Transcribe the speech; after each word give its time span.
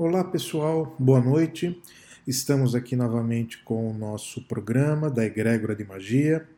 Olá 0.00 0.22
pessoal, 0.22 0.94
boa 0.96 1.20
noite. 1.20 1.76
Estamos 2.24 2.72
aqui 2.76 2.94
novamente 2.94 3.58
com 3.64 3.90
o 3.90 3.92
nosso 3.92 4.40
programa 4.42 5.10
da 5.10 5.24
Egrégora 5.24 5.74
de 5.74 5.84
Magia, 5.84 6.48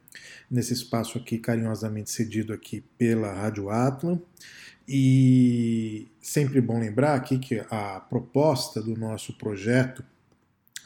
nesse 0.51 0.75
espaço 0.75 1.17
aqui 1.17 1.39
carinhosamente 1.39 2.11
cedido 2.11 2.53
aqui 2.53 2.85
pela 2.99 3.33
Rádio 3.33 3.71
Atlan. 3.71 4.21
E 4.87 6.07
sempre 6.21 6.61
bom 6.61 6.79
lembrar 6.79 7.15
aqui 7.15 7.39
que 7.39 7.65
a 7.71 8.01
proposta 8.01 8.83
do 8.83 8.95
nosso 8.95 9.33
projeto, 9.39 10.05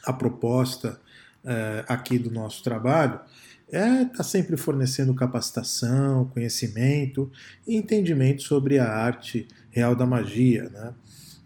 a 0.05 0.13
proposta 0.13 0.97
eh, 1.43 1.83
aqui 1.89 2.17
do 2.17 2.31
nosso 2.31 2.63
trabalho, 2.63 3.19
é 3.69 4.05
tá 4.05 4.23
sempre 4.23 4.55
fornecendo 4.55 5.13
capacitação, 5.13 6.29
conhecimento 6.29 7.29
e 7.67 7.75
entendimento 7.75 8.43
sobre 8.43 8.79
a 8.79 8.89
arte 8.89 9.45
real 9.71 9.93
da 9.93 10.05
magia, 10.05 10.69
né? 10.69 10.93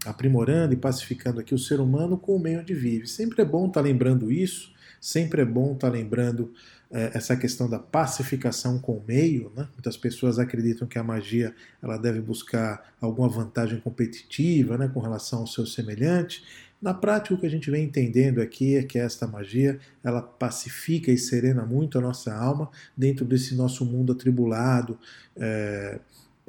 Aprimorando 0.04 0.72
e 0.72 0.76
pacificando 0.76 1.40
aqui 1.40 1.54
o 1.54 1.58
ser 1.58 1.80
humano 1.80 2.16
com 2.16 2.36
o 2.36 2.38
meio 2.38 2.60
onde 2.60 2.74
vive. 2.74 3.06
Sempre 3.06 3.42
é 3.42 3.44
bom 3.44 3.66
estar 3.66 3.80
tá 3.80 3.86
lembrando 3.86 4.30
isso, 4.30 4.72
sempre 5.00 5.42
é 5.42 5.44
bom 5.44 5.72
estar 5.72 5.88
tá 5.88 5.92
lembrando 5.92 6.52
é, 6.90 7.12
essa 7.14 7.36
questão 7.36 7.68
da 7.68 7.78
pacificação 7.78 8.78
com 8.78 8.92
o 8.92 9.04
meio. 9.06 9.52
Né? 9.54 9.68
Muitas 9.72 9.96
pessoas 9.96 10.38
acreditam 10.38 10.88
que 10.88 10.98
a 10.98 11.02
magia 11.02 11.54
ela 11.82 11.96
deve 11.96 12.20
buscar 12.20 12.94
alguma 13.00 13.28
vantagem 13.28 13.78
competitiva 13.80 14.76
né, 14.76 14.88
com 14.92 15.00
relação 15.00 15.40
ao 15.40 15.46
seu 15.46 15.66
semelhante. 15.66 16.42
Na 16.80 16.94
prática, 16.94 17.34
o 17.34 17.38
que 17.38 17.44
a 17.44 17.50
gente 17.50 17.70
vem 17.70 17.84
entendendo 17.84 18.40
aqui 18.40 18.74
é 18.74 18.82
que 18.82 18.98
esta 18.98 19.26
magia 19.26 19.78
ela 20.02 20.22
pacifica 20.22 21.12
e 21.12 21.18
serena 21.18 21.66
muito 21.66 21.98
a 21.98 22.00
nossa 22.00 22.34
alma 22.34 22.70
dentro 22.96 23.24
desse 23.24 23.54
nosso 23.54 23.84
mundo 23.84 24.12
atribulado, 24.12 24.98
é, 25.36 26.00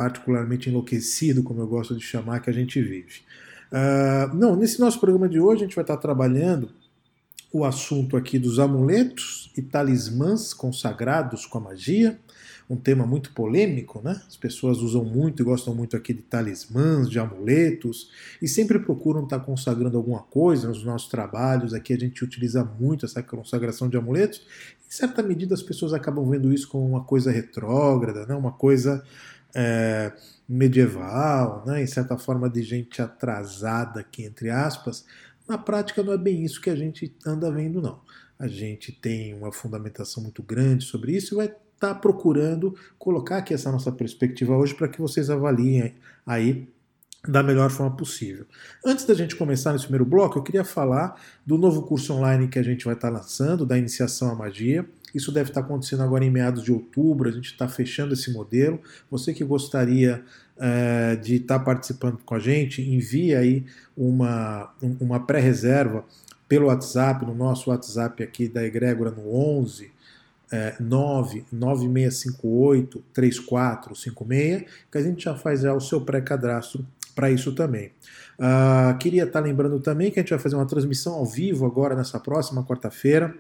particularmente 0.01 0.67
enlouquecido, 0.67 1.43
como 1.43 1.61
eu 1.61 1.67
gosto 1.67 1.95
de 1.95 2.01
chamar, 2.01 2.39
que 2.39 2.49
a 2.49 2.53
gente 2.53 2.81
vive. 2.81 3.21
Uh, 3.71 4.35
não, 4.35 4.55
nesse 4.55 4.79
nosso 4.79 4.99
programa 4.99 5.29
de 5.29 5.39
hoje 5.39 5.61
a 5.61 5.65
gente 5.67 5.75
vai 5.75 5.83
estar 5.83 5.97
trabalhando 5.97 6.71
o 7.53 7.63
assunto 7.63 8.17
aqui 8.17 8.39
dos 8.39 8.57
amuletos 8.57 9.53
e 9.55 9.61
talismãs 9.61 10.55
consagrados 10.55 11.45
com 11.45 11.59
a 11.59 11.61
magia, 11.61 12.19
um 12.67 12.75
tema 12.75 13.05
muito 13.05 13.31
polêmico, 13.33 14.01
né? 14.03 14.19
As 14.27 14.37
pessoas 14.37 14.79
usam 14.79 15.03
muito 15.03 15.43
e 15.43 15.45
gostam 15.45 15.75
muito 15.75 15.95
aqui 15.95 16.13
de 16.13 16.23
talismãs, 16.23 17.07
de 17.07 17.19
amuletos, 17.19 18.09
e 18.41 18.47
sempre 18.47 18.79
procuram 18.79 19.25
estar 19.25 19.41
consagrando 19.41 19.97
alguma 19.97 20.21
coisa 20.21 20.69
nos 20.69 20.83
nossos 20.83 21.09
trabalhos. 21.09 21.75
Aqui 21.75 21.93
a 21.93 21.97
gente 21.97 22.23
utiliza 22.23 22.63
muito 22.63 23.05
essa 23.05 23.21
consagração 23.21 23.87
de 23.87 23.97
amuletos. 23.97 24.41
Em 24.87 24.91
certa 24.91 25.21
medida 25.21 25.53
as 25.53 25.61
pessoas 25.61 25.93
acabam 25.93 26.27
vendo 26.27 26.51
isso 26.51 26.67
como 26.67 26.87
uma 26.87 27.03
coisa 27.03 27.29
retrógrada, 27.29 28.25
né? 28.25 28.33
uma 28.33 28.53
coisa 28.53 29.03
é, 29.55 30.11
medieval, 30.47 31.63
né? 31.65 31.81
em 31.81 31.87
certa 31.87 32.17
forma 32.17 32.49
de 32.49 32.61
gente 32.61 33.01
atrasada 33.01 33.99
aqui, 33.99 34.23
entre 34.23 34.49
aspas. 34.49 35.05
Na 35.47 35.57
prática 35.57 36.03
não 36.03 36.13
é 36.13 36.17
bem 36.17 36.43
isso 36.43 36.61
que 36.61 36.69
a 36.69 36.75
gente 36.75 37.15
anda 37.25 37.51
vendo, 37.51 37.81
não. 37.81 38.01
A 38.39 38.47
gente 38.47 38.91
tem 38.91 39.33
uma 39.33 39.51
fundamentação 39.51 40.23
muito 40.23 40.41
grande 40.41 40.83
sobre 40.83 41.15
isso 41.15 41.33
e 41.33 41.37
vai 41.37 41.45
estar 41.45 41.59
tá 41.79 41.95
procurando 41.95 42.75
colocar 42.97 43.37
aqui 43.37 43.53
essa 43.53 43.71
nossa 43.71 43.91
perspectiva 43.91 44.55
hoje 44.55 44.73
para 44.73 44.87
que 44.87 44.99
vocês 44.99 45.29
avaliem 45.29 45.95
aí 46.25 46.67
da 47.27 47.43
melhor 47.43 47.69
forma 47.69 47.95
possível. 47.95 48.45
Antes 48.83 49.05
da 49.05 49.13
gente 49.13 49.35
começar 49.35 49.73
nesse 49.73 49.85
primeiro 49.85 50.05
bloco, 50.05 50.39
eu 50.39 50.43
queria 50.43 50.63
falar 50.63 51.21
do 51.45 51.57
novo 51.57 51.83
curso 51.83 52.13
online 52.13 52.47
que 52.47 52.57
a 52.57 52.63
gente 52.63 52.85
vai 52.85 52.95
estar 52.95 53.11
tá 53.11 53.13
lançando, 53.13 53.65
da 53.65 53.77
iniciação 53.77 54.31
à 54.31 54.35
magia. 54.35 54.87
Isso 55.13 55.31
deve 55.31 55.49
estar 55.49 55.61
acontecendo 55.61 56.03
agora 56.03 56.23
em 56.23 56.29
meados 56.29 56.63
de 56.63 56.71
outubro, 56.71 57.29
a 57.29 57.31
gente 57.31 57.51
está 57.51 57.67
fechando 57.67 58.13
esse 58.13 58.31
modelo. 58.31 58.79
Você 59.09 59.33
que 59.33 59.43
gostaria 59.43 60.23
é, 60.57 61.15
de 61.15 61.35
estar 61.35 61.59
tá 61.59 61.65
participando 61.65 62.17
com 62.25 62.35
a 62.35 62.39
gente, 62.39 62.81
envie 62.81 63.35
aí 63.35 63.65
uma, 63.95 64.73
uma 64.99 65.19
pré-reserva 65.19 66.03
pelo 66.47 66.67
WhatsApp, 66.67 67.25
no 67.25 67.33
nosso 67.33 67.69
WhatsApp 67.69 68.23
aqui 68.23 68.47
da 68.47 68.63
Egrégora 68.63 69.11
no 69.11 69.33
11 69.33 69.91
é, 70.51 70.75
99658 70.79 73.03
3456, 73.13 74.65
que 74.91 74.97
a 74.97 75.01
gente 75.01 75.23
já 75.23 75.35
faz 75.35 75.61
já 75.61 75.73
o 75.73 75.79
seu 75.79 76.01
pré-cadastro 76.01 76.85
para 77.15 77.31
isso 77.31 77.53
também. 77.53 77.91
Uh, 78.41 78.97
queria 78.97 79.23
estar 79.23 79.39
tá 79.39 79.45
lembrando 79.45 79.79
também 79.79 80.09
que 80.09 80.19
a 80.19 80.23
gente 80.23 80.31
vai 80.31 80.39
fazer 80.39 80.55
uma 80.55 80.65
transmissão 80.65 81.13
ao 81.13 81.25
vivo 81.27 81.63
agora 81.63 81.95
nessa 81.95 82.19
próxima 82.19 82.63
quarta-feira, 82.65 83.35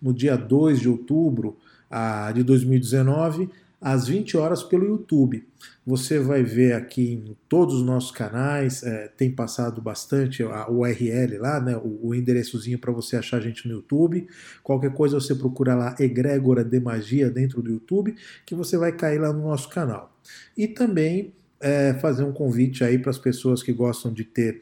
no 0.00 0.14
dia 0.14 0.36
2 0.36 0.78
de 0.78 0.88
outubro 0.88 1.56
uh, 1.90 2.32
de 2.32 2.44
2019, 2.44 3.50
às 3.80 4.06
20 4.06 4.36
horas 4.36 4.62
pelo 4.62 4.86
YouTube. 4.86 5.44
Você 5.84 6.20
vai 6.20 6.44
ver 6.44 6.74
aqui 6.74 7.14
em 7.14 7.36
todos 7.48 7.74
os 7.74 7.82
nossos 7.82 8.12
canais, 8.12 8.84
é, 8.84 9.08
tem 9.08 9.30
passado 9.30 9.82
bastante 9.82 10.42
a 10.44 10.70
URL 10.70 11.36
lá, 11.38 11.60
né, 11.60 11.76
o, 11.76 12.08
o 12.08 12.14
endereçozinho 12.14 12.78
para 12.78 12.92
você 12.92 13.16
achar 13.16 13.38
a 13.38 13.40
gente 13.40 13.66
no 13.66 13.74
YouTube. 13.74 14.26
Qualquer 14.62 14.94
coisa 14.94 15.20
você 15.20 15.34
procura 15.34 15.74
lá 15.74 15.96
Egrégora 15.98 16.64
de 16.64 16.78
Magia 16.78 17.28
dentro 17.28 17.60
do 17.60 17.72
YouTube, 17.72 18.14
que 18.46 18.54
você 18.54 18.78
vai 18.78 18.92
cair 18.92 19.18
lá 19.18 19.32
no 19.32 19.42
nosso 19.42 19.68
canal. 19.68 20.16
E 20.56 20.68
também 20.68 21.34
é, 21.64 21.94
fazer 21.94 22.24
um 22.24 22.32
convite 22.32 22.84
aí 22.84 22.98
para 22.98 23.10
as 23.10 23.16
pessoas 23.16 23.62
que 23.62 23.72
gostam 23.72 24.12
de 24.12 24.22
ter 24.22 24.60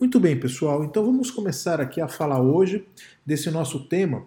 Muito 0.00 0.20
bem, 0.20 0.38
pessoal, 0.38 0.84
então 0.84 1.04
vamos 1.04 1.28
começar 1.28 1.80
aqui 1.80 2.00
a 2.00 2.06
falar 2.06 2.40
hoje 2.40 2.86
desse 3.26 3.50
nosso 3.50 3.88
tema 3.88 4.24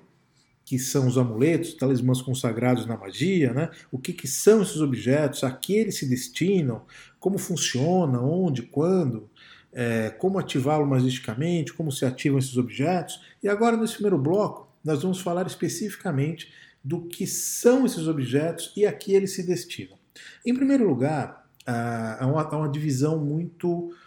que 0.66 0.78
são 0.78 1.08
os 1.08 1.18
amuletos, 1.18 1.74
talismãs 1.74 2.22
consagrados 2.22 2.86
na 2.86 2.98
magia, 2.98 3.54
né? 3.54 3.70
o 3.90 3.98
que, 3.98 4.12
que 4.12 4.28
são 4.28 4.62
esses 4.62 4.82
objetos, 4.82 5.46
a 5.46 5.52
que 5.52 5.76
eles 5.76 5.98
se 5.98 6.06
destinam, 6.06 6.82
como 7.20 7.38
funciona, 7.38 8.20
onde, 8.22 8.64
quando, 8.64 9.30
é, 9.72 10.10
como 10.10 10.38
ativá-lo 10.40 10.86
magisticamente, 10.86 11.72
como 11.74 11.90
se 11.92 12.04
ativam 12.06 12.38
esses 12.38 12.58
objetos. 12.58 13.22
E 13.42 13.48
agora, 13.48 13.78
nesse 13.78 13.94
primeiro 13.94 14.18
bloco, 14.18 14.68
nós 14.84 15.02
vamos 15.02 15.22
falar 15.22 15.48
especificamente 15.48 16.52
do 16.84 17.03
que 17.03 17.28
são 17.28 17.86
esses 17.86 18.08
objetos 18.08 18.74
e 18.75 18.86
a 18.86 18.94
que 18.94 19.14
eles 19.14 19.36
se 19.36 19.44
destinam. 19.44 19.97
Em 20.46 20.53
primeiro 20.53 20.88
lugar, 20.88 21.47
há 21.66 22.25
uma, 22.25 22.42
há 22.42 22.58
uma 22.58 22.69
divisão 22.69 23.19
muito 23.19 23.94
ah, 23.94 24.01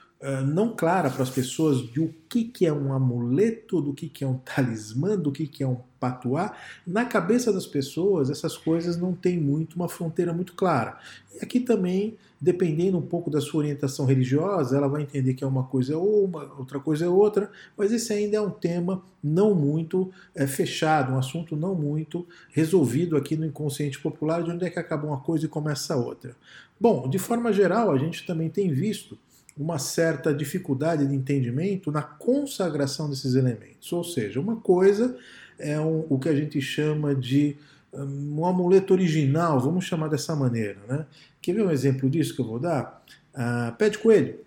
não 0.46 0.74
clara 0.74 1.10
para 1.10 1.22
as 1.22 1.30
pessoas 1.30 1.82
de 1.90 2.00
o 2.00 2.14
que, 2.28 2.44
que 2.44 2.64
é 2.66 2.72
um 2.72 2.92
amuleto, 2.92 3.80
do 3.80 3.92
que, 3.92 4.08
que 4.08 4.24
é 4.24 4.26
um 4.26 4.38
talismã, 4.38 5.18
do 5.18 5.30
que, 5.30 5.46
que 5.46 5.62
é 5.62 5.68
um 5.68 5.76
patuá. 6.00 6.56
Na 6.86 7.04
cabeça 7.04 7.52
das 7.52 7.66
pessoas, 7.66 8.30
essas 8.30 8.56
coisas 8.56 8.96
não 8.96 9.12
têm 9.12 9.38
muito 9.38 9.76
uma 9.76 9.88
fronteira 9.88 10.32
muito 10.32 10.54
clara. 10.54 10.98
E 11.34 11.44
aqui 11.44 11.60
também, 11.60 12.16
dependendo 12.40 12.96
um 12.96 13.02
pouco 13.02 13.30
da 13.30 13.40
sua 13.40 13.60
orientação 13.60 14.06
religiosa, 14.06 14.76
ela 14.76 14.88
vai 14.88 15.02
entender 15.02 15.34
que 15.34 15.44
é 15.44 15.46
uma 15.46 15.64
coisa 15.64 15.96
ou 15.96 16.24
uma, 16.24 16.44
outra 16.58 16.80
coisa 16.80 17.04
é 17.04 17.08
outra, 17.08 17.50
mas 17.76 17.92
esse 17.92 18.12
ainda 18.12 18.36
é 18.36 18.40
um 18.40 18.50
tema 18.50 19.02
não 19.22 19.54
muito 19.54 20.10
é, 20.34 20.46
fechado, 20.46 21.12
um 21.12 21.18
assunto 21.18 21.54
não 21.54 21.74
muito 21.74 22.26
resolvido 22.50 23.16
aqui 23.16 23.36
no 23.36 23.44
inconsciente 23.44 24.00
popular, 24.00 24.42
de 24.42 24.50
onde 24.50 24.64
é 24.64 24.70
que 24.70 24.78
acaba 24.78 25.06
uma 25.06 25.20
coisa 25.20 25.44
e 25.44 25.48
começa 25.48 25.92
a 25.92 25.96
outra. 25.96 26.34
Bom, 26.80 27.08
de 27.08 27.18
forma 27.18 27.52
geral, 27.52 27.90
a 27.90 27.98
gente 27.98 28.26
também 28.26 28.48
tem 28.48 28.72
visto 28.72 29.18
uma 29.56 29.78
certa 29.78 30.34
dificuldade 30.34 31.06
de 31.06 31.14
entendimento 31.14 31.92
na 31.92 32.02
consagração 32.02 33.08
desses 33.08 33.34
elementos. 33.34 33.92
Ou 33.92 34.02
seja, 34.02 34.40
uma 34.40 34.56
coisa 34.56 35.16
é 35.58 35.78
um, 35.78 36.04
o 36.08 36.18
que 36.18 36.28
a 36.28 36.34
gente 36.34 36.60
chama 36.60 37.14
de 37.14 37.56
um, 37.92 38.40
um 38.40 38.46
amuleto 38.46 38.92
original, 38.92 39.60
vamos 39.60 39.84
chamar 39.84 40.08
dessa 40.08 40.34
maneira. 40.34 40.78
Né? 40.88 41.06
Quer 41.40 41.54
ver 41.54 41.64
um 41.64 41.70
exemplo 41.70 42.10
disso 42.10 42.34
que 42.34 42.40
eu 42.40 42.46
vou 42.46 42.58
dar? 42.58 43.02
Ah, 43.32 43.74
pé 43.78 43.88
de 43.88 43.98
coelho. 43.98 44.40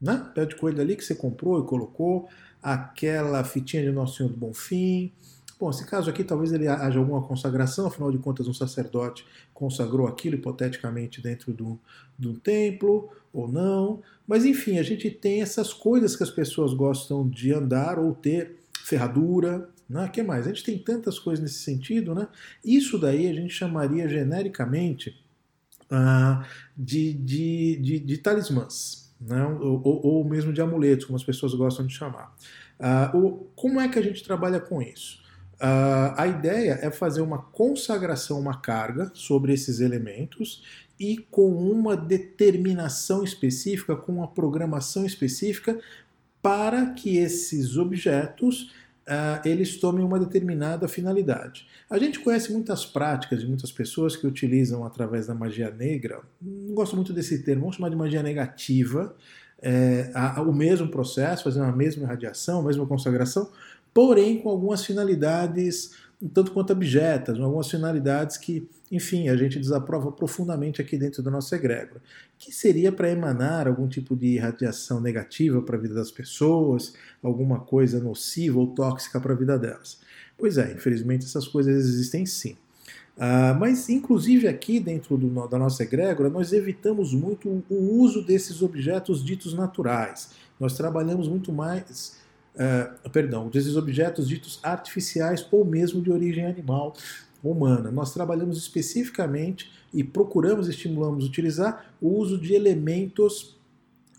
Né? 0.00 0.26
Pé 0.34 0.46
de 0.46 0.56
coelho 0.56 0.80
ali 0.80 0.96
que 0.96 1.04
você 1.04 1.14
comprou 1.14 1.60
e 1.60 1.66
colocou, 1.66 2.28
aquela 2.62 3.44
fitinha 3.44 3.82
de 3.82 3.90
Nosso 3.90 4.16
Senhor 4.16 4.30
do 4.30 4.36
Bonfim, 4.36 5.12
Bom, 5.58 5.70
esse 5.70 5.86
caso 5.86 6.10
aqui 6.10 6.22
talvez 6.22 6.52
ele 6.52 6.68
haja 6.68 6.98
alguma 6.98 7.22
consagração, 7.22 7.86
afinal 7.86 8.12
de 8.12 8.18
contas 8.18 8.46
um 8.46 8.52
sacerdote 8.52 9.24
consagrou 9.54 10.06
aquilo 10.06 10.34
hipoteticamente 10.34 11.22
dentro 11.22 11.50
do, 11.52 11.78
do 12.18 12.34
templo 12.34 13.10
ou 13.32 13.48
não. 13.48 14.02
Mas 14.26 14.44
enfim, 14.44 14.78
a 14.78 14.82
gente 14.82 15.10
tem 15.10 15.40
essas 15.40 15.72
coisas 15.72 16.14
que 16.14 16.22
as 16.22 16.30
pessoas 16.30 16.74
gostam 16.74 17.26
de 17.26 17.54
andar 17.54 17.98
ou 17.98 18.14
ter, 18.14 18.56
ferradura, 18.84 19.68
né? 19.88 20.08
que 20.08 20.22
mais? 20.22 20.46
A 20.46 20.50
gente 20.50 20.62
tem 20.62 20.78
tantas 20.78 21.18
coisas 21.18 21.42
nesse 21.42 21.60
sentido, 21.60 22.14
né? 22.14 22.28
Isso 22.62 22.98
daí 22.98 23.26
a 23.26 23.32
gente 23.32 23.52
chamaria 23.52 24.06
genericamente 24.06 25.18
ah, 25.90 26.46
de, 26.76 27.14
de, 27.14 27.76
de, 27.76 27.98
de 28.00 28.18
talismãs. 28.18 29.10
né? 29.20 29.42
ou, 29.44 30.06
ou, 30.06 30.24
mesmo 30.24 30.52
de 30.52 30.60
amuletos, 30.60 31.06
como 31.06 31.16
as 31.16 31.24
pessoas 31.24 31.54
gostam 31.54 31.86
de 31.86 31.94
chamar. 31.94 32.36
Uh, 32.78 33.16
o, 33.16 33.32
como 33.56 33.80
é 33.80 33.88
que 33.88 33.98
a 33.98 34.02
gente 34.02 34.22
trabalha 34.22 34.60
com 34.60 34.82
isso? 34.82 35.24
Uh, 35.56 36.12
a 36.16 36.26
ideia 36.26 36.78
é 36.82 36.90
fazer 36.90 37.22
uma 37.22 37.38
consagração, 37.38 38.38
uma 38.38 38.60
carga 38.60 39.10
sobre 39.14 39.54
esses 39.54 39.80
elementos 39.80 40.62
e 41.00 41.16
com 41.30 41.48
uma 41.48 41.96
determinação 41.96 43.24
específica, 43.24 43.96
com 43.96 44.12
uma 44.12 44.28
programação 44.28 45.06
específica 45.06 45.78
para 46.42 46.90
que 46.90 47.16
esses 47.16 47.76
objetos 47.76 48.70
uh, 49.06 49.40
eles 49.44 49.78
tomem 49.78 50.04
uma 50.04 50.18
determinada 50.18 50.86
finalidade. 50.88 51.66
A 51.88 51.98
gente 51.98 52.20
conhece 52.20 52.52
muitas 52.52 52.84
práticas 52.84 53.40
de 53.40 53.46
muitas 53.46 53.72
pessoas 53.72 54.14
que 54.14 54.26
utilizam 54.26 54.84
através 54.84 55.26
da 55.26 55.34
magia 55.34 55.70
negra, 55.70 56.20
não 56.40 56.74
gosto 56.74 56.96
muito 56.96 57.12
desse 57.12 57.42
termo, 57.42 57.62
vamos 57.62 57.76
chamar 57.76 57.88
de 57.88 57.96
magia 57.96 58.22
negativa, 58.22 59.16
é, 59.60 60.10
a, 60.14 60.38
a, 60.38 60.42
o 60.42 60.52
mesmo 60.52 60.88
processo, 60.88 61.44
fazendo 61.44 61.64
a 61.64 61.72
mesma 61.72 62.04
irradiação, 62.04 62.60
a 62.60 62.64
mesma 62.64 62.86
consagração, 62.86 63.50
porém 63.96 64.42
com 64.42 64.50
algumas 64.50 64.84
finalidades 64.84 65.92
tanto 66.34 66.52
quanto 66.52 66.72
abjetas, 66.72 67.40
algumas 67.40 67.70
finalidades 67.70 68.36
que, 68.36 68.68
enfim, 68.92 69.28
a 69.28 69.36
gente 69.36 69.58
desaprova 69.58 70.12
profundamente 70.12 70.82
aqui 70.82 70.98
dentro 70.98 71.22
da 71.22 71.30
nossa 71.30 71.56
egrégora, 71.56 72.00
que 72.38 72.52
seria 72.52 72.92
para 72.92 73.10
emanar 73.10 73.66
algum 73.66 73.88
tipo 73.88 74.14
de 74.14 74.36
radiação 74.38 75.00
negativa 75.00 75.62
para 75.62 75.76
a 75.76 75.80
vida 75.80 75.94
das 75.94 76.10
pessoas, 76.10 76.94
alguma 77.22 77.60
coisa 77.60 77.98
nociva 77.98 78.58
ou 78.58 78.66
tóxica 78.68 79.18
para 79.18 79.32
a 79.32 79.36
vida 79.36 79.58
delas. 79.58 79.98
Pois 80.36 80.58
é, 80.58 80.72
infelizmente 80.72 81.24
essas 81.24 81.48
coisas 81.48 81.74
existem 81.74 82.26
sim. 82.26 82.56
Uh, 83.16 83.58
mas, 83.58 83.88
inclusive, 83.88 84.46
aqui 84.46 84.78
dentro 84.78 85.16
do, 85.16 85.48
da 85.48 85.58
nossa 85.58 85.82
egrégora, 85.82 86.28
nós 86.28 86.52
evitamos 86.52 87.14
muito 87.14 87.62
o 87.70 88.00
uso 88.00 88.22
desses 88.22 88.60
objetos 88.60 89.24
ditos 89.24 89.54
naturais. 89.54 90.30
Nós 90.60 90.76
trabalhamos 90.76 91.26
muito 91.26 91.50
mais 91.50 92.25
uh, 92.56 93.10
perdão, 93.10 93.48
desses 93.48 93.76
objetos 93.76 94.28
ditos 94.28 94.58
artificiais 94.62 95.46
ou 95.50 95.64
mesmo 95.64 96.02
de 96.02 96.10
origem 96.10 96.46
animal 96.46 96.94
humana. 97.42 97.90
Nós 97.90 98.12
trabalhamos 98.12 98.58
especificamente 98.58 99.70
e 99.92 100.02
procuramos, 100.02 100.68
estimulamos 100.68 101.24
utilizar 101.24 101.86
o 102.00 102.08
uso 102.08 102.38
de 102.38 102.54
elementos 102.54 103.56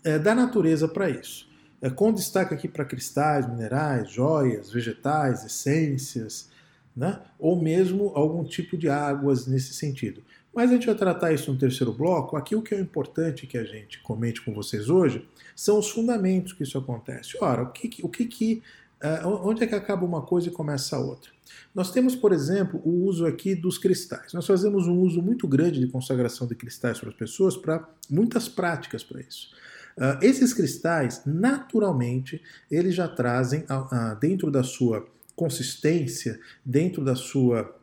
uh, 0.06 0.18
da 0.22 0.34
natureza 0.34 0.88
para 0.88 1.10
isso. 1.10 1.48
Uh, 1.82 1.90
com 1.92 2.12
destaque 2.12 2.54
aqui 2.54 2.68
para 2.68 2.84
cristais, 2.84 3.48
minerais, 3.48 4.10
joias, 4.10 4.70
vegetais, 4.70 5.44
essências, 5.44 6.48
né? 6.96 7.20
ou 7.38 7.60
mesmo 7.60 8.12
algum 8.14 8.42
tipo 8.44 8.76
de 8.76 8.88
águas 8.88 9.46
nesse 9.46 9.74
sentido. 9.74 10.22
Mas 10.58 10.72
a 10.72 10.74
gente 10.74 10.86
vai 10.86 10.96
tratar 10.96 11.32
isso 11.32 11.52
no 11.52 11.56
terceiro 11.56 11.92
bloco. 11.92 12.36
Aqui 12.36 12.56
o 12.56 12.60
que 12.60 12.74
é 12.74 12.80
importante 12.80 13.46
que 13.46 13.56
a 13.56 13.62
gente 13.62 14.00
comente 14.00 14.42
com 14.42 14.52
vocês 14.52 14.90
hoje 14.90 15.24
são 15.54 15.78
os 15.78 15.88
fundamentos 15.88 16.52
que 16.52 16.64
isso 16.64 16.76
acontece. 16.76 17.38
Ora, 17.40 17.62
o 17.62 17.70
que, 17.70 17.88
o 18.02 18.08
que, 18.08 18.24
que 18.24 18.62
uh, 19.00 19.28
onde 19.48 19.62
é 19.62 19.68
que 19.68 19.74
acaba 19.76 20.04
uma 20.04 20.20
coisa 20.20 20.48
e 20.48 20.50
começa 20.50 20.96
a 20.96 20.98
outra? 20.98 21.30
Nós 21.72 21.92
temos, 21.92 22.16
por 22.16 22.32
exemplo, 22.32 22.82
o 22.84 23.04
uso 23.04 23.24
aqui 23.24 23.54
dos 23.54 23.78
cristais. 23.78 24.32
Nós 24.32 24.48
fazemos 24.48 24.88
um 24.88 24.98
uso 24.98 25.22
muito 25.22 25.46
grande 25.46 25.78
de 25.78 25.86
consagração 25.86 26.44
de 26.44 26.56
cristais 26.56 26.98
para 26.98 27.10
as 27.10 27.14
pessoas, 27.14 27.56
para 27.56 27.88
muitas 28.10 28.48
práticas 28.48 29.04
para 29.04 29.20
isso. 29.20 29.50
Uh, 29.96 30.18
esses 30.20 30.52
cristais, 30.52 31.22
naturalmente, 31.24 32.42
eles 32.68 32.96
já 32.96 33.06
trazem 33.06 33.60
uh, 33.60 34.18
dentro 34.18 34.50
da 34.50 34.64
sua 34.64 35.06
consistência, 35.36 36.40
dentro 36.64 37.04
da 37.04 37.14
sua 37.14 37.78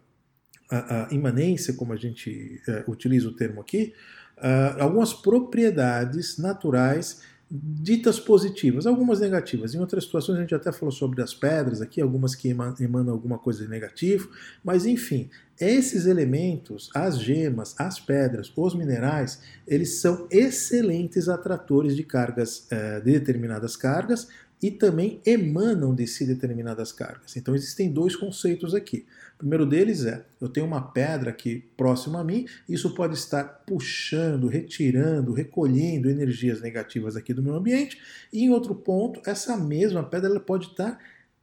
a, 0.70 1.08
a 1.08 1.14
imanência, 1.14 1.74
como 1.74 1.94
a 1.94 1.98
gente 1.98 2.62
uh, 2.68 2.92
utiliza 2.92 3.28
o 3.28 3.34
termo 3.34 3.62
aqui, 3.62 3.94
uh, 4.38 4.82
algumas 4.82 5.14
propriedades 5.14 6.38
naturais 6.38 7.22
ditas 7.50 8.20
positivas, 8.20 8.88
algumas 8.88 9.20
negativas. 9.20 9.76
Em 9.76 9.80
outras 9.80 10.06
situações 10.06 10.38
a 10.38 10.42
gente 10.42 10.56
até 10.56 10.72
falou 10.72 10.92
sobre 10.92 11.22
as 11.22 11.34
pedras 11.34 11.80
aqui, 11.80 12.02
algumas 12.02 12.34
que 12.34 12.50
emanam 12.50 13.14
alguma 13.14 13.38
coisa 13.38 13.64
de 13.64 13.70
negativo, 13.70 14.30
mas 14.64 14.86
enfim, 14.86 15.30
esses 15.60 16.06
elementos, 16.06 16.90
as 16.94 17.20
gemas, 17.20 17.76
as 17.78 18.00
pedras, 18.00 18.52
os 18.56 18.76
minerais, 18.76 19.42
eles 19.68 20.00
são 20.00 20.28
excelentes 20.32 21.30
atratores 21.30 21.96
de 21.96 22.04
cargas, 22.04 22.66
eh, 22.72 23.00
de 23.00 23.12
determinadas 23.12 23.76
cargas, 23.76 24.28
e 24.62 24.72
também 24.72 25.22
emanam 25.26 25.94
de 25.94 26.08
si 26.08 26.26
determinadas 26.26 26.92
cargas. 26.92 27.38
Então 27.38 27.54
existem 27.54 27.92
dois 27.92 28.16
conceitos 28.16 28.74
aqui. 28.74 29.06
O 29.36 29.38
primeiro 29.40 29.66
deles 29.66 30.06
é: 30.06 30.26
eu 30.40 30.48
tenho 30.48 30.66
uma 30.66 30.82
pedra 30.82 31.30
aqui 31.30 31.70
próxima 31.76 32.22
a 32.22 32.24
mim, 32.24 32.46
isso 32.68 32.96
pode 32.96 33.16
estar 33.16 33.44
puxando, 33.66 34.48
retirando, 34.48 35.34
recolhendo 35.34 36.10
energias 36.10 36.62
negativas 36.62 37.16
aqui 37.16 37.34
do 37.34 37.44
meu 37.44 37.56
ambiente, 37.56 38.00
e 38.32 38.44
em 38.44 38.50
outro 38.50 38.74
ponto, 38.74 39.22
essa 39.30 39.58
mesma 39.58 40.04
pedra 40.04 40.30
ela 40.30 40.40
pode 40.40 40.68
estar 40.68 40.98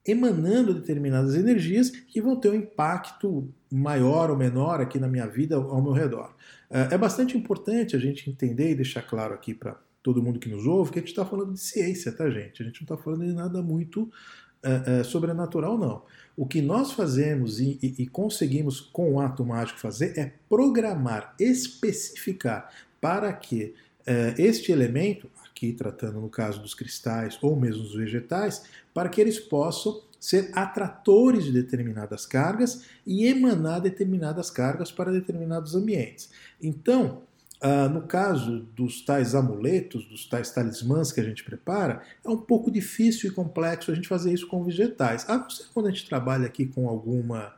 emanando 0.04 0.74
determinadas 0.74 1.34
energias 1.34 1.90
que 1.90 2.20
vão 2.20 2.34
ter 2.34 2.50
um 2.50 2.54
impacto 2.54 3.48
maior 3.70 4.30
ou 4.30 4.36
menor 4.36 4.80
aqui 4.80 4.98
na 4.98 5.06
minha 5.06 5.26
vida, 5.26 5.56
ao 5.56 5.80
meu 5.80 5.92
redor. 5.92 6.34
É, 6.68 6.94
é 6.94 6.98
bastante 6.98 7.36
importante 7.36 7.94
a 7.94 7.98
gente 7.98 8.28
entender 8.28 8.70
e 8.70 8.74
deixar 8.74 9.02
claro 9.02 9.34
aqui 9.34 9.54
para 9.54 9.78
todo 10.02 10.22
mundo 10.22 10.40
que 10.40 10.48
nos 10.48 10.66
ouve 10.66 10.90
que 10.90 10.98
a 10.98 11.02
gente 11.02 11.10
está 11.10 11.24
falando 11.24 11.52
de 11.52 11.60
ciência, 11.60 12.10
tá, 12.10 12.28
gente? 12.28 12.62
A 12.62 12.66
gente 12.66 12.80
não 12.80 12.94
está 12.94 12.96
falando 12.96 13.24
de 13.24 13.32
nada 13.32 13.62
muito 13.62 14.02
uh, 14.02 15.00
uh, 15.00 15.04
sobrenatural, 15.04 15.78
não. 15.78 16.02
O 16.36 16.46
que 16.46 16.62
nós 16.62 16.92
fazemos 16.92 17.60
e, 17.60 17.78
e, 17.82 18.02
e 18.02 18.06
conseguimos 18.06 18.80
com 18.80 19.14
o 19.14 19.20
ato 19.20 19.44
mágico 19.44 19.78
fazer 19.78 20.18
é 20.18 20.32
programar, 20.48 21.34
especificar 21.38 22.70
para 23.00 23.32
que 23.32 23.74
uh, 24.00 24.40
este 24.40 24.72
elemento, 24.72 25.28
aqui 25.44 25.72
tratando 25.72 26.20
no 26.20 26.30
caso 26.30 26.60
dos 26.60 26.74
cristais 26.74 27.38
ou 27.42 27.54
mesmo 27.54 27.82
dos 27.82 27.94
vegetais, 27.94 28.64
para 28.94 29.08
que 29.08 29.20
eles 29.20 29.38
possam 29.38 30.00
ser 30.18 30.50
atratores 30.54 31.44
de 31.44 31.52
determinadas 31.52 32.24
cargas 32.24 32.84
e 33.04 33.26
emanar 33.26 33.80
determinadas 33.80 34.50
cargas 34.50 34.92
para 34.92 35.10
determinados 35.10 35.74
ambientes. 35.74 36.30
Então, 36.62 37.22
Uh, 37.62 37.88
no 37.88 38.02
caso 38.02 38.66
dos 38.74 39.02
tais 39.02 39.36
amuletos, 39.36 40.04
dos 40.06 40.26
tais 40.26 40.50
talismãs 40.50 41.12
que 41.12 41.20
a 41.20 41.24
gente 41.24 41.44
prepara, 41.44 42.02
é 42.24 42.28
um 42.28 42.36
pouco 42.36 42.72
difícil 42.72 43.30
e 43.30 43.32
complexo 43.32 43.92
a 43.92 43.94
gente 43.94 44.08
fazer 44.08 44.32
isso 44.32 44.48
com 44.48 44.64
vegetais. 44.64 45.28
A 45.30 45.38
não 45.38 45.48
ser 45.48 45.66
quando 45.72 45.86
a 45.86 45.90
gente 45.90 46.04
trabalha 46.04 46.46
aqui 46.46 46.66
com 46.66 46.88
alguma 46.88 47.54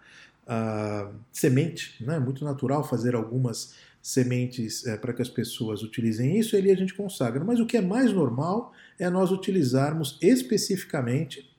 uh, 0.47 1.15
semente, 1.33 2.05
né? 2.05 2.19
muito 2.19 2.45
natural 2.45 2.85
fazer 2.85 3.15
algumas 3.15 3.75
sementes 4.03 4.87
é, 4.87 4.99
para 4.99 5.15
que 5.15 5.23
as 5.23 5.31
pessoas 5.31 5.83
utilizem 5.83 6.39
isso, 6.39 6.55
e 6.55 6.59
ali 6.59 6.71
a 6.71 6.77
gente 6.77 6.93
consagra. 6.93 7.43
Mas 7.43 7.59
o 7.59 7.65
que 7.65 7.79
é 7.79 7.81
mais 7.81 8.13
normal 8.13 8.75
é 8.99 9.09
nós 9.09 9.31
utilizarmos 9.31 10.19
especificamente 10.21 11.51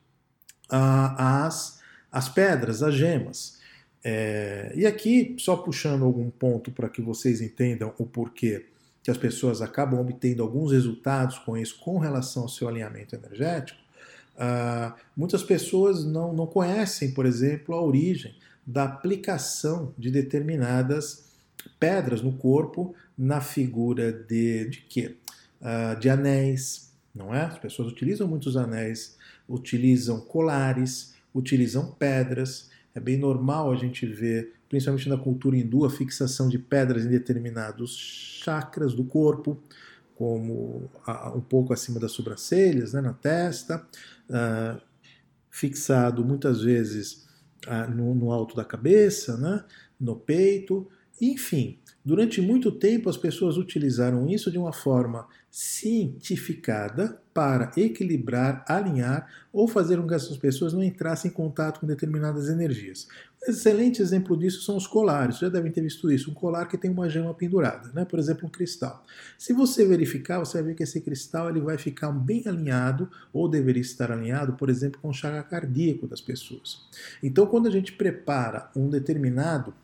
uh, 0.70 1.16
as, 1.18 1.80
as 2.12 2.28
pedras, 2.28 2.84
as 2.84 2.94
gemas. 2.94 3.55
É, 4.08 4.72
e 4.76 4.86
aqui, 4.86 5.34
só 5.36 5.56
puxando 5.56 6.04
algum 6.04 6.30
ponto 6.30 6.70
para 6.70 6.88
que 6.88 7.02
vocês 7.02 7.40
entendam 7.40 7.92
o 7.98 8.06
porquê 8.06 8.66
que 9.02 9.10
as 9.10 9.18
pessoas 9.18 9.60
acabam 9.60 9.98
obtendo 9.98 10.44
alguns 10.44 10.70
resultados 10.70 11.40
com 11.40 11.56
isso 11.56 11.80
com 11.80 11.98
relação 11.98 12.44
ao 12.44 12.48
seu 12.48 12.68
alinhamento 12.68 13.16
energético, 13.16 13.80
uh, 14.36 14.94
muitas 15.16 15.42
pessoas 15.42 16.04
não, 16.04 16.32
não 16.32 16.46
conhecem, 16.46 17.10
por 17.14 17.26
exemplo, 17.26 17.74
a 17.74 17.82
origem 17.82 18.36
da 18.64 18.84
aplicação 18.84 19.92
de 19.98 20.08
determinadas 20.08 21.24
pedras 21.80 22.22
no 22.22 22.32
corpo 22.32 22.94
na 23.18 23.40
figura 23.40 24.12
de, 24.12 24.68
de 24.68 24.82
quê? 24.82 25.16
Uh, 25.60 25.98
de 25.98 26.08
anéis, 26.08 26.92
não 27.12 27.34
é? 27.34 27.40
As 27.40 27.58
pessoas 27.58 27.90
utilizam 27.90 28.28
muitos 28.28 28.56
anéis, 28.56 29.16
utilizam 29.48 30.20
colares, 30.20 31.12
utilizam 31.34 31.90
pedras, 31.90 32.70
é 32.96 33.00
bem 33.00 33.18
normal 33.18 33.70
a 33.70 33.76
gente 33.76 34.06
ver, 34.06 34.54
principalmente 34.70 35.06
na 35.06 35.18
cultura 35.18 35.54
hindu, 35.54 35.84
a 35.84 35.90
fixação 35.90 36.48
de 36.48 36.58
pedras 36.58 37.04
em 37.04 37.10
determinados 37.10 37.94
chakras 37.94 38.94
do 38.94 39.04
corpo, 39.04 39.62
como 40.14 40.90
um 41.34 41.40
pouco 41.42 41.74
acima 41.74 42.00
das 42.00 42.12
sobrancelhas, 42.12 42.94
né, 42.94 43.02
na 43.02 43.12
testa, 43.12 43.86
uh, 44.30 44.80
fixado 45.50 46.24
muitas 46.24 46.62
vezes 46.62 47.28
uh, 47.66 47.90
no, 47.94 48.14
no, 48.14 48.32
alto 48.32 48.56
da 48.56 48.64
cabeça, 48.64 49.36
né, 49.36 49.62
no 50.00 50.16
peito, 50.16 50.88
enfim. 51.20 51.78
Durante 52.06 52.40
muito 52.40 52.70
tempo 52.70 53.10
as 53.10 53.16
pessoas 53.16 53.56
utilizaram 53.56 54.28
isso 54.28 54.48
de 54.48 54.56
uma 54.56 54.72
forma 54.72 55.26
cientificada 55.50 57.20
para 57.34 57.72
equilibrar, 57.76 58.64
alinhar 58.68 59.28
ou 59.52 59.66
fazer 59.66 59.96
com 59.96 60.06
que 60.06 60.14
essas 60.14 60.36
pessoas 60.36 60.72
não 60.72 60.84
entrassem 60.84 61.32
em 61.32 61.34
contato 61.34 61.80
com 61.80 61.86
determinadas 61.86 62.48
energias. 62.48 63.08
Um 63.42 63.50
excelente 63.50 64.00
exemplo 64.00 64.36
disso 64.36 64.62
são 64.62 64.76
os 64.76 64.86
colares. 64.86 65.38
Vocês 65.38 65.50
já 65.50 65.58
devem 65.58 65.72
ter 65.72 65.80
visto 65.80 66.08
isso. 66.08 66.30
Um 66.30 66.34
colar 66.34 66.66
que 66.66 66.78
tem 66.78 66.92
uma 66.92 67.10
gema 67.10 67.34
pendurada, 67.34 67.90
né? 67.92 68.04
por 68.04 68.20
exemplo, 68.20 68.46
um 68.46 68.50
cristal. 68.50 69.04
Se 69.36 69.52
você 69.52 69.84
verificar, 69.84 70.38
você 70.38 70.58
vai 70.58 70.68
ver 70.68 70.74
que 70.76 70.84
esse 70.84 71.00
cristal 71.00 71.50
ele 71.50 71.60
vai 71.60 71.76
ficar 71.76 72.12
bem 72.12 72.44
alinhado, 72.46 73.10
ou 73.32 73.48
deveria 73.48 73.82
estar 73.82 74.12
alinhado, 74.12 74.52
por 74.52 74.70
exemplo, 74.70 75.00
com 75.00 75.08
o 75.08 75.12
chakra 75.12 75.42
cardíaco 75.42 76.06
das 76.06 76.20
pessoas. 76.20 76.88
Então, 77.20 77.46
quando 77.46 77.66
a 77.66 77.70
gente 77.70 77.94
prepara 77.94 78.70
um 78.76 78.88
determinado 78.88 79.74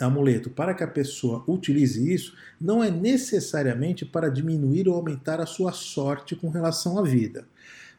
amuleto 0.00 0.50
para 0.50 0.74
que 0.74 0.82
a 0.82 0.88
pessoa 0.88 1.44
utilize 1.46 2.12
isso, 2.12 2.34
não 2.60 2.82
é 2.82 2.90
necessariamente 2.90 4.04
para 4.04 4.28
diminuir 4.28 4.88
ou 4.88 4.94
aumentar 4.94 5.40
a 5.40 5.46
sua 5.46 5.72
sorte 5.72 6.34
com 6.34 6.48
relação 6.48 6.98
à 6.98 7.02
vida. 7.02 7.46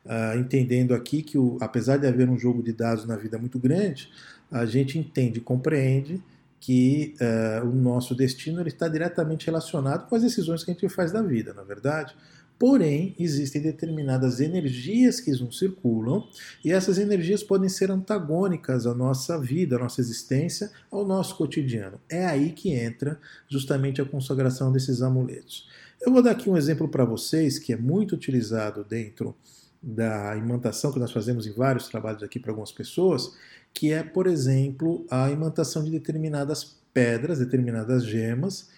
Uh, 0.05 0.37
entendendo 0.37 0.93
aqui 0.93 1.21
que, 1.21 1.37
o, 1.37 1.57
apesar 1.61 1.97
de 1.97 2.05
haver 2.05 2.29
um 2.29 2.37
jogo 2.37 2.61
de 2.61 2.73
dados 2.73 3.05
na 3.05 3.15
vida 3.15 3.37
muito 3.37 3.57
grande, 3.57 4.09
a 4.51 4.65
gente 4.65 4.99
entende 4.99 5.39
e 5.39 5.41
compreende 5.41 6.21
que 6.59 7.15
uh, 7.19 7.67
o 7.67 7.73
nosso 7.73 8.15
destino 8.15 8.65
está 8.67 8.87
diretamente 8.87 9.45
relacionado 9.45 10.07
com 10.07 10.15
as 10.15 10.21
decisões 10.21 10.63
que 10.63 10.71
a 10.71 10.73
gente 10.73 10.87
faz 10.89 11.11
da 11.11 11.21
vida, 11.21 11.53
na 11.53 11.61
é 11.61 11.65
verdade. 11.65 12.15
Porém, 12.57 13.15
existem 13.19 13.61
determinadas 13.61 14.39
energias 14.39 15.19
que 15.19 15.31
não 15.31 15.51
circulam 15.51 16.27
e 16.63 16.71
essas 16.71 16.97
energias 16.97 17.43
podem 17.43 17.67
ser 17.67 17.91
antagônicas 17.91 18.85
à 18.85 18.93
nossa 18.93 19.37
vida, 19.39 19.75
à 19.75 19.79
nossa 19.79 19.99
existência, 19.99 20.71
ao 20.89 21.05
nosso 21.05 21.35
cotidiano. 21.35 21.99
É 22.09 22.25
aí 22.25 22.51
que 22.51 22.71
entra 22.71 23.19
justamente 23.49 24.01
a 24.01 24.05
consagração 24.05 24.71
desses 24.71 25.01
amuletos. 25.01 25.67
Eu 26.01 26.11
vou 26.11 26.21
dar 26.21 26.31
aqui 26.31 26.49
um 26.49 26.57
exemplo 26.57 26.87
para 26.87 27.05
vocês 27.05 27.57
que 27.57 27.73
é 27.73 27.77
muito 27.77 28.15
utilizado 28.15 28.83
dentro 28.83 29.35
da 29.81 30.35
imantação 30.37 30.93
que 30.93 30.99
nós 30.99 31.11
fazemos 31.11 31.45
em 31.45 31.51
vários 31.51 31.89
trabalhos 31.89 32.23
aqui 32.23 32.39
para 32.39 32.51
algumas 32.51 32.71
pessoas, 32.71 33.33
que 33.73 33.91
é, 33.91 34.01
por 34.03 34.27
exemplo, 34.27 35.05
a 35.09 35.29
imantação 35.29 35.83
de 35.83 35.91
determinadas 35.91 36.77
pedras, 36.93 37.39
determinadas 37.39 38.05
gemas, 38.05 38.69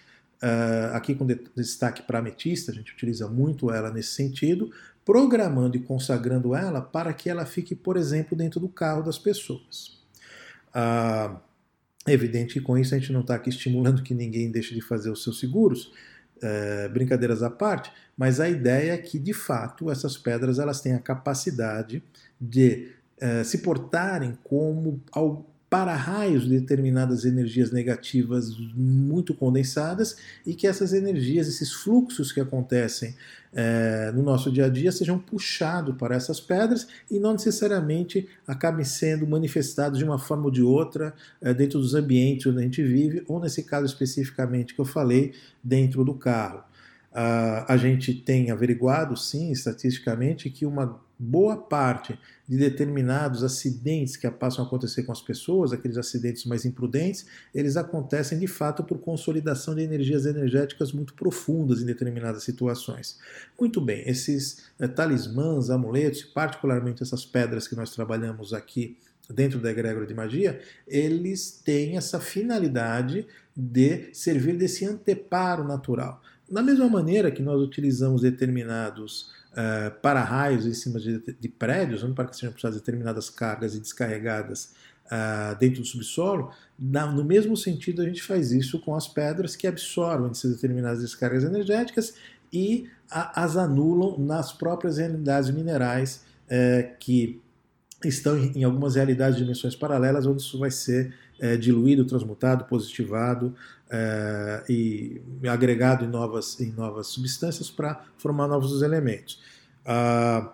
uh, 0.42 0.94
aqui 0.94 1.14
com 1.14 1.26
destaque 1.54 2.02
para 2.02 2.18
ametista, 2.18 2.72
a 2.72 2.74
gente 2.74 2.92
utiliza 2.92 3.28
muito 3.28 3.70
ela 3.70 3.90
nesse 3.90 4.12
sentido, 4.12 4.70
programando 5.04 5.76
e 5.76 5.80
consagrando 5.80 6.54
ela 6.54 6.80
para 6.80 7.12
que 7.12 7.30
ela 7.30 7.46
fique, 7.46 7.74
por 7.74 7.96
exemplo, 7.96 8.36
dentro 8.36 8.58
do 8.58 8.68
carro 8.68 9.02
das 9.02 9.18
pessoas. 9.18 9.98
Uh, 10.70 11.38
é 12.06 12.12
evidente 12.12 12.54
que 12.54 12.60
com 12.60 12.78
isso 12.78 12.94
a 12.94 12.98
gente 12.98 13.12
não 13.12 13.20
está 13.20 13.34
aqui 13.34 13.48
estimulando 13.48 14.02
que 14.02 14.14
ninguém 14.14 14.50
deixe 14.50 14.74
de 14.74 14.80
fazer 14.80 15.10
os 15.10 15.22
seus 15.22 15.40
seguros, 15.40 15.92
uh, 16.36 16.88
brincadeiras 16.92 17.42
à 17.42 17.50
parte, 17.50 17.92
mas 18.16 18.40
a 18.40 18.48
ideia 18.48 18.92
é 18.92 18.98
que, 18.98 19.18
de 19.18 19.32
fato, 19.32 19.90
essas 19.90 20.16
pedras 20.16 20.58
elas 20.58 20.80
têm 20.80 20.94
a 20.94 21.00
capacidade 21.00 22.02
de 22.40 22.92
uh, 23.20 23.44
se 23.44 23.58
portarem 23.58 24.38
como 24.44 25.00
para-raios 25.76 26.44
de 26.44 26.58
determinadas 26.58 27.26
energias 27.26 27.70
negativas 27.70 28.56
muito 28.74 29.34
condensadas 29.34 30.16
e 30.46 30.54
que 30.54 30.66
essas 30.66 30.94
energias, 30.94 31.46
esses 31.48 31.70
fluxos 31.70 32.32
que 32.32 32.40
acontecem 32.40 33.14
é, 33.52 34.10
no 34.14 34.22
nosso 34.22 34.50
dia 34.50 34.64
a 34.64 34.68
dia, 34.70 34.90
sejam 34.90 35.18
puxados 35.18 35.94
para 35.98 36.16
essas 36.16 36.40
pedras 36.40 36.88
e 37.10 37.18
não 37.18 37.32
necessariamente 37.32 38.26
acabem 38.46 38.86
sendo 38.86 39.26
manifestados 39.26 39.98
de 39.98 40.04
uma 40.06 40.18
forma 40.18 40.46
ou 40.46 40.50
de 40.50 40.62
outra 40.62 41.12
é, 41.42 41.52
dentro 41.52 41.78
dos 41.78 41.94
ambientes 41.94 42.46
onde 42.46 42.58
a 42.58 42.62
gente 42.62 42.82
vive, 42.82 43.22
ou 43.28 43.38
nesse 43.38 43.62
caso 43.62 43.84
especificamente 43.84 44.74
que 44.74 44.80
eu 44.80 44.86
falei, 44.86 45.34
dentro 45.62 46.02
do 46.02 46.14
carro. 46.14 46.60
Uh, 47.12 47.64
a 47.68 47.76
gente 47.76 48.14
tem 48.14 48.50
averiguado, 48.50 49.14
sim, 49.14 49.50
estatisticamente, 49.50 50.48
que 50.50 50.64
uma 50.64 51.00
boa 51.18 51.56
parte 51.56 52.18
de 52.46 52.56
determinados 52.56 53.42
acidentes 53.42 54.16
que 54.16 54.30
passam 54.30 54.64
a 54.64 54.66
acontecer 54.66 55.02
com 55.02 55.12
as 55.12 55.20
pessoas, 55.20 55.72
aqueles 55.72 55.96
acidentes 55.96 56.44
mais 56.44 56.64
imprudentes, 56.64 57.26
eles 57.54 57.76
acontecem 57.76 58.38
de 58.38 58.46
fato 58.46 58.84
por 58.84 58.98
consolidação 58.98 59.74
de 59.74 59.82
energias 59.82 60.26
energéticas 60.26 60.92
muito 60.92 61.14
profundas 61.14 61.80
em 61.80 61.86
determinadas 61.86 62.44
situações. 62.44 63.18
Muito 63.58 63.80
bem, 63.80 64.02
esses 64.06 64.66
é, 64.78 64.86
talismãs, 64.86 65.70
amuletos, 65.70 66.22
particularmente 66.22 67.02
essas 67.02 67.24
pedras 67.24 67.66
que 67.66 67.74
nós 67.74 67.90
trabalhamos 67.90 68.52
aqui 68.52 68.98
dentro 69.28 69.58
da 69.58 69.70
egrégora 69.70 70.06
de 70.06 70.14
magia, 70.14 70.60
eles 70.86 71.50
têm 71.50 71.96
essa 71.96 72.20
finalidade 72.20 73.26
de 73.56 74.10
servir 74.12 74.56
desse 74.56 74.84
anteparo 74.84 75.64
natural. 75.64 76.22
Da 76.48 76.62
mesma 76.62 76.88
maneira 76.88 77.30
que 77.30 77.42
nós 77.42 77.60
utilizamos 77.60 78.22
determinados 78.22 79.32
uh, 79.56 79.90
para-raios 80.00 80.66
em 80.66 80.74
cima 80.74 81.00
de, 81.00 81.18
de 81.18 81.48
prédios, 81.48 82.02
onde 82.02 82.14
para 82.14 82.26
que 82.26 82.36
sejam 82.36 82.52
puxadas 82.52 82.76
determinadas 82.76 83.30
cargas 83.30 83.74
e 83.74 83.80
descarregadas 83.80 84.72
uh, 85.06 85.58
dentro 85.58 85.80
do 85.80 85.86
subsolo, 85.86 86.50
na, 86.78 87.06
no 87.06 87.24
mesmo 87.24 87.56
sentido 87.56 88.02
a 88.02 88.04
gente 88.04 88.22
faz 88.22 88.52
isso 88.52 88.78
com 88.80 88.94
as 88.94 89.08
pedras 89.08 89.56
que 89.56 89.66
absorvem 89.66 90.30
essas 90.30 90.54
determinadas 90.54 91.00
descargas 91.00 91.42
energéticas 91.42 92.14
e 92.52 92.88
a, 93.10 93.42
as 93.42 93.56
anulam 93.56 94.18
nas 94.18 94.52
próprias 94.52 94.98
realidades 94.98 95.50
minerais 95.50 96.22
uh, 96.46 96.96
que 96.98 97.40
estão 98.04 98.36
em, 98.38 98.62
algumas 98.62 98.94
realidades 98.94 99.36
de 99.36 99.42
dimensões 99.42 99.74
paralelas, 99.74 100.26
onde 100.26 100.42
isso 100.42 100.58
vai 100.58 100.70
ser 100.70 101.14
é, 101.38 101.56
diluído, 101.56 102.04
transmutado, 102.04 102.64
positivado 102.64 103.54
é, 103.90 104.64
e 104.68 105.20
agregado 105.48 106.04
em 106.04 106.08
novas, 106.08 106.60
em 106.60 106.72
novas 106.72 107.08
substâncias 107.08 107.70
para 107.70 108.04
formar 108.18 108.48
novos 108.48 108.82
elementos. 108.82 109.40
Ah, 109.84 110.52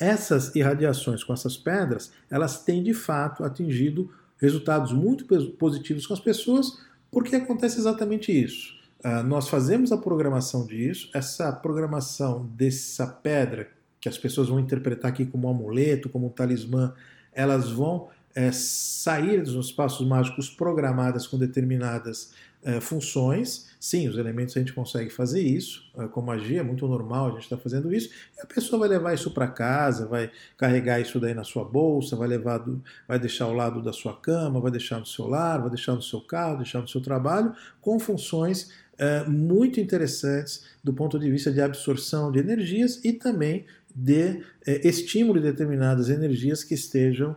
essas 0.00 0.54
irradiações 0.54 1.24
com 1.24 1.32
essas 1.32 1.56
pedras, 1.56 2.12
elas 2.30 2.62
têm 2.62 2.82
de 2.82 2.94
fato 2.94 3.44
atingido 3.44 4.10
resultados 4.40 4.92
muito 4.92 5.24
positivos 5.58 6.06
com 6.06 6.14
as 6.14 6.20
pessoas, 6.20 6.78
porque 7.10 7.36
acontece 7.36 7.78
exatamente 7.78 8.32
isso. 8.32 8.76
Ah, 9.02 9.22
nós 9.22 9.48
fazemos 9.48 9.92
a 9.92 9.96
programação 9.96 10.66
disso, 10.66 11.10
essa 11.14 11.52
programação 11.52 12.46
dessa 12.56 13.06
pedra, 13.06 13.70
que 14.00 14.08
as 14.08 14.18
pessoas 14.18 14.48
vão 14.48 14.60
interpretar 14.60 15.10
aqui 15.10 15.24
como 15.26 15.48
um 15.48 15.50
amuleto, 15.50 16.08
como 16.08 16.26
um 16.26 16.30
talismã, 16.30 16.94
elas 17.32 17.70
vão 17.70 18.08
é, 18.34 18.52
sair 18.52 19.42
dos 19.42 19.66
espaços 19.66 20.06
mágicos 20.06 20.48
programadas 20.48 21.26
com 21.26 21.36
determinadas 21.36 22.32
é, 22.62 22.80
funções. 22.80 23.68
Sim, 23.80 24.08
os 24.08 24.18
elementos 24.18 24.56
a 24.56 24.60
gente 24.60 24.72
consegue 24.72 25.10
fazer 25.10 25.40
isso, 25.40 25.90
é, 25.96 26.08
com 26.08 26.20
magia, 26.20 26.60
é 26.60 26.62
muito 26.62 26.86
normal 26.88 27.26
a 27.26 27.30
gente 27.30 27.44
estar 27.44 27.56
tá 27.56 27.62
fazendo 27.62 27.94
isso, 27.94 28.10
e 28.36 28.40
a 28.40 28.46
pessoa 28.46 28.80
vai 28.80 28.88
levar 28.88 29.14
isso 29.14 29.30
para 29.30 29.46
casa, 29.46 30.06
vai 30.06 30.30
carregar 30.56 31.00
isso 31.00 31.20
daí 31.20 31.34
na 31.34 31.44
sua 31.44 31.64
bolsa, 31.64 32.16
vai 32.16 32.26
levar, 32.26 32.58
do, 32.58 32.82
vai 33.06 33.18
deixar 33.18 33.44
ao 33.44 33.54
lado 33.54 33.80
da 33.80 33.92
sua 33.92 34.16
cama, 34.20 34.60
vai 34.60 34.70
deixar 34.70 34.98
no 34.98 35.06
seu 35.06 35.28
lar, 35.28 35.60
vai 35.60 35.70
deixar 35.70 35.94
no 35.94 36.02
seu 36.02 36.20
carro, 36.20 36.56
deixar 36.56 36.80
no 36.80 36.88
seu 36.88 37.00
trabalho, 37.00 37.54
com 37.80 37.98
funções 38.00 38.72
é, 38.98 39.24
muito 39.24 39.78
interessantes 39.78 40.64
do 40.82 40.92
ponto 40.92 41.18
de 41.18 41.30
vista 41.30 41.52
de 41.52 41.60
absorção 41.60 42.32
de 42.32 42.40
energias 42.40 43.00
e 43.04 43.12
também 43.12 43.64
de 43.94 44.42
estímulo 44.84 45.40
de 45.40 45.50
determinadas 45.50 46.08
energias 46.08 46.62
que 46.62 46.74
estejam 46.74 47.36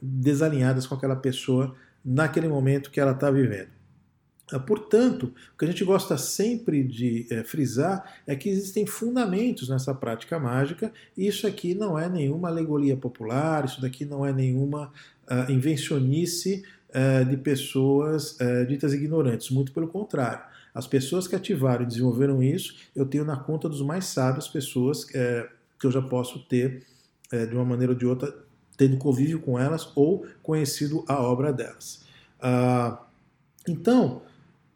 desalinhadas 0.00 0.86
com 0.86 0.94
aquela 0.94 1.16
pessoa 1.16 1.74
naquele 2.04 2.46
momento 2.46 2.90
que 2.90 3.00
ela 3.00 3.12
está 3.12 3.30
vivendo. 3.30 3.79
Ah, 4.52 4.58
portanto, 4.58 5.32
o 5.54 5.58
que 5.58 5.64
a 5.64 5.68
gente 5.68 5.84
gosta 5.84 6.18
sempre 6.18 6.82
de 6.82 7.26
é, 7.30 7.44
frisar 7.44 8.20
é 8.26 8.34
que 8.34 8.48
existem 8.48 8.84
fundamentos 8.84 9.68
nessa 9.68 9.94
prática 9.94 10.38
mágica, 10.38 10.92
e 11.16 11.26
isso 11.26 11.46
aqui 11.46 11.74
não 11.74 11.98
é 11.98 12.08
nenhuma 12.08 12.48
alegoria 12.48 12.96
popular, 12.96 13.64
isso 13.64 13.80
daqui 13.80 14.04
não 14.04 14.26
é 14.26 14.32
nenhuma 14.32 14.92
uh, 15.30 15.50
invencionice 15.50 16.64
uh, 16.88 17.24
de 17.24 17.36
pessoas 17.36 18.36
uh, 18.40 18.66
ditas 18.66 18.92
ignorantes, 18.92 19.50
muito 19.50 19.72
pelo 19.72 19.86
contrário. 19.86 20.42
As 20.74 20.86
pessoas 20.86 21.28
que 21.28 21.36
ativaram 21.36 21.84
e 21.84 21.86
desenvolveram 21.86 22.42
isso, 22.42 22.76
eu 22.94 23.06
tenho 23.06 23.24
na 23.24 23.36
conta 23.36 23.68
dos 23.68 23.82
mais 23.82 24.06
sábios 24.06 24.46
pessoas 24.46 25.04
que 25.04 25.84
eu 25.84 25.90
já 25.90 26.00
posso 26.00 26.38
ter, 26.46 26.84
de 27.28 27.52
uma 27.56 27.64
maneira 27.64 27.92
ou 27.92 27.98
de 27.98 28.06
outra, 28.06 28.32
tendo 28.76 28.96
convívio 28.96 29.40
com 29.40 29.58
elas 29.58 29.90
ou 29.96 30.24
conhecido 30.40 31.04
a 31.08 31.20
obra 31.20 31.52
delas. 31.52 32.04
Ah, 32.40 33.02
então, 33.68 34.22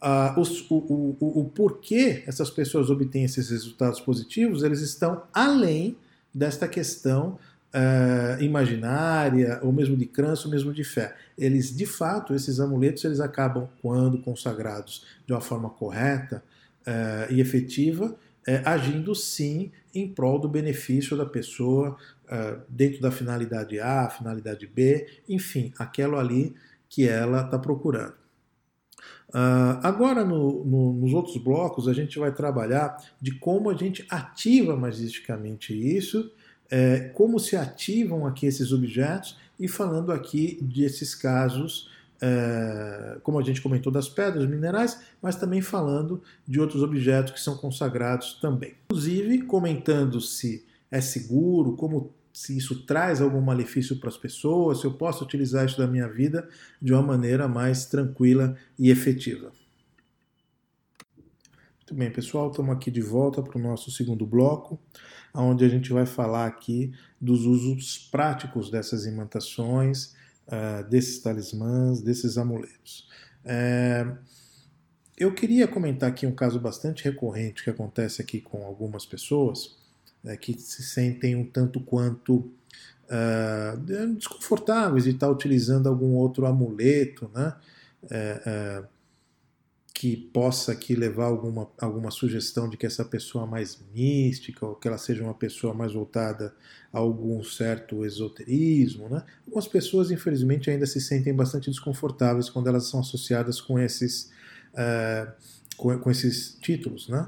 ah, 0.06 0.34
os, 0.38 0.70
o, 0.70 0.76
o, 0.76 1.40
o, 1.40 1.44
porquê 1.46 2.22
essas 2.26 2.50
pessoas 2.50 2.90
obtêm 2.90 3.24
esses 3.24 3.48
resultados 3.48 4.00
positivos, 4.00 4.62
eles 4.62 4.80
estão 4.80 5.22
além 5.32 5.96
desta 6.34 6.68
questão 6.68 7.38
ah, 7.72 8.36
imaginária, 8.38 9.58
ou 9.62 9.72
mesmo 9.72 9.96
de 9.96 10.04
crença, 10.04 10.44
ou 10.44 10.50
mesmo 10.50 10.74
de 10.74 10.84
fé. 10.84 11.16
Eles, 11.38 11.74
de 11.74 11.86
fato, 11.86 12.34
esses 12.34 12.60
amuletos, 12.60 13.02
eles 13.04 13.18
acabam, 13.18 13.66
quando 13.80 14.18
consagrados 14.18 15.06
de 15.26 15.32
uma 15.32 15.40
forma 15.40 15.70
correta 15.70 16.42
ah, 16.86 17.26
e 17.30 17.40
efetiva, 17.40 18.14
eh, 18.46 18.60
agindo 18.62 19.14
sim 19.14 19.72
em 19.94 20.06
prol 20.06 20.38
do 20.38 20.48
benefício 20.48 21.16
da 21.16 21.24
pessoa, 21.24 21.96
uh, 22.24 22.60
dentro 22.68 23.00
da 23.00 23.10
finalidade 23.10 23.80
A, 23.80 24.10
finalidade 24.10 24.66
B, 24.66 25.06
enfim, 25.26 25.72
aquilo 25.78 26.18
ali 26.18 26.54
que 26.88 27.08
ela 27.08 27.44
está 27.44 27.58
procurando. 27.58 28.23
Uh, 29.34 29.82
agora, 29.82 30.24
no, 30.24 30.64
no, 30.64 30.92
nos 30.92 31.12
outros 31.12 31.36
blocos, 31.38 31.88
a 31.88 31.92
gente 31.92 32.20
vai 32.20 32.32
trabalhar 32.32 32.96
de 33.20 33.32
como 33.32 33.68
a 33.68 33.74
gente 33.74 34.06
ativa 34.08 34.76
magisticamente 34.76 35.74
isso, 35.74 36.30
é, 36.70 37.10
como 37.14 37.40
se 37.40 37.56
ativam 37.56 38.26
aqui 38.26 38.46
esses 38.46 38.70
objetos, 38.70 39.36
e 39.58 39.66
falando 39.66 40.12
aqui 40.12 40.58
desses 40.62 41.16
casos, 41.16 41.90
é, 42.20 43.18
como 43.24 43.38
a 43.38 43.42
gente 43.42 43.60
comentou, 43.60 43.92
das 43.92 44.08
pedras 44.08 44.48
minerais, 44.48 45.00
mas 45.20 45.34
também 45.34 45.60
falando 45.60 46.22
de 46.46 46.60
outros 46.60 46.82
objetos 46.82 47.32
que 47.32 47.40
são 47.40 47.56
consagrados 47.56 48.38
também. 48.40 48.74
Inclusive, 48.86 49.42
comentando 49.42 50.20
se 50.20 50.64
é 50.90 51.00
seguro, 51.00 51.76
como 51.76 52.12
se 52.34 52.56
isso 52.56 52.84
traz 52.84 53.20
algum 53.20 53.40
malefício 53.40 53.96
para 54.00 54.08
as 54.08 54.16
pessoas, 54.16 54.80
se 54.80 54.86
eu 54.86 54.94
posso 54.94 55.24
utilizar 55.24 55.64
isso 55.64 55.78
da 55.78 55.86
minha 55.86 56.08
vida 56.08 56.48
de 56.82 56.92
uma 56.92 57.00
maneira 57.00 57.46
mais 57.46 57.86
tranquila 57.86 58.56
e 58.76 58.90
efetiva. 58.90 59.52
Muito 61.78 61.94
bem, 61.94 62.10
pessoal, 62.10 62.50
estamos 62.50 62.74
aqui 62.74 62.90
de 62.90 63.00
volta 63.00 63.40
para 63.40 63.56
o 63.56 63.62
nosso 63.62 63.90
segundo 63.92 64.26
bloco, 64.26 64.80
onde 65.32 65.64
a 65.64 65.68
gente 65.68 65.92
vai 65.92 66.06
falar 66.06 66.46
aqui 66.46 66.92
dos 67.20 67.46
usos 67.46 68.08
práticos 68.10 68.68
dessas 68.68 69.06
imantações, 69.06 70.14
uh, 70.48 70.88
desses 70.90 71.20
talismãs, 71.20 72.02
desses 72.02 72.36
amuletos. 72.36 73.08
É, 73.44 74.12
eu 75.16 75.32
queria 75.32 75.68
comentar 75.68 76.08
aqui 76.08 76.26
um 76.26 76.34
caso 76.34 76.58
bastante 76.58 77.04
recorrente 77.04 77.62
que 77.62 77.70
acontece 77.70 78.20
aqui 78.20 78.40
com 78.40 78.64
algumas 78.64 79.06
pessoas 79.06 79.83
é, 80.24 80.36
que 80.36 80.58
se 80.58 80.82
sentem 80.82 81.36
um 81.36 81.44
tanto 81.44 81.80
quanto 81.80 82.36
uh, 82.36 84.14
desconfortáveis 84.16 85.04
de 85.04 85.10
estar 85.10 85.30
utilizando 85.30 85.88
algum 85.88 86.14
outro 86.14 86.46
amuleto, 86.46 87.30
né? 87.34 87.54
É, 88.10 88.42
é, 88.44 88.84
que 89.94 90.16
possa 90.16 90.72
aqui 90.72 90.96
levar 90.96 91.26
alguma, 91.26 91.70
alguma 91.80 92.10
sugestão 92.10 92.68
de 92.68 92.76
que 92.76 92.84
essa 92.84 93.04
pessoa 93.04 93.46
mais 93.46 93.78
mística 93.94 94.66
ou 94.66 94.74
que 94.74 94.88
ela 94.88 94.98
seja 94.98 95.22
uma 95.22 95.32
pessoa 95.32 95.72
mais 95.72 95.92
voltada 95.92 96.52
a 96.92 96.98
algum 96.98 97.42
certo 97.44 98.04
esoterismo. 98.04 99.08
Né? 99.08 99.22
Algumas 99.46 99.68
pessoas, 99.68 100.10
infelizmente, 100.10 100.68
ainda 100.68 100.84
se 100.84 101.00
sentem 101.00 101.32
bastante 101.32 101.70
desconfortáveis 101.70 102.50
quando 102.50 102.66
elas 102.66 102.86
são 102.86 103.00
associadas 103.00 103.60
com 103.60 103.78
esses, 103.78 104.32
uh, 104.74 105.32
com, 105.76 105.96
com, 106.00 106.10
esses 106.10 106.58
títulos. 106.60 107.08
Né? 107.08 107.26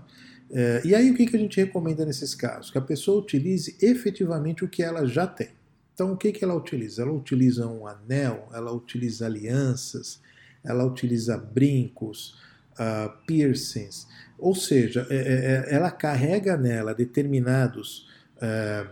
Uh, 0.51 0.87
e 0.87 0.95
aí, 0.95 1.11
o 1.11 1.15
que, 1.15 1.27
que 1.27 1.37
a 1.37 1.39
gente 1.39 1.61
recomenda 1.61 2.05
nesses 2.05 2.35
casos? 2.35 2.71
Que 2.71 2.79
a 2.79 2.83
pessoa 2.83 3.21
utilize 3.21 3.77
efetivamente 3.81 4.65
o 4.65 4.69
que 4.69 4.83
ela 4.83 5.07
já 5.07 5.27
tem. 5.27 5.51
Então, 5.93 6.13
o 6.13 6.17
que, 6.17 6.31
que 6.31 6.45
ela 6.45 6.55
utiliza? 6.55 7.03
Ela 7.03 7.13
utiliza 7.13 7.67
um 7.67 7.87
anel, 7.87 8.49
ela 8.53 8.71
utiliza 8.71 9.27
alianças, 9.27 10.21
ela 10.63 10.85
utiliza 10.85 11.37
brincos, 11.39 12.39
uh, 12.73 13.11
piercings, 13.27 14.07
ou 14.39 14.55
seja, 14.55 15.07
é, 15.09 15.17
é, 15.17 15.21
é, 15.21 15.75
ela 15.75 15.91
carrega 15.91 16.57
nela 16.57 16.95
determinados 16.95 18.07
uh, 18.37 18.89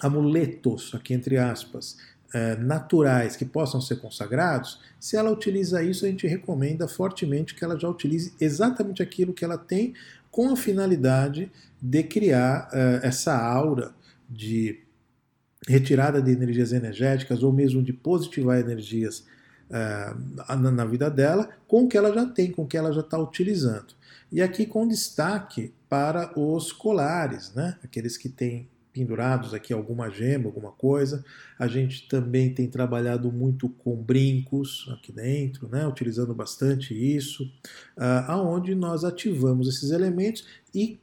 amuletos, 0.00 0.92
aqui 0.94 1.14
entre 1.14 1.38
aspas, 1.38 1.96
uh, 2.34 2.60
naturais 2.60 3.36
que 3.36 3.44
possam 3.44 3.80
ser 3.80 3.96
consagrados. 3.96 4.80
Se 4.98 5.16
ela 5.16 5.30
utiliza 5.30 5.82
isso, 5.82 6.04
a 6.04 6.08
gente 6.08 6.26
recomenda 6.26 6.88
fortemente 6.88 7.54
que 7.54 7.64
ela 7.64 7.78
já 7.78 7.88
utilize 7.88 8.34
exatamente 8.40 9.02
aquilo 9.02 9.32
que 9.32 9.44
ela 9.44 9.58
tem, 9.58 9.94
com 10.36 10.50
a 10.50 10.56
finalidade 10.56 11.50
de 11.80 12.02
criar 12.02 12.68
essa 13.02 13.34
aura 13.34 13.94
de 14.28 14.84
retirada 15.66 16.20
de 16.20 16.30
energias 16.30 16.74
energéticas 16.74 17.42
ou 17.42 17.50
mesmo 17.50 17.82
de 17.82 17.90
positivar 17.90 18.60
energias 18.60 19.24
uh, 19.70 20.54
na 20.54 20.84
vida 20.84 21.08
dela 21.08 21.48
com 21.66 21.84
o 21.84 21.88
que 21.88 21.96
ela 21.96 22.12
já 22.12 22.26
tem, 22.26 22.52
com 22.52 22.64
o 22.64 22.66
que 22.66 22.76
ela 22.76 22.92
já 22.92 23.00
está 23.00 23.18
utilizando. 23.18 23.94
E 24.30 24.42
aqui 24.42 24.66
com 24.66 24.86
destaque 24.86 25.72
para 25.88 26.38
os 26.38 26.70
colares, 26.70 27.54
né? 27.54 27.78
aqueles 27.82 28.18
que 28.18 28.28
têm 28.28 28.68
pendurados 28.96 29.52
aqui 29.52 29.74
alguma 29.74 30.08
gema, 30.08 30.46
alguma 30.46 30.72
coisa. 30.72 31.22
A 31.58 31.66
gente 31.66 32.08
também 32.08 32.54
tem 32.54 32.66
trabalhado 32.66 33.30
muito 33.30 33.68
com 33.68 33.94
brincos 33.94 34.88
aqui 34.90 35.12
dentro, 35.12 35.68
né? 35.68 35.86
utilizando 35.86 36.34
bastante 36.34 36.94
isso, 36.94 37.44
uh, 37.98 38.24
aonde 38.26 38.74
nós 38.74 39.04
ativamos 39.04 39.68
esses 39.68 39.90
elementos 39.90 40.46
e 40.74 40.98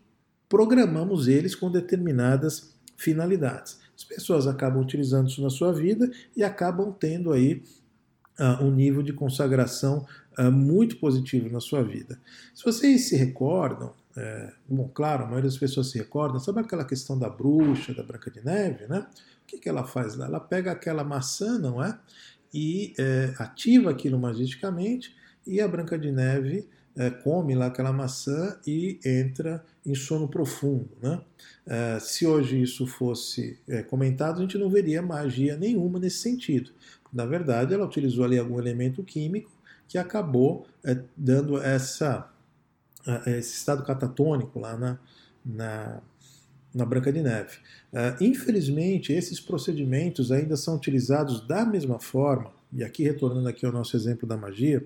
programamos 0.49 1.27
eles 1.27 1.53
com 1.53 1.69
determinadas 1.69 2.75
finalidades. 2.97 3.79
As 3.95 4.03
pessoas 4.03 4.47
acabam 4.47 4.81
utilizando 4.81 5.29
isso 5.29 5.43
na 5.43 5.51
sua 5.51 5.71
vida 5.71 6.09
e 6.35 6.43
acabam 6.43 6.91
tendo 6.91 7.31
aí 7.31 7.61
uh, 8.39 8.63
um 8.63 8.71
nível 8.71 9.03
de 9.03 9.13
consagração 9.13 10.03
uh, 10.39 10.51
muito 10.51 10.97
positivo 10.97 11.47
na 11.47 11.59
sua 11.59 11.83
vida. 11.83 12.19
Se 12.55 12.63
vocês 12.65 13.07
se 13.07 13.15
recordam, 13.15 13.93
é, 14.15 14.53
bom, 14.69 14.89
claro, 14.93 15.23
a 15.23 15.25
maioria 15.25 15.49
das 15.49 15.57
pessoas 15.57 15.89
se 15.89 15.97
recordam, 15.97 16.39
sabe 16.39 16.59
aquela 16.59 16.85
questão 16.85 17.17
da 17.17 17.29
bruxa, 17.29 17.93
da 17.93 18.03
Branca 18.03 18.29
de 18.29 18.43
Neve, 18.43 18.87
né? 18.87 19.07
O 19.43 19.45
que, 19.47 19.57
que 19.57 19.67
ela 19.67 19.83
faz 19.83 20.15
lá? 20.15 20.25
Ela 20.25 20.39
pega 20.39 20.71
aquela 20.71 21.03
maçã, 21.03 21.57
não 21.57 21.83
é? 21.83 21.97
E 22.53 22.93
é, 22.99 23.33
ativa 23.39 23.89
aquilo 23.89 24.19
magicamente 24.19 25.15
e 25.45 25.59
a 25.59 25.67
Branca 25.67 25.97
de 25.97 26.11
Neve 26.11 26.67
é, 26.95 27.09
come 27.09 27.55
lá 27.55 27.67
aquela 27.67 27.91
maçã 27.91 28.57
e 28.65 28.99
entra 29.03 29.63
em 29.85 29.95
sono 29.95 30.27
profundo. 30.27 30.89
Né? 31.01 31.21
É, 31.65 31.99
se 31.99 32.25
hoje 32.25 32.61
isso 32.61 32.85
fosse 32.85 33.59
é, 33.67 33.81
comentado, 33.81 34.37
a 34.37 34.41
gente 34.41 34.57
não 34.57 34.69
veria 34.69 35.01
magia 35.01 35.57
nenhuma 35.57 35.99
nesse 35.99 36.17
sentido. 36.17 36.71
Na 37.11 37.25
verdade, 37.25 37.73
ela 37.73 37.85
utilizou 37.85 38.23
ali 38.23 38.37
algum 38.37 38.59
elemento 38.59 39.03
químico 39.03 39.51
que 39.87 39.97
acabou 39.97 40.67
é, 40.83 40.99
dando 41.15 41.61
essa, 41.61 42.31
esse 43.25 43.55
estado 43.55 43.83
catatônico 43.83 44.59
lá 44.59 44.77
na, 44.77 44.99
na, 45.45 46.01
na 46.73 46.85
Branca 46.85 47.11
de 47.11 47.21
Neve. 47.21 47.57
É, 47.91 48.15
infelizmente, 48.21 49.13
esses 49.13 49.39
procedimentos 49.39 50.31
ainda 50.31 50.55
são 50.55 50.75
utilizados 50.75 51.45
da 51.47 51.65
mesma 51.65 51.99
forma, 51.99 52.51
e 52.71 52.83
aqui 52.83 53.03
retornando 53.03 53.47
aqui 53.47 53.65
ao 53.65 53.71
nosso 53.71 53.95
exemplo 53.95 54.27
da 54.27 54.37
magia, 54.37 54.83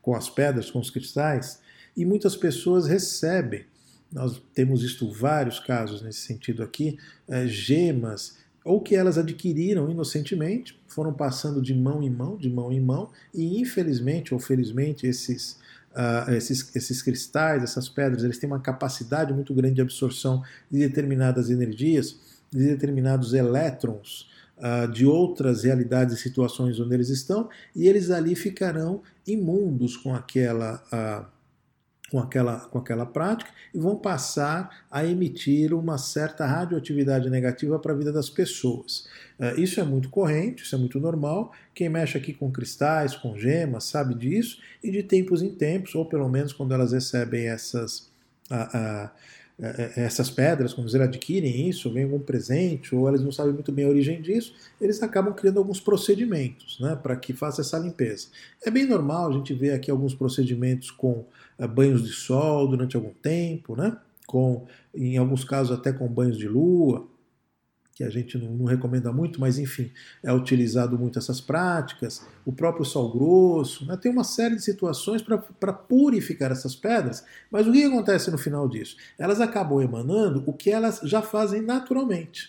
com 0.00 0.14
as 0.14 0.28
pedras, 0.28 0.70
com 0.70 0.80
os 0.80 0.90
cristais, 0.90 1.60
e 1.96 2.04
muitas 2.04 2.36
pessoas 2.36 2.86
recebem, 2.86 3.64
nós 4.12 4.42
temos 4.52 4.82
visto 4.82 5.10
vários 5.10 5.58
casos 5.58 6.02
nesse 6.02 6.20
sentido 6.20 6.62
aqui, 6.62 6.98
é, 7.28 7.46
gemas 7.46 8.42
ou 8.64 8.80
que 8.80 8.94
elas 8.94 9.18
adquiriram 9.18 9.90
inocentemente, 9.90 10.80
foram 10.86 11.12
passando 11.12 11.60
de 11.60 11.74
mão 11.74 12.02
em 12.02 12.10
mão, 12.10 12.36
de 12.36 12.48
mão 12.48 12.72
em 12.72 12.80
mão, 12.80 13.10
e 13.34 13.60
infelizmente 13.60 14.32
ou 14.32 14.38
felizmente 14.38 15.06
esses, 15.06 15.58
uh, 15.92 16.30
esses, 16.32 16.74
esses 16.74 17.02
cristais, 17.02 17.62
essas 17.62 17.88
pedras, 17.88 18.24
eles 18.24 18.38
têm 18.38 18.48
uma 18.48 18.60
capacidade 18.60 19.32
muito 19.32 19.54
grande 19.54 19.76
de 19.76 19.80
absorção 19.80 20.42
de 20.70 20.78
determinadas 20.80 21.50
energias, 21.50 22.18
de 22.50 22.66
determinados 22.66 23.34
elétrons 23.34 24.28
uh, 24.58 24.90
de 24.90 25.06
outras 25.06 25.64
realidades 25.64 26.18
e 26.18 26.22
situações 26.22 26.78
onde 26.78 26.94
eles 26.94 27.08
estão, 27.08 27.48
e 27.74 27.88
eles 27.88 28.10
ali 28.10 28.34
ficarão 28.34 29.02
imundos 29.26 29.96
com 29.96 30.14
aquela. 30.14 30.82
Uh, 30.92 31.41
com 32.12 32.18
aquela, 32.18 32.60
com 32.60 32.76
aquela 32.76 33.06
prática 33.06 33.50
e 33.72 33.78
vão 33.78 33.96
passar 33.96 34.84
a 34.90 35.02
emitir 35.02 35.72
uma 35.72 35.96
certa 35.96 36.44
radioatividade 36.44 37.30
negativa 37.30 37.78
para 37.78 37.94
a 37.94 37.96
vida 37.96 38.12
das 38.12 38.28
pessoas. 38.28 39.08
Uh, 39.40 39.58
isso 39.58 39.80
é 39.80 39.82
muito 39.82 40.10
corrente, 40.10 40.62
isso 40.62 40.74
é 40.74 40.78
muito 40.78 41.00
normal. 41.00 41.52
Quem 41.74 41.88
mexe 41.88 42.18
aqui 42.18 42.34
com 42.34 42.52
cristais, 42.52 43.16
com 43.16 43.34
gemas, 43.38 43.84
sabe 43.84 44.14
disso, 44.14 44.60
e 44.84 44.90
de 44.90 45.02
tempos 45.02 45.40
em 45.40 45.54
tempos, 45.54 45.94
ou 45.94 46.04
pelo 46.04 46.28
menos 46.28 46.52
quando 46.52 46.74
elas 46.74 46.92
recebem 46.92 47.48
essas. 47.48 48.10
Uh, 48.50 49.06
uh, 49.06 49.10
essas 49.96 50.30
pedras, 50.30 50.72
quando 50.72 50.88
eles 50.88 51.00
adquirem 51.00 51.68
isso, 51.68 51.92
vem 51.92 52.04
algum 52.04 52.18
presente, 52.18 52.94
ou 52.94 53.08
eles 53.08 53.20
não 53.20 53.30
sabem 53.30 53.52
muito 53.52 53.70
bem 53.70 53.84
a 53.84 53.88
origem 53.88 54.20
disso, 54.20 54.54
eles 54.80 55.02
acabam 55.02 55.32
criando 55.34 55.58
alguns 55.58 55.80
procedimentos 55.80 56.80
né, 56.80 56.98
para 57.00 57.14
que 57.16 57.32
faça 57.32 57.60
essa 57.60 57.78
limpeza. 57.78 58.28
É 58.64 58.70
bem 58.70 58.86
normal 58.86 59.30
a 59.30 59.32
gente 59.32 59.54
ver 59.54 59.72
aqui 59.72 59.90
alguns 59.90 60.14
procedimentos 60.14 60.90
com 60.90 61.24
eh, 61.58 61.66
banhos 61.66 62.02
de 62.02 62.12
sol 62.12 62.66
durante 62.66 62.96
algum 62.96 63.12
tempo, 63.12 63.76
né? 63.76 63.96
com, 64.26 64.64
em 64.94 65.18
alguns 65.18 65.44
casos 65.44 65.76
até 65.76 65.92
com 65.92 66.08
banhos 66.08 66.38
de 66.38 66.48
lua, 66.48 67.06
que 67.94 68.02
a 68.02 68.10
gente 68.10 68.38
não, 68.38 68.50
não, 68.52 68.64
recomenda 68.64 69.12
muito, 69.12 69.40
mas 69.40 69.58
enfim, 69.58 69.90
é 70.22 70.32
utilizado 70.32 70.98
muito 70.98 71.18
essas 71.18 71.40
práticas, 71.40 72.26
o 72.44 72.52
próprio 72.52 72.84
sal 72.84 73.10
grosso, 73.12 73.86
né? 73.86 73.96
tem 73.96 74.10
uma 74.10 74.24
série 74.24 74.56
de 74.56 74.62
situações 74.62 75.22
para 75.22 75.72
purificar 75.72 76.50
essas 76.50 76.74
pedras, 76.74 77.24
mas 77.50 77.66
o 77.66 77.72
que 77.72 77.84
acontece 77.84 78.30
no 78.30 78.38
final 78.38 78.68
disso? 78.68 78.96
Elas 79.18 79.40
acabam 79.40 79.80
emanando 79.82 80.42
o 80.46 80.52
que 80.52 80.70
elas 80.70 81.00
já 81.04 81.20
fazem 81.20 81.60
naturalmente. 81.60 82.48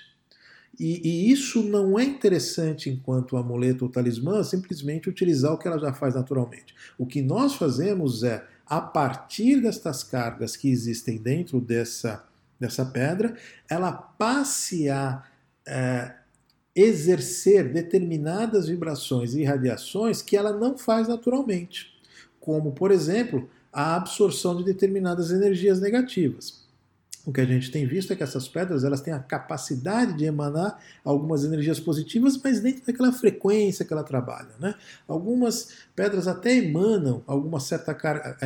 E, 0.80 1.08
e 1.08 1.32
isso 1.32 1.62
não 1.62 2.00
é 2.00 2.04
interessante 2.04 2.90
enquanto 2.90 3.38
amuleto 3.38 3.86
ou 3.86 3.92
talismã, 3.92 4.44
simplesmente 4.44 5.10
utilizar 5.10 5.54
o 5.54 5.58
que 5.58 5.68
ela 5.68 5.78
já 5.78 5.94
faz 5.94 6.16
naturalmente. 6.16 6.74
O 6.98 7.06
que 7.06 7.22
nós 7.22 7.54
fazemos 7.54 8.24
é 8.24 8.44
a 8.66 8.82
partir 8.82 9.62
destas 9.62 10.04
cargas 10.04 10.56
que 10.56 10.70
existem 10.70 11.18
dentro 11.18 11.62
dessa, 11.62 12.24
dessa 12.60 12.86
pedra, 12.86 13.36
ela 13.70 13.92
passe 13.92 14.90
a 14.90 15.24
é, 15.68 16.14
exercer 16.76 17.72
determinadas 17.72 18.68
vibrações 18.68 19.34
e 19.36 19.44
radiações 19.44 20.22
que 20.22 20.36
ela 20.36 20.54
não 20.54 20.78
faz 20.78 21.08
naturalmente, 21.08 21.94
como, 22.40 22.72
por 22.72 22.92
exemplo, 22.92 23.50
a 23.72 23.96
absorção 23.96 24.58
de 24.58 24.64
determinadas 24.64 25.32
energias 25.32 25.80
negativas 25.80 26.64
o 27.26 27.32
que 27.32 27.40
a 27.40 27.46
gente 27.46 27.72
tem 27.72 27.86
visto 27.86 28.12
é 28.12 28.16
que 28.16 28.24
essas 28.24 28.48
pedras 28.50 28.84
elas 28.84 29.00
têm 29.00 29.14
a 29.14 29.20
capacidade 29.20 30.14
de 30.14 30.26
emanar 30.26 30.78
algumas 31.06 31.46
energias 31.46 31.80
positivas, 31.80 32.40
mas 32.44 32.60
dentro 32.60 32.86
daquela 32.86 33.14
frequência 33.14 33.86
que 33.86 33.94
ela 33.94 34.04
trabalha. 34.04 34.50
Né? 34.60 34.76
Algumas 35.08 35.70
pedras 35.96 36.28
até 36.28 36.54
emanam 36.58 37.24
alguma 37.26 37.62
certa 37.62 37.98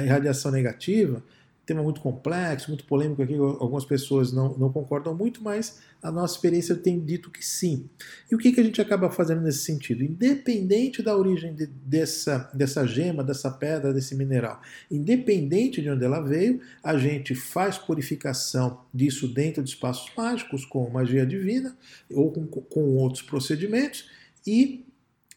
radiação 0.08 0.52
negativa, 0.52 1.24
tema 1.68 1.84
muito 1.84 2.00
complexo, 2.00 2.70
muito 2.70 2.86
polêmico 2.86 3.22
aqui, 3.22 3.36
algumas 3.36 3.84
pessoas 3.84 4.32
não, 4.32 4.58
não 4.58 4.72
concordam 4.72 5.14
muito, 5.14 5.44
mas 5.44 5.82
a 6.02 6.10
nossa 6.10 6.36
experiência 6.36 6.74
tem 6.74 6.98
dito 6.98 7.30
que 7.30 7.46
sim. 7.46 7.90
E 8.32 8.36
o 8.36 8.38
que, 8.38 8.54
que 8.54 8.62
a 8.62 8.64
gente 8.64 8.80
acaba 8.80 9.12
fazendo 9.12 9.42
nesse 9.42 9.66
sentido? 9.66 10.02
Independente 10.02 11.04
da 11.04 11.16
origem 11.16 11.54
de, 11.54 11.68
dessa, 11.68 12.50
dessa 12.54 12.88
gema, 12.88 13.22
dessa 13.22 13.52
pedra, 13.52 13.94
desse 13.94 14.16
mineral, 14.16 14.62
independente 14.90 15.82
de 15.82 15.90
onde 15.90 16.06
ela 16.06 16.22
veio, 16.22 16.62
a 16.82 16.98
gente 16.98 17.36
faz 17.36 17.78
purificação 17.78 18.80
disso 18.94 19.28
dentro 19.28 19.62
de 19.62 19.70
espaços 19.70 20.10
mágicos, 20.16 20.64
com 20.64 20.90
magia 20.90 21.26
divina 21.26 21.78
ou 22.10 22.32
com, 22.32 22.48
com 22.48 22.96
outros 22.96 23.22
procedimentos, 23.22 24.10
e 24.46 24.86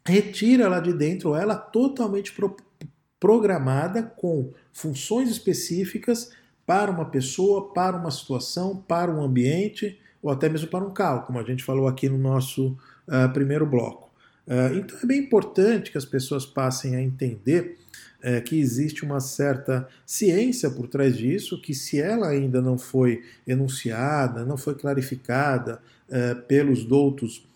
retira 0.07 0.69
lá 0.69 0.79
de 0.79 0.93
dentro 0.93 1.35
ela 1.35 1.57
totalmente 1.57 2.33
programada 3.21 4.03
com 4.03 4.51
funções 4.73 5.31
específicas 5.31 6.31
para 6.67 6.91
uma 6.91 7.05
pessoa, 7.05 7.73
para 7.73 7.97
uma 7.97 8.11
situação, 8.11 8.77
para 8.77 9.13
um 9.13 9.23
ambiente 9.23 9.99
ou 10.23 10.31
até 10.31 10.49
mesmo 10.49 10.69
para 10.69 10.85
um 10.85 10.93
carro, 10.93 11.27
como 11.27 11.39
a 11.39 11.43
gente 11.43 11.65
falou 11.65 11.87
aqui 11.87 12.09
no 12.09 12.19
nosso 12.19 12.77
uh, 13.09 13.33
primeiro 13.33 13.67
bloco. 13.67 14.11
Uh, 14.47 14.77
então 14.77 14.99
é 15.03 15.07
bem 15.07 15.21
importante 15.21 15.91
que 15.91 15.99
as 15.99 16.05
pessoas 16.05 16.45
passem 16.45 16.97
a 16.97 17.03
entender 17.03 17.79
uh, 18.23 18.43
que 18.43 18.59
existe 18.59 19.05
uma 19.05 19.21
certa 19.21 19.89
ciência 20.07 20.71
por 20.71 20.89
trás 20.89 21.17
disso, 21.17 21.61
que 21.61 21.75
se 21.75 22.01
ela 22.01 22.29
ainda 22.29 22.61
não 22.61 22.77
foi 22.77 23.23
enunciada, 23.47 24.45
não 24.45 24.57
foi 24.57 24.75
clarificada 24.75 25.81
pelos 26.49 26.85
doutos 26.85 27.47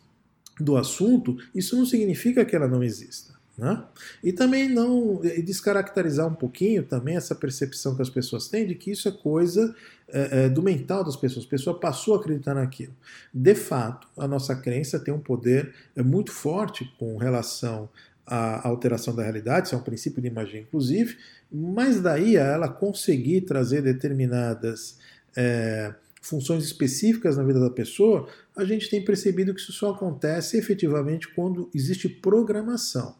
do 0.60 0.76
assunto, 0.76 1.36
isso 1.52 1.76
não 1.76 1.84
significa 1.84 2.44
que 2.44 2.54
ela 2.54 2.68
não 2.68 2.84
exista. 2.84 3.33
Né? 3.56 3.84
E 4.22 4.32
também 4.32 4.68
não 4.68 5.24
e 5.24 5.40
descaracterizar 5.40 6.26
um 6.26 6.34
pouquinho 6.34 6.82
também 6.82 7.16
essa 7.16 7.36
percepção 7.36 7.94
que 7.94 8.02
as 8.02 8.10
pessoas 8.10 8.48
têm 8.48 8.66
de 8.66 8.74
que 8.74 8.90
isso 8.90 9.08
é 9.08 9.12
coisa 9.12 9.74
é, 10.08 10.46
é, 10.46 10.48
do 10.48 10.60
mental 10.60 11.04
das 11.04 11.14
pessoas. 11.14 11.46
A 11.46 11.48
pessoa 11.48 11.78
passou 11.78 12.14
a 12.14 12.18
acreditar 12.18 12.54
naquilo. 12.54 12.92
De 13.32 13.54
fato, 13.54 14.08
a 14.18 14.26
nossa 14.26 14.56
crença 14.56 14.98
tem 14.98 15.14
um 15.14 15.20
poder 15.20 15.72
é, 15.94 16.02
muito 16.02 16.32
forte 16.32 16.84
com 16.98 17.16
relação 17.16 17.88
à 18.26 18.66
alteração 18.66 19.14
da 19.14 19.22
realidade, 19.22 19.66
isso 19.66 19.74
é 19.74 19.78
um 19.78 19.82
princípio 19.82 20.22
de 20.22 20.30
magia, 20.30 20.60
inclusive, 20.60 21.16
mas 21.52 22.00
daí 22.00 22.38
a 22.38 22.42
ela 22.42 22.68
conseguir 22.68 23.42
trazer 23.42 23.82
determinadas 23.82 24.98
é, 25.36 25.94
funções 26.24 26.64
específicas 26.64 27.36
na 27.36 27.44
vida 27.44 27.60
da 27.60 27.70
pessoa, 27.70 28.28
a 28.56 28.64
gente 28.64 28.88
tem 28.88 29.04
percebido 29.04 29.54
que 29.54 29.60
isso 29.60 29.72
só 29.72 29.90
acontece 29.90 30.56
efetivamente 30.56 31.28
quando 31.28 31.70
existe 31.74 32.08
programação. 32.08 33.14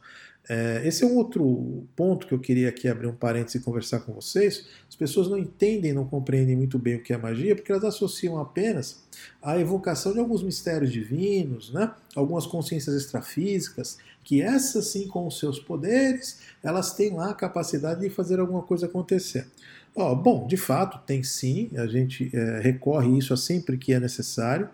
É, 0.47 0.83
esse 0.87 1.03
é 1.03 1.07
um 1.07 1.17
outro 1.17 1.87
ponto 1.97 2.27
que 2.27 2.35
eu 2.35 2.39
queria 2.39 2.69
aqui 2.69 2.87
abrir 2.87 3.07
um 3.07 3.15
parênteses 3.15 3.61
e 3.61 3.65
conversar 3.65 4.01
com 4.01 4.13
vocês. 4.13 4.67
As 4.89 4.95
pessoas 4.95 5.29
não 5.29 5.39
entendem, 5.39 5.93
não 5.93 6.05
compreendem 6.07 6.55
muito 6.55 6.79
bem 6.79 6.97
o 6.97 7.03
que 7.03 7.15
é 7.15 7.17
magia, 7.17 7.57
porque 7.57 7.73
elas 7.73 7.85
associam 7.85 8.39
apenas 8.39 9.03
a 9.43 9.59
evocação 9.59 10.13
de 10.13 10.19
alguns 10.19 10.43
mistérios 10.43 10.93
divinos, 10.93 11.73
né? 11.73 11.91
algumas 12.15 12.47
consciências 12.47 12.95
extrafísicas, 12.95 13.97
que 14.23 14.43
essas 14.43 14.89
sim, 14.89 15.09
com 15.09 15.27
os 15.27 15.39
seus 15.39 15.59
poderes, 15.59 16.41
elas 16.63 16.93
têm 16.93 17.15
lá 17.15 17.31
a 17.31 17.35
capacidade 17.35 18.01
de 18.01 18.11
fazer 18.11 18.39
alguma 18.39 18.63
coisa 18.63 18.87
acontecer. 18.87 19.47
Oh, 19.95 20.17
bom, 20.17 20.47
de 20.47 20.57
fato, 20.57 20.99
tem 21.07 21.23
sim, 21.23 21.71
a 21.77 21.87
gente 21.87 22.29
é, 22.35 22.61
recorre 22.61 23.17
isso 23.17 23.37
sempre 23.37 23.79
que 23.79 23.93
é 23.93 24.01
necessário. 24.01 24.69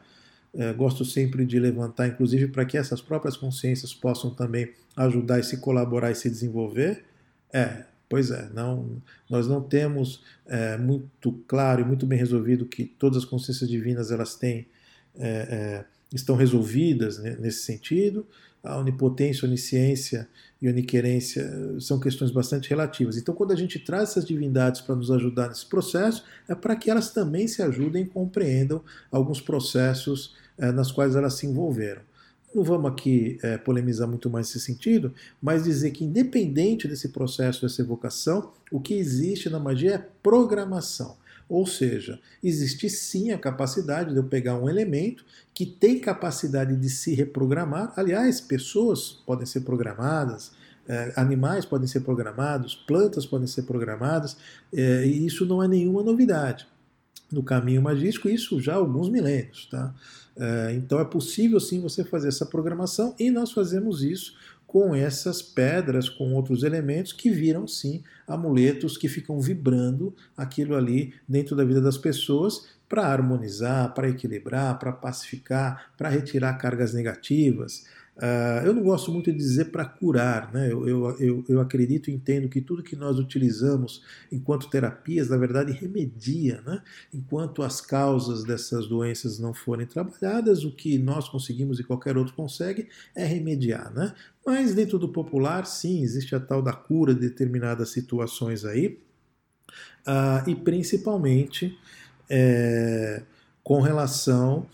É, 0.52 0.72
gosto 0.72 1.04
sempre 1.04 1.44
de 1.44 1.61
levantar, 1.61 2.09
inclusive, 2.09 2.48
para 2.48 2.64
que 2.64 2.76
essas 2.78 3.00
próprias 3.00 3.37
consciências 3.37 3.92
possam 3.94 4.30
também 4.30 4.72
ajudar 4.96 5.38
e 5.38 5.44
se 5.44 5.59
colaborar 5.59 6.11
e 6.11 6.14
se 6.14 6.28
desenvolver. 6.28 7.04
É, 7.52 7.85
pois 8.09 8.30
é, 8.30 8.48
não, 8.54 9.00
nós 9.28 9.46
não 9.46 9.62
temos 9.62 10.22
é, 10.46 10.76
muito 10.78 11.33
claro 11.46 11.83
e 11.83 11.85
muito 11.85 12.06
bem 12.06 12.18
resolvido 12.18 12.64
que 12.66 12.85
todas 12.85 13.18
as 13.18 13.24
consciências 13.24 13.68
divinas 13.68 14.11
elas 14.11 14.35
têm, 14.35 14.66
é, 15.16 15.28
é, 15.28 15.85
estão 16.12 16.35
resolvidas 16.35 17.18
nesse 17.18 17.64
sentido. 17.64 18.26
A 18.62 18.78
onipotência, 18.78 19.46
onisciência 19.46 20.28
e 20.60 20.68
oniquerência 20.68 21.50
são 21.80 21.98
questões 21.98 22.30
bastante 22.30 22.68
relativas. 22.68 23.16
Então, 23.16 23.34
quando 23.34 23.52
a 23.52 23.56
gente 23.56 23.78
traz 23.78 24.10
essas 24.10 24.24
divindades 24.24 24.80
para 24.82 24.94
nos 24.94 25.10
ajudar 25.10 25.48
nesse 25.48 25.66
processo, 25.66 26.24
é 26.46 26.54
para 26.54 26.76
que 26.76 26.90
elas 26.90 27.10
também 27.10 27.48
se 27.48 27.62
ajudem 27.62 28.02
e 28.02 28.06
compreendam 28.06 28.82
alguns 29.10 29.40
processos 29.40 30.34
é, 30.58 30.70
nas 30.70 30.92
quais 30.92 31.16
elas 31.16 31.34
se 31.34 31.46
envolveram. 31.46 32.02
Não 32.54 32.64
vamos 32.64 32.90
aqui 32.90 33.38
é, 33.42 33.56
polemizar 33.56 34.08
muito 34.08 34.28
mais 34.28 34.48
nesse 34.48 34.60
sentido, 34.60 35.14
mas 35.40 35.64
dizer 35.64 35.92
que, 35.92 36.04
independente 36.04 36.88
desse 36.88 37.08
processo, 37.10 37.62
dessa 37.62 37.80
evocação, 37.80 38.52
o 38.70 38.80
que 38.80 38.94
existe 38.94 39.48
na 39.48 39.60
magia 39.60 39.94
é 39.94 40.06
programação. 40.22 41.16
Ou 41.50 41.66
seja, 41.66 42.20
existe 42.42 42.88
sim 42.88 43.32
a 43.32 43.38
capacidade 43.38 44.12
de 44.12 44.16
eu 44.16 44.22
pegar 44.22 44.54
um 44.54 44.68
elemento 44.68 45.24
que 45.52 45.66
tem 45.66 45.98
capacidade 45.98 46.76
de 46.76 46.88
se 46.88 47.12
reprogramar. 47.12 47.92
Aliás, 47.96 48.40
pessoas 48.40 49.20
podem 49.26 49.44
ser 49.44 49.62
programadas, 49.62 50.52
é, 50.88 51.12
animais 51.16 51.64
podem 51.64 51.88
ser 51.88 52.00
programados, 52.00 52.76
plantas 52.76 53.26
podem 53.26 53.48
ser 53.48 53.62
programadas, 53.62 54.36
é, 54.72 55.04
e 55.04 55.26
isso 55.26 55.44
não 55.44 55.60
é 55.60 55.66
nenhuma 55.66 56.04
novidade. 56.04 56.68
No 57.32 57.42
caminho 57.42 57.82
magístico, 57.82 58.28
isso 58.28 58.60
já 58.60 58.74
há 58.74 58.76
alguns 58.76 59.08
milênios. 59.08 59.66
Tá? 59.68 59.92
É, 60.36 60.72
então 60.74 61.00
é 61.00 61.04
possível 61.04 61.58
sim 61.58 61.80
você 61.80 62.04
fazer 62.04 62.28
essa 62.28 62.46
programação 62.46 63.12
e 63.18 63.28
nós 63.28 63.50
fazemos 63.50 64.04
isso 64.04 64.34
com 64.70 64.94
essas 64.94 65.42
pedras, 65.42 66.09
com 66.09 66.33
outros 66.33 66.62
elementos 66.62 67.12
que 67.12 67.28
viram 67.28 67.66
sim 67.66 68.04
amuletos 68.24 68.96
que 68.96 69.09
ficam 69.09 69.40
vibrando 69.40 70.14
aquilo 70.37 70.76
ali 70.76 71.12
dentro 71.28 71.56
da 71.56 71.64
vida 71.64 71.80
das 71.80 71.98
pessoas 71.98 72.68
para 72.88 73.04
harmonizar, 73.04 73.92
para 73.94 74.09
equilibrar, 74.09 74.78
para 74.78 74.92
pacificar, 74.92 75.90
para 75.98 76.09
retirar 76.09 76.56
cargas 76.56 76.94
negativas. 76.94 77.85
Uh, 78.20 78.66
eu 78.66 78.74
não 78.74 78.83
gosto 78.83 79.11
muito 79.11 79.33
de 79.33 79.38
dizer 79.38 79.70
para 79.70 79.83
curar, 79.83 80.52
né? 80.52 80.70
Eu, 80.70 80.87
eu, 80.87 81.16
eu, 81.18 81.44
eu, 81.48 81.61
acredito 81.61 82.11
e 82.11 82.12
entendo 82.12 82.50
que 82.50 82.61
tudo 82.61 82.83
que 82.83 82.94
nós 82.94 83.18
utilizamos 83.18 84.02
enquanto 84.30 84.68
terapias, 84.68 85.30
na 85.30 85.38
verdade, 85.38 85.72
remedia, 85.72 86.61
né? 86.66 86.83
Enquanto 87.14 87.62
as 87.62 87.80
causas 87.80 88.44
dessas 88.44 88.87
doenças 88.87 89.38
não 89.38 89.54
forem 89.54 89.87
trabalhadas, 89.87 90.64
o 90.64 90.70
que 90.70 90.98
nós 90.98 91.30
conseguimos 91.30 91.80
e 91.80 91.85
qualquer 91.85 92.18
outro 92.18 92.35
consegue 92.35 92.88
é 93.14 93.24
remediar, 93.24 93.90
né? 93.94 94.14
Mas 94.44 94.74
dentro 94.74 94.98
do 94.98 95.09
popular, 95.09 95.64
sim, 95.64 96.02
existe 96.02 96.35
a 96.35 96.40
tal 96.40 96.61
da 96.61 96.74
cura 96.74 97.14
de 97.14 97.20
determinadas 97.20 97.88
situações 97.88 98.66
aí, 98.66 99.00
uh, 100.06 100.46
e 100.46 100.54
principalmente 100.54 101.74
é, 102.28 103.22
com 103.64 103.80
relação 103.80 104.66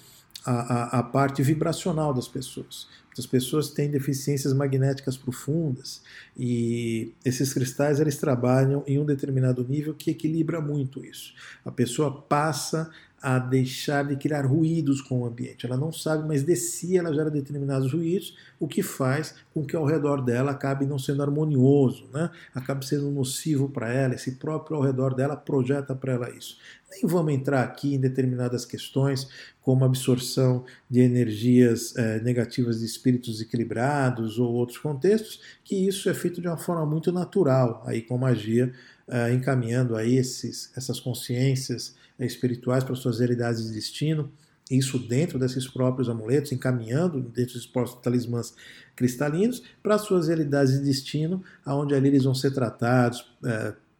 à 0.44 1.02
parte 1.02 1.42
vibracional 1.42 2.14
das 2.14 2.28
pessoas. 2.28 2.86
As 3.18 3.26
pessoas 3.26 3.70
têm 3.70 3.90
deficiências 3.90 4.52
magnéticas 4.52 5.16
profundas 5.16 6.02
e 6.36 7.12
esses 7.24 7.52
cristais 7.52 8.00
eles 8.00 8.16
trabalham 8.16 8.82
em 8.86 8.98
um 8.98 9.04
determinado 9.04 9.66
nível 9.66 9.94
que 9.94 10.10
equilibra 10.10 10.60
muito 10.60 11.04
isso. 11.04 11.32
A 11.64 11.70
pessoa 11.70 12.22
passa 12.22 12.90
a 13.20 13.38
deixar 13.38 14.04
de 14.04 14.14
criar 14.16 14.46
ruídos 14.46 15.00
com 15.00 15.22
o 15.22 15.26
ambiente. 15.26 15.66
Ela 15.66 15.76
não 15.76 15.90
sabe, 15.90 16.28
mas 16.28 16.44
de 16.44 16.54
si 16.54 16.96
ela 16.96 17.12
gera 17.12 17.30
determinados 17.30 17.92
ruídos, 17.92 18.36
o 18.60 18.68
que 18.68 18.82
faz 18.82 19.34
com 19.52 19.64
que 19.64 19.74
ao 19.74 19.84
redor 19.84 20.22
dela 20.22 20.52
acabe 20.52 20.86
não 20.86 20.98
sendo 20.98 21.22
harmonioso, 21.22 22.08
né? 22.12 22.30
acabe 22.54 22.86
sendo 22.86 23.10
nocivo 23.10 23.68
para 23.68 23.92
ela, 23.92 24.14
esse 24.14 24.32
próprio 24.32 24.76
ao 24.76 24.82
redor 24.82 25.14
dela 25.14 25.36
projeta 25.36 25.94
para 25.94 26.12
ela 26.12 26.30
isso. 26.30 26.58
Nem 26.90 27.02
vamos 27.04 27.32
entrar 27.32 27.62
aqui 27.62 27.94
em 27.94 28.00
determinadas 28.00 28.64
questões, 28.64 29.28
como 29.60 29.84
absorção 29.84 30.64
de 30.88 31.00
energias 31.00 31.94
eh, 31.96 32.20
negativas 32.20 32.78
de 32.78 32.86
espíritos 32.86 33.40
equilibrados 33.40 34.38
ou 34.38 34.54
outros 34.54 34.78
contextos, 34.78 35.40
que 35.64 35.74
isso 35.74 36.08
é 36.08 36.14
feito 36.14 36.40
de 36.40 36.46
uma 36.46 36.56
forma 36.56 36.86
muito 36.86 37.10
natural, 37.10 37.82
aí 37.84 38.00
com 38.00 38.16
magia, 38.16 38.72
eh, 39.08 39.32
encaminhando 39.32 39.96
aí 39.96 40.16
esses, 40.16 40.70
essas 40.76 41.00
consciências 41.00 41.96
espirituais 42.20 42.84
para 42.84 42.94
suas 42.94 43.18
realidades 43.18 43.66
de 43.66 43.72
destino, 43.72 44.30
isso 44.70 44.98
dentro 44.98 45.38
desses 45.38 45.66
próprios 45.66 46.08
amuletos, 46.08 46.52
encaminhando 46.52 47.20
dentro 47.20 47.54
dos 47.54 47.66
próprios 47.66 48.00
talismãs 48.00 48.54
cristalinos 48.94 49.62
para 49.82 49.98
suas 49.98 50.28
realidades 50.28 50.74
de 50.74 50.84
destino, 50.84 51.42
aonde 51.64 51.94
ali 51.94 52.08
eles 52.08 52.24
vão 52.24 52.34
ser 52.34 52.52
tratados, 52.52 53.30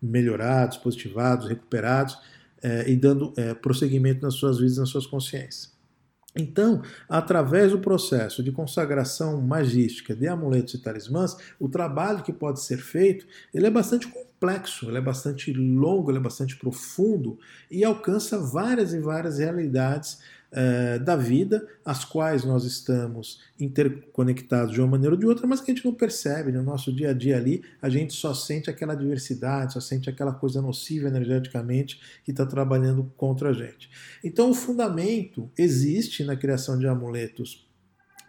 melhorados, 0.03 0.77
positivados, 0.77 1.49
recuperados 1.49 2.19
é, 2.67 2.91
e 2.91 2.97
dando 2.97 3.33
é, 3.37 3.55
prosseguimento 3.55 4.23
nas 4.23 4.35
suas 4.35 4.59
vidas, 4.59 4.79
nas 4.79 4.89
suas 4.89 5.07
consciências. 5.07 5.73
Então, 6.35 6.83
através 7.09 7.71
do 7.71 7.79
processo 7.79 8.43
de 8.43 8.51
consagração 8.51 9.41
magística 9.41 10.15
de 10.15 10.27
amuletos 10.27 10.75
e 10.75 10.79
talismãs, 10.83 11.37
o 11.61 11.69
trabalho 11.69 12.25
que 12.25 12.33
pode 12.33 12.61
ser 12.61 12.79
feito, 12.79 13.25
ele 13.55 13.67
é 13.67 13.71
bastante 13.71 14.09
complexo, 14.09 14.89
ele 14.89 14.99
é 14.99 15.01
bastante 15.01 15.53
longo, 15.53 16.11
ele 16.11 16.19
é 16.19 16.21
bastante 16.21 16.57
profundo 16.57 17.39
e 17.71 17.85
alcança 17.85 18.37
várias 18.37 18.93
e 18.93 18.99
várias 18.99 19.39
realidades 19.39 20.19
é, 20.53 20.99
da 20.99 21.17
vida, 21.17 21.67
as 21.85 22.05
quais 22.05 22.45
nós 22.45 22.65
estamos 22.65 23.41
interconectados 23.59 24.73
de 24.73 24.81
uma 24.81 24.89
maneira 24.89 25.15
ou 25.15 25.21
de 25.21 25.27
outra, 25.27 25.47
mas 25.47 25.61
que 25.61 25.71
a 25.71 25.75
gente 25.75 25.85
não 25.85 25.93
percebe 25.93 26.53
no 26.53 26.63
nosso 26.63 26.93
dia 26.93 27.11
a 27.11 27.13
dia 27.13 27.37
ali, 27.37 27.63
a 27.81 27.89
gente 27.89 28.13
só 28.15 28.33
sente 28.33 28.71
aquela 28.71 28.95
diversidade, 28.95 29.75
só 29.75 29.81
sente 29.81 30.09
aquela 30.09 30.33
coisa 30.33 30.63
nociva 30.63 31.09
energeticamente 31.09 32.01
que 32.25 32.31
está 32.31 32.47
trabalhando 32.47 33.11
contra 33.17 33.51
a 33.51 33.53
gente. 33.53 33.91
Então, 34.23 34.51
o 34.51 34.55
fundamento 34.55 35.51
existe 35.59 36.25
na 36.25 36.37
criação 36.37 36.79
de 36.79 36.87
amuletos, 36.87 37.67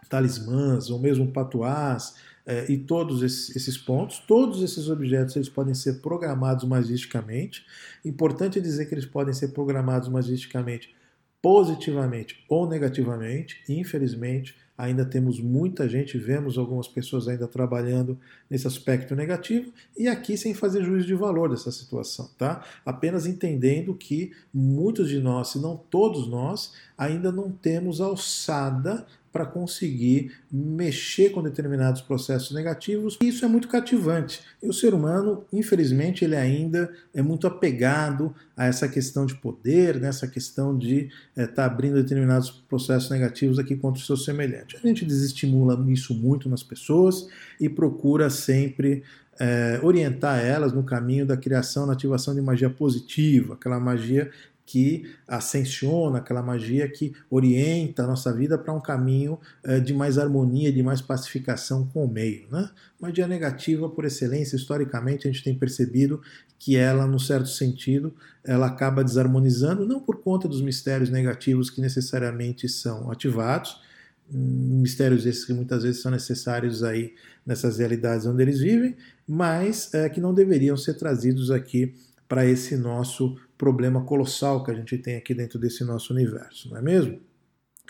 talismãs 0.10 0.90
ou 0.90 1.00
mesmo 1.00 1.32
patuás 1.32 2.16
é, 2.46 2.72
e 2.72 2.78
todos 2.78 3.22
esses, 3.22 3.54
esses, 3.56 3.78
pontos, 3.78 4.20
todos 4.20 4.64
esses 4.64 4.90
objetos 4.90 5.36
eles 5.36 5.50
podem 5.50 5.74
ser 5.74 6.02
programados 6.02 6.64
magisticamente. 6.64 7.66
Importante 8.06 8.62
dizer 8.62 8.86
que 8.86 8.96
eles 8.96 9.06
podem 9.06 9.34
ser 9.34 9.50
programados 9.50 10.08
magisticamente 10.08 10.96
positivamente 11.42 12.44
ou 12.50 12.68
negativamente. 12.68 13.64
Infelizmente, 13.70 14.56
ainda 14.78 15.04
temos 15.04 15.40
muita 15.40 15.90
gente, 15.90 16.18
vemos 16.18 16.58
algumas 16.58 16.88
pessoas 16.88 17.28
ainda 17.28 17.48
trabalhando 17.48 18.18
nesse 18.50 18.68
aspecto 18.68 19.16
negativo 19.16 19.74
e 19.98 20.08
aqui 20.08 20.38
sem 20.38 20.54
fazer 20.54 20.84
juízo 20.84 21.08
de 21.08 21.16
valor 21.16 21.50
dessa 21.50 21.72
situação, 21.72 22.30
tá? 22.38 22.64
Apenas 22.86 23.26
entendendo 23.26 23.96
que 23.96 24.32
muitos 24.54 25.10
de 25.10 25.20
nós, 25.20 25.50
se 25.50 25.60
não 25.60 25.76
todos 25.76 26.28
nós, 26.28 26.74
ainda 26.96 27.32
não 27.32 27.50
temos 27.52 28.00
alçada 28.00 29.06
para 29.38 29.46
conseguir 29.46 30.32
mexer 30.52 31.30
com 31.30 31.44
determinados 31.44 32.02
processos 32.02 32.50
negativos. 32.56 33.20
E 33.22 33.28
isso 33.28 33.46
é 33.46 33.48
muito 33.48 33.68
cativante. 33.68 34.42
E 34.64 34.68
o 34.68 34.74
ser 34.74 34.96
humano, 34.96 35.46
infelizmente, 35.54 36.26
ele 36.26 36.36
ainda 36.36 36.92
é 37.14 37.22
muito 37.22 37.46
apegado 37.46 38.34
a 38.56 38.66
essa 38.66 38.88
questão 38.88 39.28
de 39.28 39.36
poder, 39.36 40.00
nessa 40.02 40.26
né? 40.26 40.32
questão 40.32 40.76
de 40.76 41.12
estar 41.30 41.44
é, 41.44 41.46
tá 41.46 41.66
abrindo 41.66 42.02
determinados 42.02 42.50
processos 42.50 43.12
negativos 43.12 43.60
aqui 43.60 43.76
contra 43.76 44.02
o 44.02 44.04
seu 44.04 44.18
semelhante. 44.18 44.76
A 44.76 44.88
gente 44.88 45.06
desestimula 45.06 45.80
isso 45.92 46.16
muito 46.16 46.50
nas 46.50 46.64
pessoas 46.64 47.28
e 47.62 47.70
procura 47.70 48.32
sempre 48.32 49.04
é, 49.40 49.80
orientar 49.84 50.44
elas 50.44 50.74
no 50.74 50.82
caminho 50.82 51.28
da 51.28 51.38
criação, 51.38 51.86
na 51.86 51.94
ativação 51.94 52.34
de 52.34 52.42
magia 52.42 52.72
positiva, 52.72 53.54
aquela 53.54 53.80
magia 53.80 54.32
que 54.68 55.10
ascensiona, 55.26 56.18
aquela 56.18 56.44
magia 56.44 56.88
que 56.90 57.14
orienta 57.30 58.04
a 58.04 58.08
nossa 58.08 58.34
vida 58.34 58.58
para 58.58 58.74
um 58.74 58.82
caminho 58.82 59.40
eh, 59.64 59.80
de 59.80 59.94
mais 59.94 60.18
harmonia, 60.18 60.74
de 60.74 60.84
mais 60.84 61.00
pacificação 61.02 61.88
com 61.88 62.04
o 62.04 62.08
meio. 62.08 62.46
Né? 62.52 62.70
Magia 63.00 63.26
negativa, 63.28 63.90
por 63.90 64.04
excelência, 64.04 64.58
historicamente, 64.58 65.26
a 65.26 65.32
gente 65.32 65.42
tem 65.42 65.58
percebido 65.58 66.22
que 66.60 66.76
ela, 66.76 67.08
num 67.08 67.18
certo 67.18 67.48
sentido, 67.48 68.14
ela 68.44 68.68
acaba 68.68 69.06
desarmonizando, 69.06 69.88
não 69.88 70.02
por 70.02 70.18
conta 70.18 70.50
dos 70.50 70.62
mistérios 70.62 71.10
negativos 71.10 71.70
que 71.70 71.80
necessariamente 71.80 72.68
são 72.68 73.10
ativados, 73.10 73.82
hum, 74.30 74.82
mistérios 74.82 75.26
esses 75.26 75.46
que 75.46 75.54
muitas 75.54 75.84
vezes 75.84 76.02
são 76.02 76.12
necessários 76.12 76.84
aí 76.84 77.14
nessas 77.46 77.78
realidades 77.78 78.26
onde 78.26 78.44
eles 78.44 78.60
vivem, 78.60 78.98
mas 79.26 79.94
é, 79.94 80.10
que 80.10 80.20
não 80.20 80.34
deveriam 80.34 80.76
ser 80.76 80.96
trazidos 80.96 81.52
aqui 81.52 81.96
para 82.28 82.46
esse 82.46 82.76
nosso 82.76 83.38
problema 83.58 84.04
colossal 84.04 84.64
que 84.64 84.72
a 84.72 84.74
gente 84.74 84.98
tem 84.98 85.16
aqui 85.16 85.34
dentro 85.34 85.58
desse 85.58 85.84
nosso 85.84 86.14
universo, 86.14 86.70
não 86.70 86.78
é 86.78 86.82
mesmo? 86.82 87.20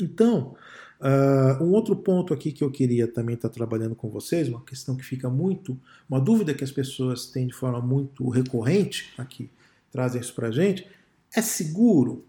Então, 0.01 0.55
uh, 1.01 1.63
um 1.63 1.71
outro 1.71 1.95
ponto 1.95 2.33
aqui 2.33 2.51
que 2.51 2.63
eu 2.63 2.71
queria 2.71 3.07
também 3.07 3.35
estar 3.35 3.49
trabalhando 3.49 3.95
com 3.95 4.09
vocês, 4.09 4.47
uma 4.47 4.63
questão 4.63 4.95
que 4.95 5.03
fica 5.03 5.29
muito, 5.29 5.77
uma 6.09 6.19
dúvida 6.19 6.53
que 6.53 6.63
as 6.63 6.71
pessoas 6.71 7.27
têm 7.27 7.47
de 7.47 7.53
forma 7.53 7.81
muito 7.81 8.29
recorrente 8.29 9.13
aqui, 9.17 9.49
trazem 9.91 10.21
isso 10.21 10.33
para 10.33 10.51
gente, 10.51 10.87
é 11.35 11.41
seguro? 11.41 12.23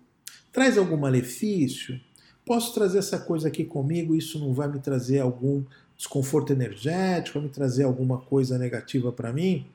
Traz 0.53 0.79
algum 0.79 0.97
malefício? 0.97 2.01
Posso 2.45 2.73
trazer 2.73 2.99
essa 2.99 3.19
coisa 3.19 3.49
aqui 3.49 3.65
comigo? 3.65 4.17
Isso 4.17 4.39
não 4.39 4.55
vai 4.55 4.69
me 4.69 4.79
trazer 4.81 5.21
algum 5.21 5.63
desconforto 5.97 6.53
energético? 6.53 7.39
Vai 7.39 7.49
me 7.49 7.53
trazer 7.53 7.85
alguma 7.85 8.19
coisa 8.19 8.59
negativa 8.59 9.13
para 9.13 9.33
mim? 9.33 9.67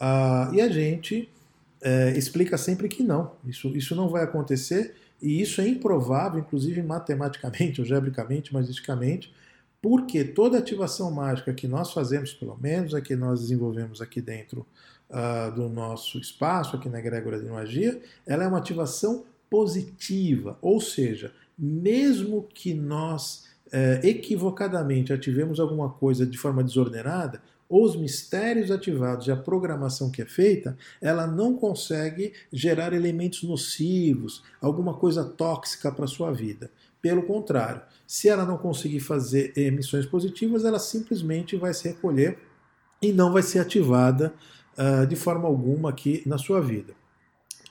Uh, 0.00 0.54
e 0.54 0.60
a 0.60 0.68
gente 0.68 1.28
é, 1.84 2.16
explica 2.16 2.56
sempre 2.56 2.88
que 2.88 3.02
não, 3.02 3.32
isso, 3.46 3.68
isso 3.76 3.94
não 3.94 4.08
vai 4.08 4.24
acontecer 4.24 4.94
e 5.20 5.40
isso 5.40 5.60
é 5.60 5.68
improvável, 5.68 6.40
inclusive 6.40 6.82
matematicamente, 6.82 7.78
algebricamente, 7.82 8.52
magicamente, 8.54 9.32
porque 9.82 10.24
toda 10.24 10.56
ativação 10.56 11.10
mágica 11.10 11.52
que 11.52 11.68
nós 11.68 11.92
fazemos, 11.92 12.32
pelo 12.32 12.56
menos 12.56 12.94
a 12.94 13.02
que 13.02 13.14
nós 13.14 13.42
desenvolvemos 13.42 14.00
aqui 14.00 14.22
dentro 14.22 14.66
uh, 15.10 15.54
do 15.54 15.68
nosso 15.68 16.18
espaço, 16.18 16.74
aqui 16.74 16.88
na 16.88 16.98
egrégora 16.98 17.38
de 17.38 17.46
magia, 17.46 18.00
ela 18.26 18.44
é 18.44 18.48
uma 18.48 18.58
ativação 18.58 19.24
positiva, 19.50 20.58
ou 20.62 20.80
seja, 20.80 21.32
mesmo 21.58 22.48
que 22.54 22.72
nós 22.72 23.44
uh, 23.66 24.06
equivocadamente 24.06 25.12
ativemos 25.12 25.60
alguma 25.60 25.90
coisa 25.90 26.24
de 26.24 26.38
forma 26.38 26.64
desordenada, 26.64 27.42
os 27.82 27.96
mistérios 27.96 28.70
ativados 28.70 29.26
e 29.26 29.32
a 29.32 29.36
programação 29.36 30.08
que 30.08 30.22
é 30.22 30.24
feita, 30.24 30.76
ela 31.00 31.26
não 31.26 31.56
consegue 31.56 32.32
gerar 32.52 32.92
elementos 32.92 33.42
nocivos, 33.42 34.44
alguma 34.60 34.94
coisa 34.94 35.24
tóxica 35.24 35.90
para 35.90 36.04
a 36.04 36.08
sua 36.08 36.30
vida. 36.30 36.70
Pelo 37.02 37.24
contrário, 37.24 37.82
se 38.06 38.28
ela 38.28 38.44
não 38.44 38.56
conseguir 38.56 39.00
fazer 39.00 39.52
emissões 39.56 40.06
positivas, 40.06 40.64
ela 40.64 40.78
simplesmente 40.78 41.56
vai 41.56 41.74
se 41.74 41.88
recolher 41.88 42.38
e 43.02 43.12
não 43.12 43.32
vai 43.32 43.42
ser 43.42 43.58
ativada 43.58 44.32
uh, 44.78 45.04
de 45.04 45.16
forma 45.16 45.48
alguma 45.48 45.90
aqui 45.90 46.22
na 46.26 46.38
sua 46.38 46.60
vida. 46.60 46.94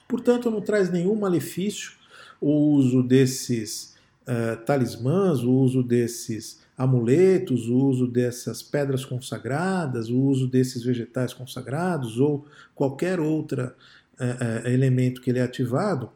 Portanto, 0.05 0.51
não 0.51 0.59
traz 0.59 0.91
nenhum 0.91 1.15
malefício 1.15 1.93
o 2.41 2.51
uso 2.51 3.01
desses 3.01 3.95
uh, 4.27 4.57
talismãs, 4.65 5.43
o 5.43 5.51
uso 5.51 5.81
desses 5.81 6.62
amuletos, 6.77 7.67
o 7.69 7.75
uso 7.75 8.07
dessas 8.07 8.61
pedras 8.63 9.05
consagradas, 9.05 10.09
o 10.09 10.19
uso 10.19 10.47
desses 10.47 10.83
vegetais 10.83 11.33
consagrados 11.33 12.19
ou 12.19 12.45
qualquer 12.73 13.19
outro 13.19 13.71
é, 14.19 14.63
é, 14.65 14.73
elemento 14.73 15.21
que 15.21 15.29
ele 15.29 15.39
é 15.39 15.43
ativado, 15.43 16.09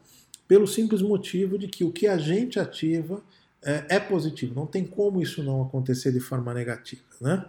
pelo 0.46 0.66
simples 0.66 1.02
motivo 1.02 1.58
de 1.58 1.68
que 1.68 1.84
o 1.84 1.92
que 1.92 2.06
a 2.06 2.16
gente 2.16 2.58
ativa 2.58 3.22
é, 3.62 3.96
é 3.96 4.00
positivo. 4.00 4.54
Não 4.54 4.66
tem 4.66 4.84
como 4.84 5.20
isso 5.20 5.42
não 5.42 5.62
acontecer 5.62 6.12
de 6.12 6.20
forma 6.20 6.54
negativa. 6.54 7.02
Né? 7.20 7.44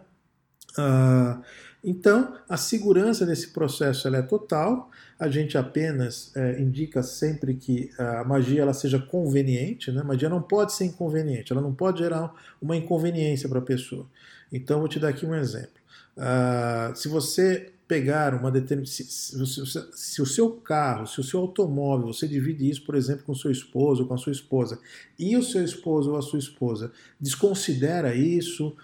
Ah, 0.78 1.42
então, 1.84 2.36
a 2.48 2.58
segurança 2.58 3.26
desse 3.26 3.50
processo 3.50 4.08
é 4.08 4.22
total. 4.22 4.92
A 5.18 5.30
gente 5.30 5.58
apenas 5.58 6.36
é, 6.36 6.60
indica 6.60 7.02
sempre 7.02 7.54
que 7.54 7.90
a 7.98 8.24
magia 8.24 8.62
ela 8.62 8.74
seja 8.74 9.00
conveniente. 9.00 9.92
Né? 9.92 10.02
A 10.02 10.04
magia 10.04 10.30
não 10.30 10.42
pode 10.42 10.74
ser 10.74 10.86
inconveniente, 10.86 11.52
ela 11.52 11.62
não 11.62 11.74
pode 11.74 12.00
gerar 12.00 12.34
uma 12.62 12.76
inconveniência 12.76 13.48
para 13.48 13.60
a 13.60 13.62
pessoa. 13.62 14.06
Então, 14.52 14.80
vou 14.80 14.90
te 14.90 15.00
dar 15.00 15.10
aqui 15.10 15.26
um 15.26 15.36
exemplo. 15.36 15.80
Uh, 16.18 16.96
se 16.96 17.08
você 17.08 17.72
pegar 17.90 18.36
uma 18.36 18.52
determinada. 18.52 18.92
Se, 18.92 19.04
se, 19.04 19.90
se, 19.94 20.22
o 20.22 20.26
seu 20.26 20.52
carro, 20.52 21.08
se 21.08 21.20
o 21.20 21.24
seu 21.24 21.40
automóvel, 21.40 22.14
você 22.14 22.28
divide 22.28 22.70
isso, 22.70 22.86
por 22.86 22.94
exemplo, 22.94 23.24
com 23.26 23.34
seu 23.34 23.50
esposo 23.50 24.04
ou 24.04 24.08
com 24.08 24.14
a 24.14 24.18
sua 24.18 24.32
esposa, 24.32 24.80
e 25.18 25.36
o 25.36 25.42
seu 25.42 25.66
esposo 25.66 26.12
ou 26.12 26.18
a 26.18 26.22
sua 26.22 26.38
esposa 26.38 26.92
desconsidera 27.20 28.14
isso, 28.14 28.78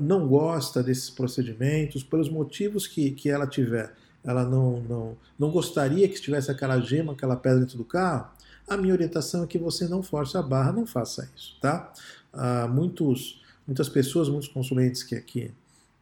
não 0.00 0.26
gosta 0.26 0.82
desses 0.82 1.10
procedimentos, 1.10 2.02
pelos 2.02 2.28
motivos 2.28 2.86
que, 2.86 3.12
que 3.12 3.30
ela 3.30 3.46
tiver, 3.46 3.94
ela 4.24 4.44
não, 4.44 4.80
não, 4.80 5.16
não 5.38 5.50
gostaria 5.50 6.08
que 6.08 6.14
estivesse 6.14 6.50
aquela 6.50 6.80
gema, 6.80 7.12
aquela 7.12 7.36
pedra 7.36 7.60
dentro 7.60 7.78
do 7.78 7.84
carro, 7.84 8.30
a 8.68 8.76
minha 8.76 8.94
orientação 8.94 9.42
é 9.42 9.46
que 9.46 9.58
você 9.58 9.88
não 9.88 10.02
force 10.02 10.36
a 10.36 10.42
barra, 10.42 10.72
não 10.72 10.86
faça 10.86 11.28
isso, 11.36 11.56
tá? 11.60 11.92
Uh, 12.32 12.68
muitos, 12.68 13.42
muitas 13.66 13.88
pessoas, 13.88 14.28
muitos 14.28 14.48
consulentes 14.48 15.02
que 15.02 15.16
aqui 15.16 15.52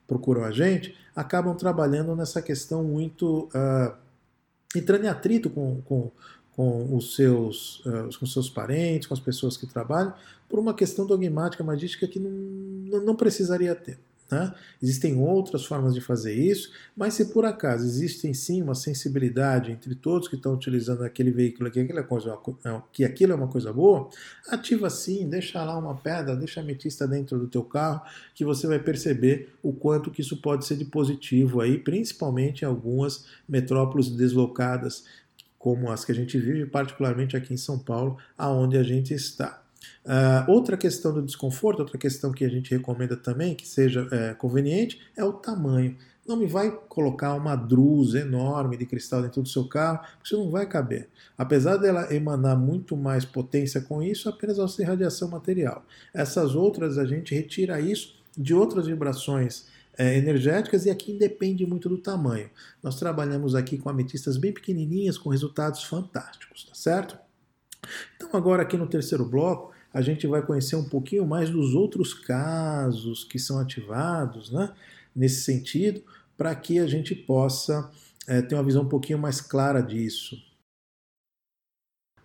procuram 0.06 0.44
a 0.44 0.50
gente, 0.50 0.94
acabam 1.16 1.54
trabalhando 1.56 2.14
nessa 2.14 2.42
questão 2.42 2.84
muito. 2.84 3.48
Uh, 3.54 3.94
entrando 4.76 5.04
em 5.04 5.08
atrito 5.08 5.48
com, 5.48 5.80
com, 5.82 6.10
com 6.58 6.92
os 6.96 7.14
seus, 7.14 7.78
uh, 7.86 8.08
com 8.18 8.26
seus 8.26 8.50
parentes, 8.50 9.06
com 9.06 9.14
as 9.14 9.20
pessoas 9.20 9.56
que 9.56 9.64
trabalham, 9.64 10.12
por 10.48 10.58
uma 10.58 10.74
questão 10.74 11.06
dogmática, 11.06 11.62
magística 11.62 12.08
que 12.08 12.18
não, 12.18 13.00
não 13.00 13.14
precisaria 13.14 13.72
ter. 13.76 13.96
Né? 14.28 14.52
Existem 14.82 15.16
outras 15.16 15.64
formas 15.64 15.94
de 15.94 16.00
fazer 16.00 16.34
isso, 16.34 16.72
mas 16.96 17.14
se 17.14 17.26
por 17.26 17.44
acaso 17.44 17.84
existe 17.86 18.34
sim 18.34 18.60
uma 18.60 18.74
sensibilidade 18.74 19.70
entre 19.70 19.94
todos 19.94 20.26
que 20.26 20.34
estão 20.34 20.52
utilizando 20.52 21.04
aquele 21.04 21.30
veículo 21.30 21.70
que 21.70 21.78
aquilo 21.78 22.00
é, 22.00 22.02
coisa, 22.02 22.36
que 22.92 23.04
aquilo 23.04 23.32
é 23.32 23.36
uma 23.36 23.46
coisa 23.46 23.72
boa, 23.72 24.10
ativa 24.48 24.90
sim, 24.90 25.28
deixa 25.28 25.62
lá 25.62 25.78
uma 25.78 25.94
pedra, 25.94 26.34
deixa 26.34 26.58
a 26.58 26.64
ametista 26.64 27.06
dentro 27.06 27.38
do 27.38 27.46
teu 27.46 27.62
carro, 27.62 28.02
que 28.34 28.44
você 28.44 28.66
vai 28.66 28.80
perceber 28.80 29.54
o 29.62 29.72
quanto 29.72 30.10
que 30.10 30.22
isso 30.22 30.36
pode 30.42 30.66
ser 30.66 30.76
de 30.76 30.86
positivo 30.86 31.60
aí, 31.60 31.78
principalmente 31.78 32.62
em 32.62 32.66
algumas 32.66 33.26
metrópoles 33.48 34.10
deslocadas 34.10 35.04
como 35.58 35.90
as 35.90 36.04
que 36.04 36.12
a 36.12 36.14
gente 36.14 36.38
vive, 36.38 36.66
particularmente 36.66 37.36
aqui 37.36 37.52
em 37.52 37.56
São 37.56 37.78
Paulo, 37.78 38.16
aonde 38.36 38.76
a 38.78 38.82
gente 38.82 39.12
está. 39.12 39.62
Uh, 40.04 40.50
outra 40.50 40.76
questão 40.76 41.12
do 41.12 41.22
desconforto, 41.22 41.80
outra 41.80 41.98
questão 41.98 42.32
que 42.32 42.44
a 42.44 42.48
gente 42.48 42.70
recomenda 42.70 43.16
também 43.16 43.54
que 43.54 43.66
seja 43.66 44.06
é, 44.10 44.34
conveniente, 44.34 45.00
é 45.16 45.24
o 45.24 45.32
tamanho. 45.32 45.96
Não 46.26 46.36
me 46.36 46.46
vai 46.46 46.70
colocar 46.88 47.34
uma 47.34 47.56
drusa 47.56 48.20
enorme 48.20 48.76
de 48.76 48.84
cristal 48.84 49.22
dentro 49.22 49.42
do 49.42 49.48
seu 49.48 49.66
carro, 49.66 49.98
porque 49.98 50.34
isso 50.34 50.36
não 50.36 50.50
vai 50.50 50.66
caber. 50.66 51.08
Apesar 51.36 51.76
dela 51.76 52.12
emanar 52.14 52.56
muito 52.56 52.96
mais 52.96 53.24
potência 53.24 53.80
com 53.80 54.02
isso, 54.02 54.28
apenas 54.28 54.58
ao 54.58 54.68
ser 54.68 54.84
radiação 54.84 55.28
material. 55.28 55.84
Essas 56.12 56.54
outras, 56.54 56.98
a 56.98 57.06
gente 57.06 57.34
retira 57.34 57.80
isso 57.80 58.14
de 58.36 58.54
outras 58.54 58.86
vibrações 58.86 59.66
energéticas 59.98 60.86
e 60.86 60.90
aqui 60.90 61.12
depende 61.12 61.66
muito 61.66 61.88
do 61.88 61.98
tamanho. 61.98 62.48
Nós 62.82 62.98
trabalhamos 62.98 63.54
aqui 63.54 63.76
com 63.76 63.88
ametistas 63.88 64.36
bem 64.36 64.52
pequenininhas 64.52 65.18
com 65.18 65.28
resultados 65.28 65.82
fantásticos, 65.82 66.64
tá 66.64 66.74
certo? 66.74 67.18
Então 68.16 68.30
agora 68.32 68.62
aqui 68.62 68.76
no 68.76 68.86
terceiro 68.86 69.24
bloco 69.24 69.72
a 69.92 70.00
gente 70.00 70.26
vai 70.26 70.44
conhecer 70.44 70.76
um 70.76 70.88
pouquinho 70.88 71.26
mais 71.26 71.50
dos 71.50 71.74
outros 71.74 72.14
casos 72.14 73.24
que 73.24 73.38
são 73.38 73.58
ativados, 73.58 74.50
né? 74.52 74.72
Nesse 75.14 75.42
sentido, 75.42 76.02
para 76.36 76.54
que 76.54 76.78
a 76.78 76.86
gente 76.86 77.14
possa 77.14 77.90
é, 78.26 78.40
ter 78.40 78.54
uma 78.54 78.62
visão 78.62 78.82
um 78.82 78.88
pouquinho 78.88 79.18
mais 79.18 79.40
clara 79.40 79.80
disso. 79.80 80.36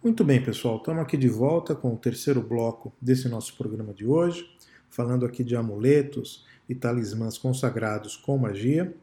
Muito 0.03 0.23
bem, 0.23 0.43
pessoal, 0.43 0.77
estamos 0.77 1.01
aqui 1.01 1.15
de 1.15 1.29
volta 1.29 1.73
com 1.73 1.93
o 1.93 1.97
terceiro 1.97 2.41
bloco 2.41 2.93
desse 3.01 3.29
nosso 3.29 3.55
programa 3.55 3.93
de 3.93 4.05
hoje, 4.05 4.45
falando 4.89 5.25
aqui 5.25 5.43
de 5.43 5.55
amuletos 5.55 6.45
e 6.67 6.75
talismãs 6.75 7.37
consagrados 7.37 8.15
com 8.15 8.37
magia. 8.37 8.93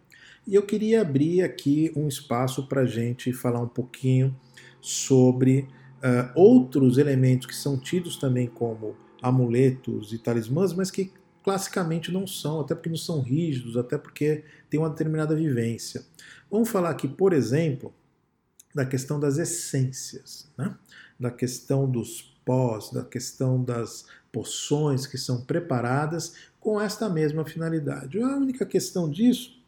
E 0.46 0.54
eu 0.54 0.62
queria 0.62 1.02
abrir 1.02 1.42
aqui 1.42 1.92
um 1.94 2.08
espaço 2.08 2.66
para 2.66 2.82
a 2.82 2.86
gente 2.86 3.32
falar 3.32 3.60
um 3.60 3.68
pouquinho 3.68 4.34
sobre 4.80 5.68
uh, 5.98 6.30
outros 6.34 6.98
elementos 6.98 7.46
que 7.46 7.54
são 7.54 7.78
tidos 7.78 8.16
também 8.16 8.46
como 8.46 8.96
amuletos 9.22 10.12
e 10.12 10.18
talismãs, 10.18 10.72
mas 10.72 10.90
que 10.90 11.12
classicamente 11.42 12.10
não 12.10 12.26
são, 12.26 12.60
até 12.60 12.74
porque 12.74 12.88
não 12.88 12.96
são 12.96 13.20
rígidos, 13.20 13.76
até 13.76 13.98
porque 13.98 14.44
tem 14.68 14.80
uma 14.80 14.90
determinada 14.90 15.34
vivência. 15.34 16.04
Vamos 16.50 16.68
falar 16.68 16.90
aqui, 16.90 17.06
por 17.06 17.32
exemplo, 17.32 17.92
da 18.74 18.84
questão 18.84 19.18
das 19.18 19.38
essências, 19.38 20.50
né? 20.56 20.74
da 21.18 21.30
questão 21.30 21.90
dos 21.90 22.34
pós, 22.44 22.90
da 22.90 23.04
questão 23.04 23.62
das 23.62 24.06
poções 24.32 25.06
que 25.06 25.18
são 25.18 25.42
preparadas 25.42 26.34
com 26.58 26.80
esta 26.80 27.08
mesma 27.08 27.44
finalidade. 27.44 28.20
A 28.20 28.36
única 28.36 28.64
questão 28.64 29.10
disso 29.10 29.58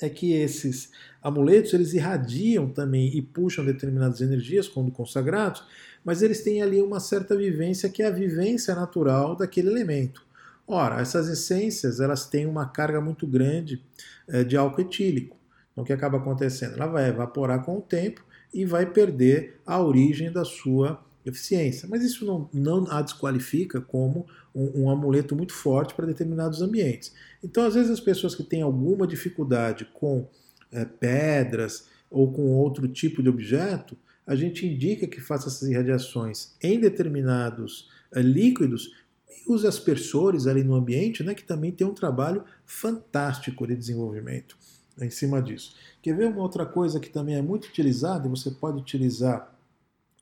é 0.00 0.08
que 0.08 0.32
esses 0.32 0.90
amuletos 1.22 1.74
eles 1.74 1.92
irradiam 1.92 2.68
também 2.68 3.14
e 3.14 3.20
puxam 3.20 3.64
determinadas 3.64 4.20
energias 4.20 4.66
quando 4.66 4.90
consagrados, 4.90 5.62
mas 6.04 6.22
eles 6.22 6.42
têm 6.42 6.62
ali 6.62 6.80
uma 6.80 7.00
certa 7.00 7.36
vivência 7.36 7.88
que 7.90 8.02
é 8.02 8.06
a 8.06 8.10
vivência 8.10 8.74
natural 8.74 9.36
daquele 9.36 9.68
elemento. 9.68 10.24
Ora, 10.66 11.00
essas 11.00 11.28
essências 11.28 12.00
elas 12.00 12.26
têm 12.26 12.46
uma 12.46 12.66
carga 12.66 13.00
muito 13.00 13.26
grande 13.26 13.82
é, 14.28 14.44
de 14.44 14.56
álcool 14.56 14.80
etílico. 14.80 15.36
Então, 15.72 15.82
o 15.82 15.86
que 15.86 15.92
acaba 15.92 16.18
acontecendo? 16.18 16.74
Ela 16.74 16.86
vai 16.86 17.08
evaporar 17.08 17.64
com 17.64 17.76
o 17.76 17.82
tempo 17.82 18.24
e 18.54 18.64
vai 18.64 18.86
perder 18.86 19.60
a 19.66 19.80
origem 19.80 20.32
da 20.32 20.44
sua 20.44 21.04
eficiência. 21.24 21.88
Mas 21.88 22.02
isso 22.02 22.24
não, 22.24 22.48
não 22.52 22.90
a 22.90 23.02
desqualifica 23.02 23.80
como 23.80 24.26
um, 24.54 24.84
um 24.84 24.90
amuleto 24.90 25.36
muito 25.36 25.52
forte 25.52 25.94
para 25.94 26.06
determinados 26.06 26.62
ambientes. 26.62 27.12
Então, 27.42 27.64
às 27.64 27.74
vezes, 27.74 27.90
as 27.90 28.00
pessoas 28.00 28.34
que 28.34 28.42
têm 28.42 28.62
alguma 28.62 29.06
dificuldade 29.06 29.84
com 29.92 30.28
é, 30.72 30.84
pedras 30.84 31.86
ou 32.10 32.32
com 32.32 32.42
outro 32.42 32.88
tipo 32.88 33.22
de 33.22 33.28
objeto, 33.28 33.96
a 34.26 34.34
gente 34.34 34.66
indica 34.66 35.06
que 35.06 35.20
faça 35.20 35.48
essas 35.48 35.68
irradiações 35.68 36.54
em 36.62 36.78
determinados 36.78 37.88
é, 38.12 38.20
líquidos 38.20 38.92
e 39.28 39.50
use 39.50 39.66
aspersores 39.66 40.46
ali 40.46 40.62
no 40.62 40.74
ambiente, 40.74 41.22
né, 41.22 41.34
que 41.34 41.44
também 41.44 41.72
tem 41.72 41.86
um 41.86 41.94
trabalho 41.94 42.44
fantástico 42.64 43.66
de 43.66 43.76
desenvolvimento 43.76 44.56
em 45.00 45.10
cima 45.10 45.40
disso. 45.40 45.74
Quer 46.02 46.16
ver 46.16 46.26
uma 46.26 46.42
outra 46.42 46.66
coisa 46.66 47.00
que 47.00 47.08
também 47.08 47.36
é 47.36 47.42
muito 47.42 47.66
utilizada 47.66 48.26
e 48.26 48.30
você 48.30 48.50
pode 48.50 48.78
utilizar 48.78 49.52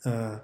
uh, 0.07 0.41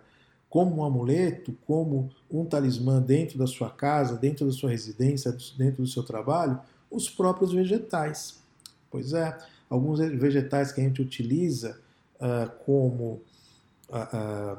como 0.54 0.76
um 0.76 0.84
amuleto, 0.84 1.52
como 1.66 2.12
um 2.30 2.44
talismã 2.44 3.02
dentro 3.02 3.36
da 3.36 3.44
sua 3.44 3.68
casa, 3.68 4.16
dentro 4.16 4.46
da 4.46 4.52
sua 4.52 4.70
residência, 4.70 5.36
dentro 5.58 5.82
do 5.82 5.88
seu 5.88 6.04
trabalho, 6.04 6.60
os 6.88 7.10
próprios 7.10 7.52
vegetais. 7.52 8.40
Pois 8.88 9.12
é, 9.12 9.36
alguns 9.68 9.98
vegetais 9.98 10.70
que 10.70 10.80
a 10.80 10.84
gente 10.84 11.02
utiliza 11.02 11.76
uh, 12.20 12.48
como 12.64 13.20
uh, 13.88 14.56
uh, 14.56 14.58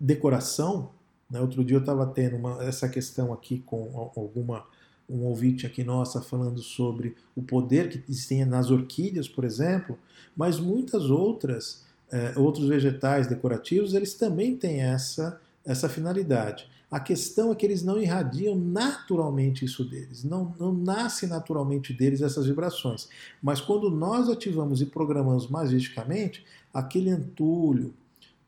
decoração. 0.00 0.88
Né? 1.28 1.38
Outro 1.38 1.62
dia 1.62 1.76
eu 1.76 1.80
estava 1.80 2.06
tendo 2.06 2.36
uma, 2.36 2.64
essa 2.64 2.88
questão 2.88 3.30
aqui 3.30 3.58
com 3.58 4.10
alguma 4.16 4.64
um 5.06 5.24
ouvinte 5.24 5.66
aqui 5.66 5.84
nossa 5.84 6.22
falando 6.22 6.62
sobre 6.62 7.14
o 7.36 7.42
poder 7.42 7.90
que 7.90 8.02
existem 8.10 8.42
nas 8.46 8.70
orquídeas, 8.70 9.28
por 9.28 9.44
exemplo, 9.44 9.98
mas 10.34 10.58
muitas 10.58 11.10
outras 11.10 11.84
é, 12.14 12.38
outros 12.38 12.68
vegetais 12.68 13.26
decorativos, 13.26 13.92
eles 13.92 14.14
também 14.14 14.56
têm 14.56 14.82
essa, 14.82 15.40
essa 15.66 15.88
finalidade. 15.88 16.70
A 16.88 17.00
questão 17.00 17.50
é 17.50 17.56
que 17.56 17.66
eles 17.66 17.82
não 17.82 18.00
irradiam 18.00 18.54
naturalmente 18.54 19.64
isso 19.64 19.84
deles, 19.84 20.22
não, 20.22 20.54
não 20.56 20.72
nasce 20.72 21.26
naturalmente 21.26 21.92
deles 21.92 22.22
essas 22.22 22.46
vibrações. 22.46 23.08
Mas 23.42 23.60
quando 23.60 23.90
nós 23.90 24.28
ativamos 24.28 24.80
e 24.80 24.86
programamos 24.86 25.48
magisticamente, 25.48 26.46
aquele 26.72 27.10
entulho 27.10 27.92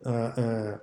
uh, 0.03 0.79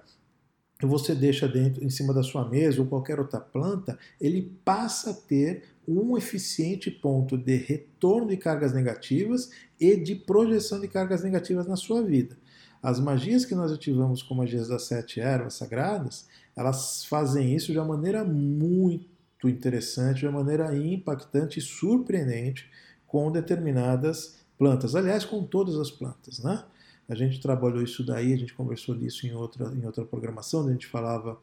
que 0.77 0.85
você 0.85 1.15
deixa 1.15 1.47
dentro, 1.47 1.85
em 1.85 1.89
cima 1.89 2.13
da 2.13 2.21
sua 2.21 2.49
mesa 2.49 2.81
ou 2.81 2.87
qualquer 2.87 3.17
outra 3.17 3.39
planta, 3.39 3.97
ele 4.19 4.51
passa 4.65 5.11
a 5.11 5.13
ter 5.13 5.63
um 5.87 6.17
eficiente 6.17 6.91
ponto 6.91 7.37
de 7.37 7.55
retorno 7.55 8.27
de 8.27 8.35
cargas 8.35 8.73
negativas 8.73 9.49
e 9.79 9.95
de 9.95 10.15
projeção 10.15 10.81
de 10.81 10.89
cargas 10.89 11.23
negativas 11.23 11.65
na 11.65 11.77
sua 11.77 12.01
vida. 12.01 12.42
As 12.83 12.99
magias 12.99 13.45
que 13.45 13.55
nós 13.55 13.71
ativamos 13.71 14.21
com 14.21 14.35
magias 14.35 14.67
das 14.67 14.83
sete 14.83 15.21
ervas 15.21 15.53
sagradas, 15.53 16.27
elas 16.53 17.05
fazem 17.05 17.55
isso 17.55 17.71
de 17.71 17.79
uma 17.79 17.95
maneira 17.95 18.25
muito 18.25 19.47
interessante, 19.47 20.19
de 20.19 20.27
uma 20.27 20.43
maneira 20.43 20.75
impactante 20.75 21.59
e 21.59 21.61
surpreendente 21.61 22.69
com 23.07 23.31
determinadas 23.31 24.35
plantas. 24.57 24.95
Aliás, 24.95 25.23
com 25.23 25.43
todas 25.43 25.77
as 25.77 25.89
plantas, 25.89 26.39
né? 26.39 26.61
A 27.07 27.15
gente 27.15 27.41
trabalhou 27.41 27.81
isso 27.81 28.05
daí, 28.05 28.33
a 28.33 28.37
gente 28.37 28.53
conversou 28.53 28.95
disso 28.95 29.25
em 29.27 29.33
outra, 29.33 29.73
em 29.73 29.85
outra 29.85 30.03
programação, 30.05 30.67
a 30.67 30.71
gente 30.71 30.87
falava 30.87 31.37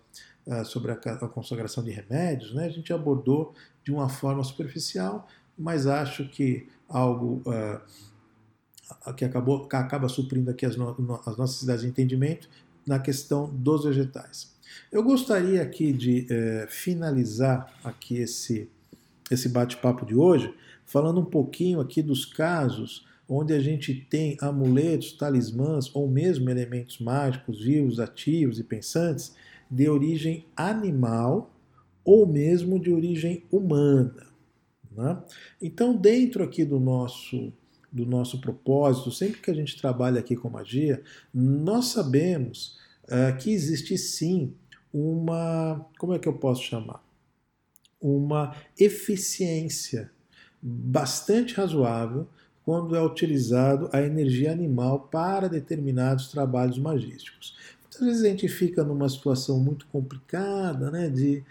uh, 0.46 0.64
sobre 0.64 0.92
a, 0.92 0.94
a, 0.94 1.28
consagração 1.28 1.82
de 1.82 1.90
remédios, 1.90 2.54
né? 2.54 2.66
A 2.66 2.70
gente 2.70 2.92
abordou 2.92 3.54
de 3.82 3.92
uma 3.92 4.08
forma 4.08 4.42
superficial, 4.42 5.26
mas 5.56 5.86
acho 5.86 6.28
que 6.28 6.68
algo 6.88 7.42
uh, 7.46 7.80
que, 9.16 9.24
acabou, 9.24 9.66
que 9.68 9.76
acaba 9.76 10.08
suprindo 10.08 10.50
aqui 10.50 10.66
as, 10.66 10.76
no, 10.76 11.20
as 11.26 11.36
nossas 11.36 11.62
ideias 11.62 11.82
de 11.82 11.88
entendimento 11.88 12.48
na 12.86 12.98
questão 12.98 13.48
dos 13.52 13.84
vegetais. 13.84 14.52
Eu 14.90 15.02
gostaria 15.02 15.62
aqui 15.62 15.92
de 15.92 16.26
é, 16.30 16.66
finalizar 16.68 17.72
aqui 17.84 18.16
esse, 18.16 18.68
esse 19.30 19.48
bate-papo 19.48 20.04
de 20.04 20.14
hoje 20.14 20.52
falando 20.84 21.20
um 21.20 21.24
pouquinho 21.24 21.80
aqui 21.80 22.02
dos 22.02 22.24
casos 22.24 23.06
onde 23.28 23.52
a 23.52 23.60
gente 23.60 23.94
tem 23.94 24.36
amuletos, 24.40 25.12
talismãs 25.12 25.94
ou 25.94 26.08
mesmo 26.08 26.50
elementos 26.50 26.98
mágicos 26.98 27.62
vivos, 27.62 28.00
ativos 28.00 28.58
e 28.58 28.64
pensantes 28.64 29.32
de 29.70 29.88
origem 29.88 30.44
animal 30.56 31.54
ou 32.04 32.26
mesmo 32.26 32.80
de 32.80 32.90
origem 32.90 33.44
humana. 33.52 34.26
Né? 34.90 35.16
Então, 35.62 35.94
dentro 35.94 36.42
aqui 36.42 36.64
do 36.64 36.80
nosso 36.80 37.52
do 37.92 38.06
nosso 38.06 38.40
propósito, 38.40 39.10
sempre 39.10 39.40
que 39.40 39.50
a 39.50 39.54
gente 39.54 39.80
trabalha 39.80 40.20
aqui 40.20 40.36
com 40.36 40.48
magia, 40.48 41.02
nós 41.34 41.86
sabemos 41.86 42.78
uh, 43.04 43.36
que 43.38 43.50
existe 43.50 43.96
sim 43.98 44.54
uma. 44.92 45.86
Como 45.98 46.14
é 46.14 46.18
que 46.18 46.28
eu 46.28 46.34
posso 46.34 46.62
chamar? 46.62 47.02
Uma 48.00 48.54
eficiência 48.78 50.10
bastante 50.62 51.54
razoável 51.54 52.26
quando 52.64 52.94
é 52.94 53.02
utilizado 53.02 53.88
a 53.92 54.00
energia 54.02 54.52
animal 54.52 55.08
para 55.10 55.48
determinados 55.48 56.28
trabalhos 56.28 56.78
magísticos. 56.78 57.56
Muitas 57.82 58.00
vezes 58.00 58.22
a 58.22 58.28
gente 58.28 58.48
fica 58.48 58.84
numa 58.84 59.08
situação 59.08 59.58
muito 59.58 59.86
complicada, 59.86 60.90
né? 60.90 61.08
De, 61.08 61.42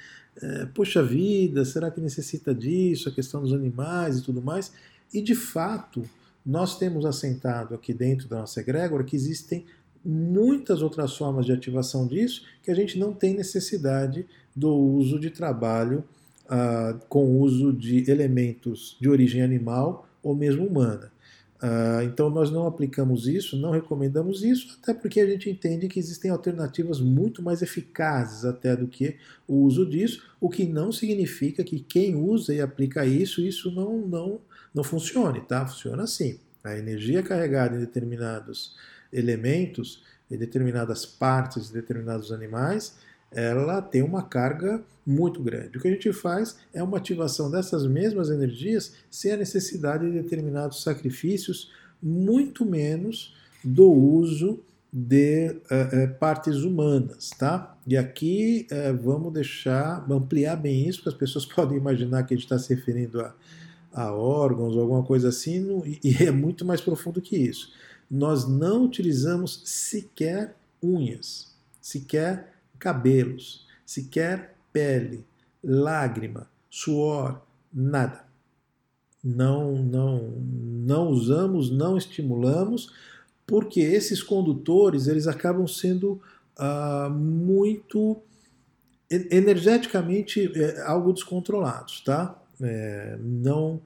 é, 0.41 0.65
poxa 0.67 1.03
vida, 1.03 1.65
será 1.65 1.91
que 1.91 1.99
necessita 1.99 2.55
disso? 2.55 3.09
A 3.09 3.11
questão 3.11 3.41
dos 3.41 3.53
animais 3.53 4.19
e 4.19 4.23
tudo 4.23 4.41
mais. 4.41 4.71
E 5.13 5.21
de 5.21 5.35
fato, 5.35 6.03
nós 6.49 6.79
temos 6.79 7.05
assentado 7.05 7.75
aqui 7.75 7.93
dentro 7.93 8.27
da 8.27 8.39
nossa 8.39 8.59
egrégora 8.59 9.03
que 9.03 9.15
existem 9.15 9.67
muitas 10.03 10.81
outras 10.81 11.15
formas 11.15 11.45
de 11.45 11.51
ativação 11.51 12.07
disso 12.07 12.43
que 12.63 12.71
a 12.71 12.73
gente 12.73 12.97
não 12.97 13.13
tem 13.13 13.35
necessidade 13.35 14.25
do 14.55 14.73
uso 14.73 15.19
de 15.19 15.29
trabalho 15.29 16.03
uh, 16.45 16.99
com 17.07 17.39
uso 17.39 17.71
de 17.71 18.09
elementos 18.09 18.97
de 18.99 19.07
origem 19.07 19.43
animal 19.43 20.09
ou 20.23 20.35
mesmo 20.35 20.65
humana. 20.65 21.11
Uh, 21.61 22.01
então 22.05 22.31
nós 22.31 22.49
não 22.49 22.65
aplicamos 22.65 23.27
isso, 23.27 23.55
não 23.55 23.69
recomendamos 23.69 24.43
isso, 24.43 24.79
até 24.81 24.91
porque 24.91 25.19
a 25.19 25.27
gente 25.27 25.51
entende 25.51 25.87
que 25.87 25.99
existem 25.99 26.31
alternativas 26.31 26.99
muito 26.99 27.43
mais 27.43 27.61
eficazes 27.61 28.43
até 28.43 28.75
do 28.75 28.87
que 28.87 29.17
o 29.47 29.57
uso 29.57 29.85
disso, 29.85 30.23
o 30.41 30.49
que 30.49 30.65
não 30.65 30.91
significa 30.91 31.63
que 31.63 31.79
quem 31.79 32.15
usa 32.15 32.55
e 32.55 32.59
aplica 32.59 33.05
isso, 33.05 33.39
isso 33.39 33.69
não, 33.69 33.99
não 33.99 34.41
não 34.73 34.83
funcione, 34.83 35.41
tá? 35.41 35.65
Funciona 35.65 36.03
assim. 36.03 36.39
A 36.63 36.77
energia 36.77 37.23
carregada 37.23 37.75
em 37.75 37.79
determinados 37.79 38.75
elementos, 39.11 40.03
em 40.29 40.37
determinadas 40.37 41.05
partes 41.05 41.67
de 41.67 41.73
determinados 41.73 42.31
animais, 42.31 42.95
ela 43.31 43.81
tem 43.81 44.01
uma 44.01 44.23
carga 44.23 44.81
muito 45.05 45.41
grande. 45.41 45.77
O 45.77 45.81
que 45.81 45.87
a 45.87 45.91
gente 45.91 46.11
faz 46.13 46.57
é 46.73 46.81
uma 46.83 46.97
ativação 46.97 47.49
dessas 47.49 47.85
mesmas 47.85 48.29
energias 48.29 48.93
sem 49.09 49.31
a 49.31 49.37
necessidade 49.37 50.05
de 50.05 50.21
determinados 50.21 50.83
sacrifícios, 50.83 51.71
muito 52.01 52.65
menos 52.65 53.35
do 53.63 53.91
uso 53.91 54.59
de 54.91 55.49
uh, 55.49 56.05
uh, 56.05 56.13
partes 56.19 56.63
humanas, 56.63 57.29
tá? 57.37 57.77
E 57.85 57.95
aqui 57.95 58.67
uh, 58.71 58.97
vamos 58.97 59.31
deixar, 59.33 60.03
ampliar 60.09 60.55
bem 60.55 60.87
isso, 60.87 60.99
porque 60.99 61.09
as 61.09 61.15
pessoas 61.15 61.45
podem 61.53 61.77
imaginar 61.77 62.23
que 62.23 62.33
a 62.33 62.37
gente 62.37 62.45
está 62.45 62.57
se 62.57 62.73
referindo 62.73 63.21
a, 63.21 63.35
a 63.91 64.13
órgãos 64.13 64.77
alguma 64.77 65.03
coisa 65.03 65.29
assim, 65.29 65.81
e 66.03 66.23
é 66.23 66.31
muito 66.31 66.65
mais 66.65 66.81
profundo 66.81 67.21
que 67.21 67.37
isso. 67.37 67.71
Nós 68.09 68.47
não 68.47 68.85
utilizamos 68.85 69.61
sequer 69.65 70.55
unhas, 70.81 71.55
sequer 71.81 72.53
cabelos, 72.77 73.67
sequer 73.85 74.55
pele, 74.71 75.25
lágrima, 75.63 76.49
suor, 76.69 77.41
nada. 77.73 78.25
Não, 79.23 79.75
não, 79.75 80.29
não 80.39 81.09
usamos, 81.09 81.69
não 81.69 81.97
estimulamos, 81.97 82.93
porque 83.45 83.81
esses 83.81 84.23
condutores 84.23 85.07
eles 85.07 85.27
acabam 85.27 85.67
sendo 85.67 86.21
ah, 86.57 87.09
muito 87.09 88.21
energeticamente 89.09 90.51
é, 90.55 90.81
algo 90.83 91.11
descontrolados, 91.11 92.01
tá? 92.01 92.38
É, 92.61 93.17
não, 93.21 93.81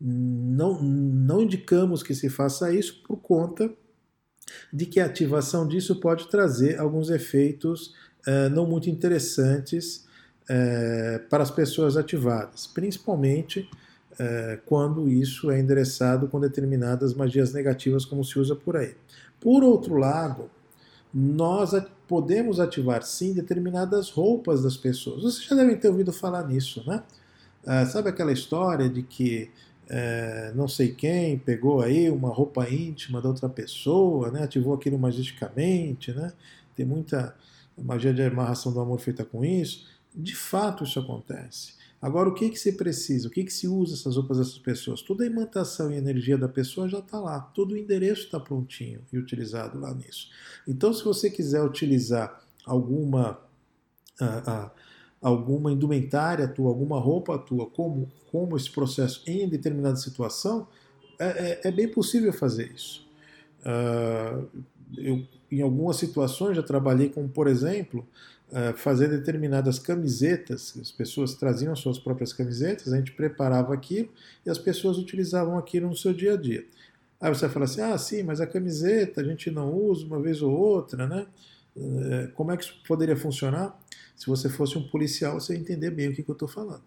não, 0.00 0.82
não 0.82 1.42
indicamos 1.42 2.02
que 2.02 2.14
se 2.14 2.28
faça 2.28 2.72
isso 2.72 3.02
por 3.06 3.16
conta 3.16 3.70
de 4.72 4.86
que 4.86 5.00
a 5.00 5.06
ativação 5.06 5.66
disso 5.66 6.00
pode 6.00 6.28
trazer 6.28 6.78
alguns 6.78 7.10
efeitos 7.10 7.94
é, 8.26 8.48
não 8.48 8.66
muito 8.66 8.90
interessantes 8.90 10.06
é, 10.48 11.18
para 11.30 11.42
as 11.42 11.50
pessoas 11.50 11.96
ativadas, 11.96 12.66
principalmente 12.66 13.68
é, 14.18 14.58
quando 14.66 15.08
isso 15.08 15.50
é 15.50 15.60
endereçado 15.60 16.28
com 16.28 16.40
determinadas 16.40 17.14
magias 17.14 17.52
negativas, 17.52 18.04
como 18.04 18.24
se 18.24 18.38
usa 18.38 18.54
por 18.54 18.76
aí. 18.76 18.94
Por 19.40 19.62
outro 19.62 19.96
lado, 19.96 20.50
nós 21.12 21.70
podemos 22.06 22.60
ativar 22.60 23.02
sim 23.02 23.32
determinadas 23.32 24.10
roupas 24.10 24.62
das 24.62 24.76
pessoas. 24.76 25.22
Vocês 25.22 25.44
já 25.44 25.56
devem 25.56 25.76
ter 25.76 25.88
ouvido 25.88 26.12
falar 26.12 26.46
nisso, 26.46 26.84
né? 26.86 27.02
Ah, 27.66 27.86
sabe 27.86 28.08
aquela 28.08 28.32
história 28.32 28.88
de 28.88 29.02
que 29.02 29.50
é, 29.88 30.52
não 30.54 30.68
sei 30.68 30.92
quem 30.92 31.38
pegou 31.38 31.82
aí 31.82 32.08
uma 32.08 32.28
roupa 32.28 32.68
íntima 32.68 33.20
da 33.20 33.28
outra 33.28 33.48
pessoa, 33.48 34.30
né? 34.30 34.44
ativou 34.44 34.72
aquilo 34.72 34.98
magisticamente, 34.98 36.12
né? 36.12 36.32
Tem 36.76 36.86
muita 36.86 37.34
magia 37.76 38.14
de 38.14 38.22
amarração 38.22 38.72
do 38.72 38.80
amor 38.80 39.00
feita 39.00 39.24
com 39.24 39.44
isso. 39.44 39.86
De 40.14 40.34
fato, 40.34 40.84
isso 40.84 40.98
acontece. 40.98 41.74
Agora, 42.00 42.28
o 42.28 42.34
que, 42.34 42.48
que 42.48 42.58
se 42.58 42.72
precisa? 42.72 43.28
O 43.28 43.30
que, 43.30 43.44
que 43.44 43.52
se 43.52 43.68
usa 43.68 43.94
essas 43.94 44.16
roupas 44.16 44.38
dessas 44.38 44.58
pessoas? 44.58 45.02
Toda 45.02 45.22
a 45.22 45.26
imantação 45.26 45.92
e 45.92 45.96
energia 45.96 46.38
da 46.38 46.48
pessoa 46.48 46.88
já 46.88 47.00
está 47.00 47.20
lá. 47.20 47.40
Todo 47.40 47.72
o 47.72 47.76
endereço 47.76 48.22
está 48.22 48.40
prontinho 48.40 49.02
e 49.12 49.18
utilizado 49.18 49.78
lá 49.78 49.92
nisso. 49.92 50.30
Então, 50.66 50.94
se 50.94 51.04
você 51.04 51.28
quiser 51.28 51.62
utilizar 51.62 52.42
alguma, 52.64 53.38
alguma 55.20 55.70
indumentária 55.72 56.48
tua, 56.48 56.68
alguma 56.68 56.98
roupa 56.98 57.38
tua, 57.38 57.66
como, 57.66 58.08
como 58.30 58.56
esse 58.56 58.70
processo 58.70 59.22
em 59.26 59.48
determinada 59.48 59.96
situação, 59.96 60.66
é, 61.18 61.60
é, 61.64 61.68
é 61.68 61.70
bem 61.70 61.88
possível 61.88 62.32
fazer 62.32 62.72
isso. 62.74 63.06
Uh, 63.60 64.48
eu, 64.96 65.22
em 65.50 65.60
algumas 65.60 65.96
situações, 65.96 66.56
já 66.56 66.62
trabalhei 66.62 67.10
com, 67.10 67.28
por 67.28 67.46
exemplo, 67.46 68.06
uh, 68.50 68.76
fazer 68.76 69.08
determinadas 69.08 69.78
camisetas, 69.78 70.74
as 70.80 70.90
pessoas 70.90 71.34
traziam 71.34 71.76
suas 71.76 71.98
próprias 71.98 72.32
camisetas, 72.32 72.92
a 72.92 72.96
gente 72.96 73.12
preparava 73.12 73.74
aquilo 73.74 74.08
e 74.46 74.50
as 74.50 74.58
pessoas 74.58 74.96
utilizavam 74.96 75.58
aquilo 75.58 75.88
no 75.88 75.96
seu 75.96 76.14
dia 76.14 76.34
a 76.34 76.36
dia. 76.36 76.64
Aí 77.20 77.28
você 77.28 77.48
fala 77.50 77.66
assim, 77.66 77.82
ah, 77.82 77.98
sim, 77.98 78.22
mas 78.22 78.40
a 78.40 78.46
camiseta 78.46 79.20
a 79.20 79.24
gente 79.24 79.50
não 79.50 79.74
usa 79.74 80.06
uma 80.06 80.18
vez 80.18 80.40
ou 80.40 80.50
outra, 80.50 81.06
né? 81.06 81.26
Uh, 81.76 82.32
como 82.34 82.50
é 82.50 82.56
que 82.56 82.64
isso 82.64 82.74
poderia 82.88 83.16
funcionar? 83.16 83.78
Se 84.20 84.26
você 84.26 84.50
fosse 84.50 84.76
um 84.76 84.86
policial, 84.86 85.40
você 85.40 85.54
ia 85.54 85.58
entender 85.58 85.90
bem 85.90 86.10
o 86.10 86.14
que, 86.14 86.22
que 86.22 86.30
eu 86.30 86.34
estou 86.34 86.46
falando. 86.46 86.82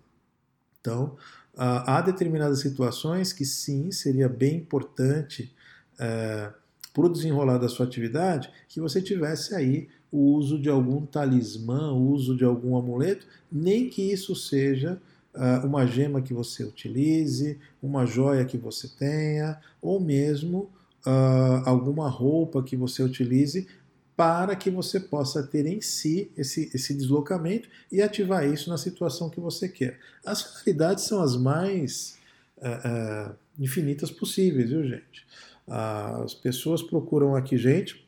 Então, 0.79 1.17
há 1.57 1.99
determinadas 1.99 2.59
situações 2.59 3.33
que 3.33 3.43
sim, 3.43 3.91
seria 3.91 4.29
bem 4.29 4.57
importante 4.57 5.51
uh, 5.95 6.53
para 6.93 7.05
o 7.05 7.09
desenrolar 7.09 7.57
da 7.57 7.67
sua 7.67 7.87
atividade, 7.87 8.51
que 8.69 8.79
você 8.79 9.01
tivesse 9.01 9.55
aí 9.55 9.89
o 10.11 10.35
uso 10.35 10.61
de 10.61 10.69
algum 10.69 11.07
talismã, 11.07 11.91
o 11.91 12.11
uso 12.11 12.37
de 12.37 12.43
algum 12.43 12.77
amuleto, 12.77 13.25
nem 13.51 13.89
que 13.89 14.11
isso 14.11 14.35
seja 14.35 15.01
uh, 15.33 15.65
uma 15.65 15.87
gema 15.87 16.21
que 16.21 16.35
você 16.35 16.63
utilize, 16.63 17.57
uma 17.81 18.05
joia 18.05 18.45
que 18.45 18.59
você 18.59 18.87
tenha, 18.87 19.59
ou 19.81 19.99
mesmo 19.99 20.69
uh, 21.03 21.65
alguma 21.65 22.07
roupa 22.07 22.61
que 22.61 22.77
você 22.77 23.01
utilize 23.01 23.67
para 24.15 24.55
que 24.55 24.69
você 24.69 24.99
possa 24.99 25.41
ter 25.41 25.65
em 25.65 25.81
si 25.81 26.31
esse, 26.37 26.69
esse 26.73 26.93
deslocamento 26.93 27.67
e 27.91 28.01
ativar 28.01 28.47
isso 28.47 28.69
na 28.69 28.77
situação 28.77 29.29
que 29.29 29.39
você 29.39 29.67
quer. 29.67 29.99
As 30.25 30.59
finalidades 30.61 31.05
são 31.05 31.21
as 31.21 31.35
mais 31.35 32.17
uh, 32.57 33.33
infinitas 33.59 34.11
possíveis, 34.11 34.69
viu, 34.69 34.83
gente? 34.83 35.25
As 35.67 36.33
pessoas 36.33 36.83
procuram 36.83 37.35
aqui 37.35 37.57
gente, 37.57 38.05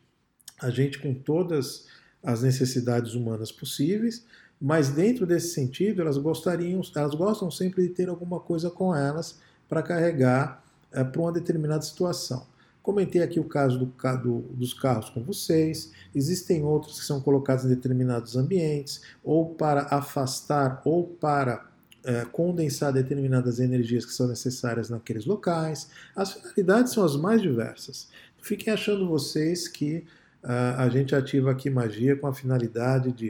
a 0.62 0.70
gente 0.70 1.00
com 1.00 1.14
todas 1.14 1.88
as 2.22 2.42
necessidades 2.42 3.14
humanas 3.14 3.52
possíveis, 3.52 4.26
mas 4.60 4.90
dentro 4.90 5.26
desse 5.26 5.54
sentido 5.54 6.02
elas 6.02 6.18
gostariam, 6.18 6.82
elas 6.96 7.16
gostam 7.16 7.50
sempre 7.50 7.84
de 7.84 7.90
ter 7.90 8.10
alguma 8.10 8.40
coisa 8.40 8.70
com 8.70 8.96
elas 8.96 9.40
para 9.68 9.82
carregar 9.82 10.64
é, 10.92 11.04
para 11.04 11.22
uma 11.22 11.32
determinada 11.32 11.82
situação. 11.82 12.46
Comentei 12.86 13.24
aqui 13.24 13.40
o 13.40 13.46
caso 13.46 13.80
do, 13.80 13.86
do, 14.22 14.42
dos 14.54 14.72
carros 14.72 15.10
com 15.10 15.24
vocês, 15.24 15.92
existem 16.14 16.64
outros 16.64 17.00
que 17.00 17.06
são 17.08 17.20
colocados 17.20 17.66
em 17.66 17.70
determinados 17.70 18.36
ambientes, 18.36 19.02
ou 19.24 19.56
para 19.56 19.88
afastar 19.90 20.84
ou 20.86 21.08
para 21.08 21.68
é, 22.04 22.26
condensar 22.26 22.94
determinadas 22.94 23.60
energias 23.60 24.06
que 24.06 24.14
são 24.14 24.28
necessárias 24.28 24.88
naqueles 24.88 25.26
locais. 25.26 25.90
As 26.16 26.34
finalidades 26.34 26.94
são 26.94 27.04
as 27.04 27.16
mais 27.16 27.42
diversas. 27.42 28.08
Fiquem 28.40 28.72
achando 28.72 29.10
vocês 29.10 29.68
que 29.68 30.06
uh, 30.44 30.78
a 30.78 30.88
gente 30.88 31.16
ativa 31.16 31.50
aqui 31.50 31.72
magia 31.72 32.16
com 32.16 32.28
a 32.28 32.34
finalidade 32.36 33.12
de 33.12 33.30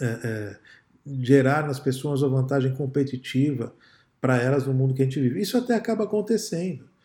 uh, 0.00 0.56
uh, 0.56 0.56
gerar 1.22 1.68
nas 1.68 1.78
pessoas 1.78 2.20
uma 2.20 2.40
vantagem 2.42 2.74
competitiva 2.74 3.72
para 4.20 4.42
elas 4.42 4.66
no 4.66 4.74
mundo 4.74 4.92
que 4.92 5.02
a 5.02 5.04
gente 5.04 5.20
vive. 5.20 5.40
Isso 5.40 5.56
até 5.56 5.76
acaba 5.76 6.02
acontecendo. 6.02 6.95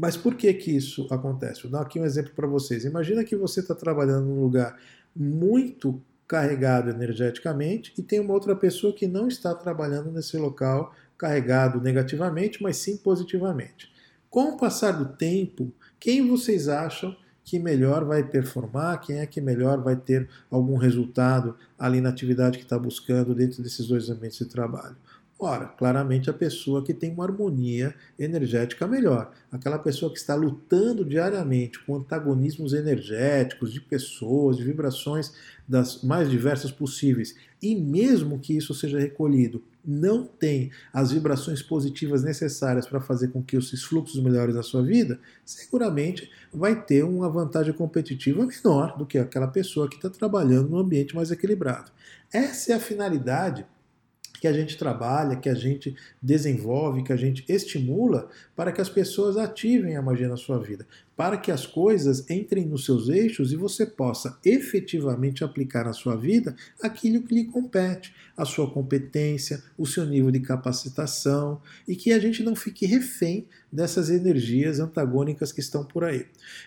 Mas 0.00 0.16
por 0.16 0.34
que 0.34 0.50
que 0.54 0.74
isso 0.74 1.06
acontece? 1.10 1.64
Vou 1.64 1.72
dar 1.72 1.82
aqui 1.82 2.00
um 2.00 2.06
exemplo 2.06 2.32
para 2.34 2.46
vocês. 2.46 2.86
Imagina 2.86 3.22
que 3.22 3.36
você 3.36 3.60
está 3.60 3.74
trabalhando 3.74 4.24
num 4.24 4.40
lugar 4.40 4.80
muito 5.14 6.00
carregado 6.26 6.88
energeticamente 6.88 7.92
e 7.98 8.02
tem 8.02 8.18
uma 8.18 8.32
outra 8.32 8.56
pessoa 8.56 8.94
que 8.94 9.06
não 9.06 9.28
está 9.28 9.54
trabalhando 9.54 10.10
nesse 10.10 10.38
local 10.38 10.94
carregado 11.18 11.82
negativamente, 11.82 12.62
mas 12.62 12.78
sim 12.78 12.96
positivamente. 12.96 13.92
Com 14.30 14.44
o 14.44 14.56
passar 14.56 14.92
do 14.92 15.04
tempo, 15.04 15.70
quem 15.98 16.26
vocês 16.26 16.66
acham 16.66 17.14
que 17.44 17.58
melhor 17.58 18.06
vai 18.06 18.22
performar, 18.22 19.02
quem 19.02 19.18
é 19.18 19.26
que 19.26 19.38
melhor 19.38 19.82
vai 19.82 19.96
ter 19.96 20.26
algum 20.50 20.78
resultado 20.78 21.56
ali 21.78 22.00
na 22.00 22.08
atividade 22.08 22.56
que 22.56 22.64
está 22.64 22.78
buscando 22.78 23.34
dentro 23.34 23.62
desses 23.62 23.86
dois 23.86 24.08
ambientes 24.08 24.38
de 24.38 24.46
trabalho? 24.46 24.96
Ora, 25.42 25.68
claramente 25.68 26.28
a 26.28 26.34
pessoa 26.34 26.84
que 26.84 26.92
tem 26.92 27.14
uma 27.14 27.24
harmonia 27.24 27.94
energética 28.18 28.86
melhor. 28.86 29.32
Aquela 29.50 29.78
pessoa 29.78 30.12
que 30.12 30.18
está 30.18 30.34
lutando 30.34 31.02
diariamente 31.02 31.82
com 31.82 31.96
antagonismos 31.96 32.74
energéticos 32.74 33.72
de 33.72 33.80
pessoas, 33.80 34.58
de 34.58 34.64
vibrações 34.64 35.32
das 35.66 36.02
mais 36.02 36.28
diversas 36.28 36.70
possíveis, 36.70 37.34
e 37.62 37.74
mesmo 37.74 38.38
que 38.38 38.54
isso 38.54 38.74
seja 38.74 38.98
recolhido, 38.98 39.64
não 39.82 40.26
tem 40.26 40.70
as 40.92 41.10
vibrações 41.10 41.62
positivas 41.62 42.22
necessárias 42.22 42.86
para 42.86 43.00
fazer 43.00 43.28
com 43.28 43.42
que 43.42 43.56
esses 43.56 43.82
fluxos 43.82 44.22
melhores 44.22 44.54
na 44.54 44.62
sua 44.62 44.82
vida, 44.82 45.18
seguramente 45.42 46.30
vai 46.52 46.84
ter 46.84 47.02
uma 47.02 47.30
vantagem 47.30 47.72
competitiva 47.72 48.44
menor 48.44 48.98
do 48.98 49.06
que 49.06 49.16
aquela 49.16 49.48
pessoa 49.48 49.88
que 49.88 49.96
está 49.96 50.10
trabalhando 50.10 50.68
num 50.68 50.78
ambiente 50.78 51.16
mais 51.16 51.30
equilibrado. 51.30 51.90
Essa 52.30 52.72
é 52.72 52.74
a 52.74 52.80
finalidade 52.80 53.64
que 54.40 54.48
a 54.48 54.52
gente 54.52 54.78
trabalha, 54.78 55.36
que 55.36 55.48
a 55.48 55.54
gente 55.54 55.94
desenvolve, 56.20 57.02
que 57.02 57.12
a 57.12 57.16
gente 57.16 57.44
estimula 57.48 58.28
para 58.56 58.72
que 58.72 58.80
as 58.80 58.88
pessoas 58.88 59.36
ativem 59.36 59.96
a 59.96 60.02
magia 60.02 60.28
na 60.28 60.36
sua 60.36 60.58
vida, 60.58 60.86
para 61.20 61.36
que 61.36 61.52
as 61.52 61.66
coisas 61.66 62.30
entrem 62.30 62.64
nos 62.64 62.86
seus 62.86 63.10
eixos 63.10 63.52
e 63.52 63.56
você 63.56 63.84
possa 63.84 64.38
efetivamente 64.42 65.44
aplicar 65.44 65.84
na 65.84 65.92
sua 65.92 66.16
vida 66.16 66.56
aquilo 66.82 67.20
que 67.20 67.34
lhe 67.34 67.44
compete, 67.44 68.14
a 68.34 68.46
sua 68.46 68.70
competência, 68.70 69.62
o 69.76 69.84
seu 69.84 70.06
nível 70.06 70.30
de 70.30 70.40
capacitação 70.40 71.60
e 71.86 71.94
que 71.94 72.10
a 72.10 72.18
gente 72.18 72.42
não 72.42 72.56
fique 72.56 72.86
refém 72.86 73.46
dessas 73.72 74.10
energias 74.10 74.80
antagônicas 74.80 75.52
que 75.52 75.60
estão 75.60 75.84
por 75.84 76.04
aí. 76.04 76.26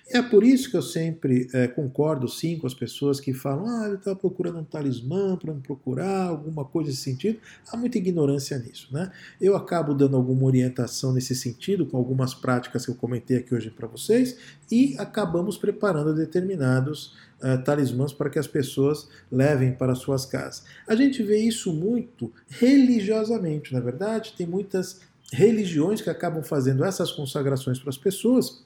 É 0.09 0.21
por 0.21 0.43
isso 0.43 0.69
que 0.69 0.77
eu 0.77 0.81
sempre 0.81 1.49
é, 1.53 1.67
concordo 1.67 2.27
sim 2.27 2.57
com 2.57 2.67
as 2.67 2.73
pessoas 2.73 3.19
que 3.19 3.33
falam: 3.33 3.67
ah, 3.67 3.87
ele 3.87 3.95
está 3.95 4.15
procurando 4.15 4.59
um 4.59 4.63
talismã 4.63 5.35
para 5.35 5.53
me 5.53 5.61
procurar, 5.61 6.27
alguma 6.27 6.63
coisa 6.63 6.89
nesse 6.89 7.01
sentido. 7.01 7.39
Há 7.69 7.75
muita 7.75 7.97
ignorância 7.97 8.57
nisso. 8.57 8.87
Né? 8.91 9.11
Eu 9.41 9.55
acabo 9.55 9.93
dando 9.93 10.15
alguma 10.15 10.45
orientação 10.45 11.11
nesse 11.11 11.35
sentido, 11.35 11.85
com 11.85 11.97
algumas 11.97 12.33
práticas 12.33 12.85
que 12.85 12.91
eu 12.91 12.95
comentei 12.95 13.37
aqui 13.37 13.53
hoje 13.53 13.69
para 13.69 13.87
vocês, 13.87 14.37
e 14.71 14.95
acabamos 14.97 15.57
preparando 15.57 16.13
determinados 16.13 17.15
uh, 17.41 17.63
talismãs 17.63 18.13
para 18.13 18.29
que 18.29 18.39
as 18.39 18.47
pessoas 18.47 19.07
levem 19.31 19.73
para 19.73 19.95
suas 19.95 20.25
casas. 20.25 20.63
A 20.87 20.95
gente 20.95 21.21
vê 21.21 21.37
isso 21.37 21.73
muito 21.73 22.31
religiosamente, 22.49 23.73
na 23.73 23.79
é 23.79 23.81
verdade, 23.81 24.33
tem 24.37 24.47
muitas 24.47 25.01
religiões 25.31 26.01
que 26.01 26.09
acabam 26.09 26.43
fazendo 26.43 26.83
essas 26.83 27.11
consagrações 27.11 27.79
para 27.79 27.89
as 27.89 27.97
pessoas, 27.97 28.63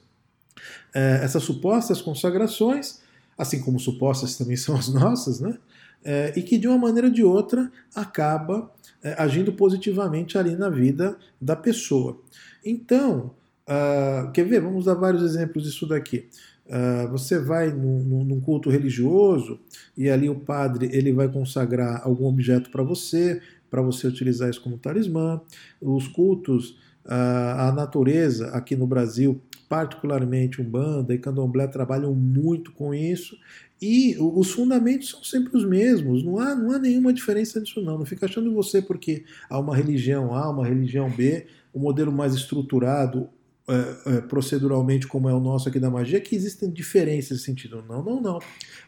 é, 0.94 1.20
essas 1.22 1.42
supostas 1.42 2.00
consagrações, 2.00 3.00
assim 3.36 3.60
como 3.60 3.78
supostas 3.78 4.36
também 4.36 4.56
são 4.58 4.76
as 4.76 4.88
nossas, 4.88 5.40
né? 5.40 5.58
É, 6.04 6.32
e 6.36 6.42
que 6.42 6.56
de 6.56 6.68
uma 6.68 6.78
maneira 6.78 7.08
ou 7.08 7.12
de 7.12 7.24
outra 7.24 7.70
acaba 7.92 8.72
agindo 9.16 9.52
positivamente 9.52 10.38
ali 10.38 10.56
na 10.56 10.68
vida 10.68 11.16
da 11.40 11.54
pessoa. 11.54 12.20
Então, 12.64 13.34
uh, 13.68 14.32
quer 14.32 14.44
ver? 14.44 14.60
Vamos 14.60 14.86
dar 14.86 14.94
vários 14.94 15.22
exemplos 15.22 15.64
disso 15.64 15.86
daqui. 15.86 16.28
Uh, 16.66 17.08
você 17.10 17.38
vai 17.38 17.70
num, 17.70 18.24
num, 18.24 18.40
culto 18.40 18.68
religioso 18.68 19.60
e 19.96 20.10
ali 20.10 20.28
o 20.28 20.34
padre 20.34 20.90
ele 20.92 21.12
vai 21.12 21.28
consagrar 21.28 22.02
algum 22.04 22.26
objeto 22.26 22.70
para 22.70 22.82
você, 22.82 23.40
para 23.70 23.80
você 23.80 24.06
utilizar 24.06 24.50
isso 24.50 24.60
como 24.60 24.78
talismã. 24.78 25.40
Os 25.80 26.08
cultos, 26.08 26.78
a 27.06 27.72
natureza 27.74 28.48
aqui 28.48 28.76
no 28.76 28.86
Brasil, 28.86 29.40
particularmente 29.66 30.60
Umbanda 30.60 31.14
e 31.14 31.18
Candomblé, 31.18 31.66
trabalham 31.66 32.14
muito 32.14 32.70
com 32.72 32.94
isso. 32.94 33.34
E 33.80 34.16
os 34.18 34.50
fundamentos 34.50 35.10
são 35.10 35.22
sempre 35.22 35.56
os 35.56 35.64
mesmos, 35.64 36.24
não 36.24 36.38
há, 36.38 36.54
não 36.54 36.72
há 36.72 36.78
nenhuma 36.78 37.12
diferença 37.12 37.60
nisso 37.60 37.80
não. 37.80 37.96
Não 37.96 38.04
fica 38.04 38.26
achando 38.26 38.52
você 38.52 38.82
porque 38.82 39.24
há 39.48 39.58
uma 39.58 39.74
religião 39.74 40.34
A, 40.34 40.50
uma 40.50 40.66
religião 40.66 41.08
B, 41.08 41.46
o 41.72 41.78
um 41.78 41.82
modelo 41.82 42.10
mais 42.12 42.34
estruturado 42.34 43.30
é, 43.68 44.16
é, 44.16 44.20
proceduralmente 44.22 45.06
como 45.06 45.28
é 45.28 45.34
o 45.34 45.40
nosso 45.40 45.68
aqui 45.68 45.78
da 45.78 45.90
magia, 45.90 46.20
que 46.20 46.34
existem 46.34 46.70
diferenças 46.70 47.32
nesse 47.32 47.44
sentido. 47.44 47.84
Não, 47.86 48.02
não, 48.02 48.20
não. 48.20 48.38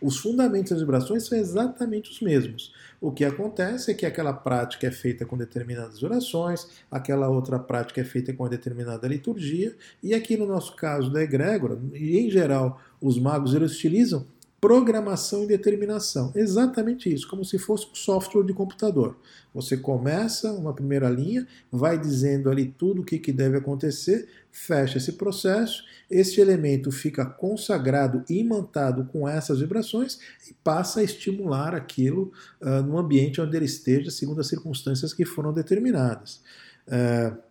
Os 0.01 0.17
fundamentos 0.17 0.71
das 0.71 0.81
vibrações 0.81 1.27
são 1.27 1.37
exatamente 1.37 2.11
os 2.11 2.21
mesmos. 2.21 2.73
O 3.01 3.13
que 3.13 3.25
acontece 3.25 3.91
é 3.91 3.95
que 3.95 4.07
aquela 4.07 4.33
prática 4.33 4.87
é 4.87 4.91
feita 4.91 5.27
com 5.27 5.37
determinadas 5.37 6.03
orações, 6.03 6.67
aquela 6.91 7.29
outra 7.29 7.59
prática 7.59 8.01
é 8.01 8.05
feita 8.05 8.33
com 8.33 8.43
uma 8.43 8.49
determinada 8.49 9.07
liturgia, 9.07 9.77
e 10.03 10.15
aqui 10.15 10.37
no 10.37 10.47
nosso 10.47 10.75
caso 10.77 11.11
da 11.11 11.23
egrégora, 11.23 11.79
e 11.95 12.19
em 12.19 12.31
geral 12.31 12.81
os 13.01 13.19
magos 13.19 13.55
eles 13.55 13.73
utilizam 13.73 14.27
programação 14.61 15.45
e 15.45 15.47
determinação. 15.47 16.31
Exatamente 16.35 17.13
isso, 17.13 17.27
como 17.27 17.45
se 17.45 17.59
fosse 17.59 17.87
um 17.91 17.95
software 17.95 18.45
de 18.45 18.53
computador. 18.53 19.17
Você 19.55 19.77
começa 19.77 20.53
uma 20.53 20.75
primeira 20.75 21.09
linha, 21.09 21.47
vai 21.73 21.99
dizendo 21.99 22.51
ali 22.51 22.67
tudo 22.67 23.01
o 23.01 23.05
que, 23.05 23.19
que 23.19 23.33
deve 23.33 23.57
acontecer, 23.57 24.29
fecha 24.53 24.99
esse 24.99 25.13
processo, 25.13 25.83
este 26.11 26.41
elemento 26.41 26.93
fica 26.93 27.25
consagrado, 27.25 28.23
imantado 28.29 29.07
com 29.07 29.27
essas 29.27 29.61
vibrações 29.61 30.19
e 30.49 30.55
passa 30.63 31.01
a 31.01 31.03
estimular 31.03 31.75
aquilo 31.75 32.31
uh, 32.61 32.83
no 32.83 32.99
ambiente 32.99 33.41
onde 33.41 33.57
ele 33.57 33.65
esteja, 33.65 34.11
segundo 34.11 34.41
as 34.41 34.49
circunstâncias 34.49 35.15
que 35.15 35.25
foram 35.25 35.53
determinadas. 35.53 36.43
Uh, 36.87 37.51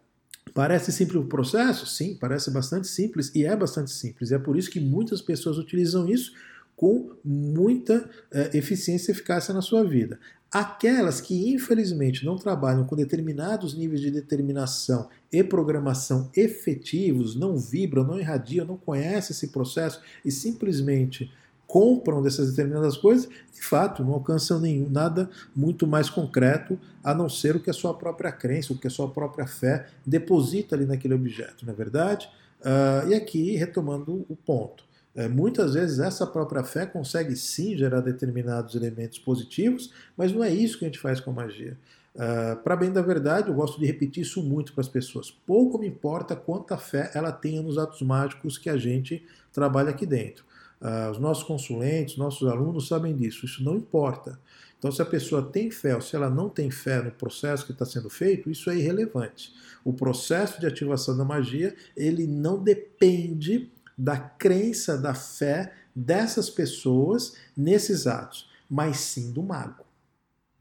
Parece 0.53 0.91
simples 0.91 1.21
o 1.21 1.25
processo? 1.25 1.85
Sim, 1.85 2.17
parece 2.19 2.49
bastante 2.51 2.87
simples 2.87 3.31
e 3.35 3.45
é 3.45 3.55
bastante 3.55 3.91
simples. 3.91 4.31
E 4.31 4.33
é 4.33 4.39
por 4.39 4.57
isso 4.57 4.69
que 4.69 4.79
muitas 4.79 5.21
pessoas 5.21 5.57
utilizam 5.57 6.07
isso 6.09 6.33
com 6.79 7.09
muita 7.25 8.09
é, 8.31 8.57
eficiência 8.57 9.11
e 9.11 9.13
eficácia 9.13 9.53
na 9.53 9.61
sua 9.61 9.83
vida. 9.83 10.17
Aquelas 10.49 11.19
que 11.19 11.53
infelizmente 11.53 12.25
não 12.25 12.37
trabalham 12.37 12.85
com 12.85 12.95
determinados 12.95 13.73
níveis 13.73 13.99
de 13.99 14.09
determinação 14.09 15.09
e 15.29 15.43
programação 15.43 16.31
efetivos, 16.33 17.35
não 17.35 17.57
vibram, 17.57 18.05
não 18.05 18.17
irradiam, 18.17 18.65
não 18.65 18.77
conhecem 18.77 19.35
esse 19.35 19.49
processo 19.49 19.99
e 20.23 20.31
simplesmente 20.31 21.29
compram 21.67 22.21
dessas 22.21 22.51
determinadas 22.51 22.95
coisas, 22.95 23.27
de 23.27 23.61
fato, 23.61 24.01
não 24.01 24.13
alcançam 24.13 24.57
nenhum, 24.57 24.89
nada 24.89 25.29
muito 25.53 25.85
mais 25.85 26.09
concreto 26.09 26.79
a 27.03 27.13
não 27.13 27.27
ser 27.27 27.57
o 27.57 27.59
que 27.59 27.69
a 27.69 27.73
sua 27.73 27.93
própria 27.93 28.31
crença, 28.31 28.71
o 28.71 28.77
que 28.77 28.87
a 28.87 28.89
sua 28.89 29.09
própria 29.09 29.45
fé 29.45 29.87
deposita 30.05 30.77
ali 30.77 30.85
naquele 30.85 31.13
objeto, 31.13 31.65
não 31.65 31.73
é 31.73 31.75
verdade? 31.75 32.29
Uh, 32.61 33.09
e 33.09 33.15
aqui, 33.15 33.57
retomando 33.57 34.25
o 34.29 34.35
ponto. 34.37 34.87
É, 35.15 35.27
muitas 35.27 35.73
vezes 35.73 35.99
essa 35.99 36.25
própria 36.25 36.63
fé 36.63 36.85
consegue 36.85 37.35
sim 37.35 37.75
gerar 37.77 38.01
determinados 38.01 38.75
elementos 38.75 39.17
positivos, 39.19 39.91
mas 40.15 40.31
não 40.31 40.43
é 40.43 40.51
isso 40.51 40.77
que 40.77 40.85
a 40.85 40.87
gente 40.87 40.99
faz 40.99 41.19
com 41.19 41.31
a 41.31 41.33
magia. 41.33 41.77
Uh, 42.15 42.55
para 42.63 42.75
bem 42.75 42.91
da 42.91 43.01
verdade, 43.01 43.49
eu 43.49 43.53
gosto 43.53 43.79
de 43.79 43.85
repetir 43.85 44.23
isso 44.23 44.43
muito 44.43 44.73
para 44.73 44.81
as 44.81 44.89
pessoas. 44.89 45.31
Pouco 45.31 45.77
me 45.77 45.87
importa 45.87 46.35
quanta 46.35 46.77
fé 46.77 47.11
ela 47.13 47.31
tenha 47.31 47.61
nos 47.61 47.77
atos 47.77 48.01
mágicos 48.01 48.57
que 48.57 48.69
a 48.69 48.77
gente 48.77 49.25
trabalha 49.53 49.91
aqui 49.91 50.05
dentro. 50.05 50.43
Uh, 50.81 51.11
os 51.11 51.19
nossos 51.19 51.43
consulentes, 51.43 52.17
nossos 52.17 52.47
alunos 52.47 52.87
sabem 52.87 53.15
disso. 53.15 53.45
Isso 53.45 53.63
não 53.63 53.75
importa. 53.75 54.39
Então, 54.77 54.91
se 54.91 55.01
a 55.01 55.05
pessoa 55.05 55.41
tem 55.41 55.69
fé 55.69 55.93
ou 55.93 56.01
se 56.01 56.15
ela 56.15 56.29
não 56.29 56.49
tem 56.49 56.71
fé 56.71 57.01
no 57.01 57.11
processo 57.11 57.65
que 57.65 57.73
está 57.73 57.85
sendo 57.85 58.09
feito, 58.09 58.49
isso 58.49 58.69
é 58.69 58.77
irrelevante. 58.77 59.53
O 59.83 59.91
processo 59.93 60.59
de 60.59 60.65
ativação 60.65 61.17
da 61.17 61.25
magia 61.25 61.75
ele 61.95 62.25
não 62.25 62.63
depende 62.63 63.69
da 63.99 64.17
crença, 64.17 64.97
da 64.97 65.13
fé 65.13 65.73
dessas 65.93 66.49
pessoas 66.49 67.35
nesses 67.55 68.07
atos, 68.07 68.49
mas 68.69 68.97
sim 68.97 69.33
do 69.33 69.43
mago. 69.43 69.83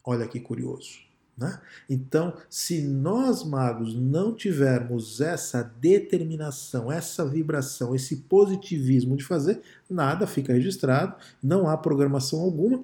Olha 0.04 0.26
que 0.26 0.40
curioso. 0.40 1.06
Né? 1.36 1.60
Então, 1.88 2.36
se 2.50 2.82
nós 2.82 3.44
magos 3.44 3.94
não 3.94 4.34
tivermos 4.34 5.20
essa 5.20 5.62
determinação, 5.62 6.90
essa 6.90 7.24
vibração, 7.24 7.94
esse 7.94 8.16
positivismo 8.16 9.16
de 9.16 9.22
fazer, 9.22 9.62
nada 9.88 10.26
fica 10.26 10.52
registrado, 10.52 11.14
não 11.40 11.68
há 11.68 11.76
programação 11.76 12.40
alguma 12.40 12.82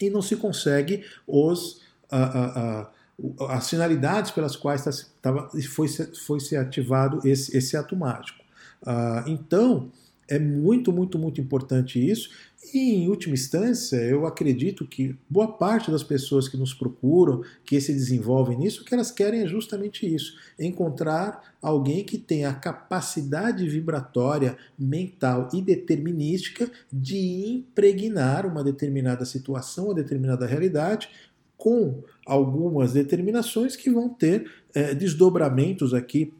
e 0.00 0.10
não 0.10 0.20
se 0.20 0.34
consegue 0.34 1.04
os, 1.28 1.80
as 3.48 3.70
finalidades 3.70 4.32
pelas 4.32 4.56
quais 4.56 4.82
tá, 5.22 5.48
foi, 5.70 5.86
foi 5.88 6.40
se 6.40 6.56
ativado 6.56 7.20
esse, 7.24 7.56
esse 7.56 7.76
ato 7.76 7.94
mágico. 7.94 8.45
Ah, 8.86 9.24
então, 9.26 9.90
é 10.28 10.38
muito, 10.38 10.92
muito, 10.92 11.18
muito 11.18 11.40
importante 11.40 12.04
isso. 12.04 12.30
E, 12.74 12.94
em 12.94 13.08
última 13.08 13.34
instância, 13.34 13.96
eu 13.96 14.26
acredito 14.26 14.86
que 14.86 15.16
boa 15.30 15.46
parte 15.46 15.90
das 15.90 16.02
pessoas 16.02 16.48
que 16.48 16.56
nos 16.56 16.74
procuram, 16.74 17.42
que 17.64 17.80
se 17.80 17.92
desenvolvem 17.92 18.58
nisso, 18.58 18.82
o 18.82 18.84
que 18.84 18.94
elas 18.94 19.12
querem 19.12 19.40
é 19.40 19.46
justamente 19.46 20.06
isso: 20.12 20.34
encontrar 20.58 21.54
alguém 21.62 22.04
que 22.04 22.18
tenha 22.18 22.50
a 22.50 22.54
capacidade 22.54 23.68
vibratória, 23.68 24.56
mental 24.78 25.48
e 25.52 25.62
determinística 25.62 26.70
de 26.92 27.46
impregnar 27.48 28.46
uma 28.46 28.64
determinada 28.64 29.24
situação, 29.24 29.86
uma 29.86 29.94
determinada 29.94 30.46
realidade 30.46 31.08
com 31.56 32.02
algumas 32.26 32.92
determinações 32.92 33.76
que 33.76 33.90
vão 33.90 34.08
ter 34.08 34.50
é, 34.74 34.92
desdobramentos 34.94 35.94
aqui 35.94 36.32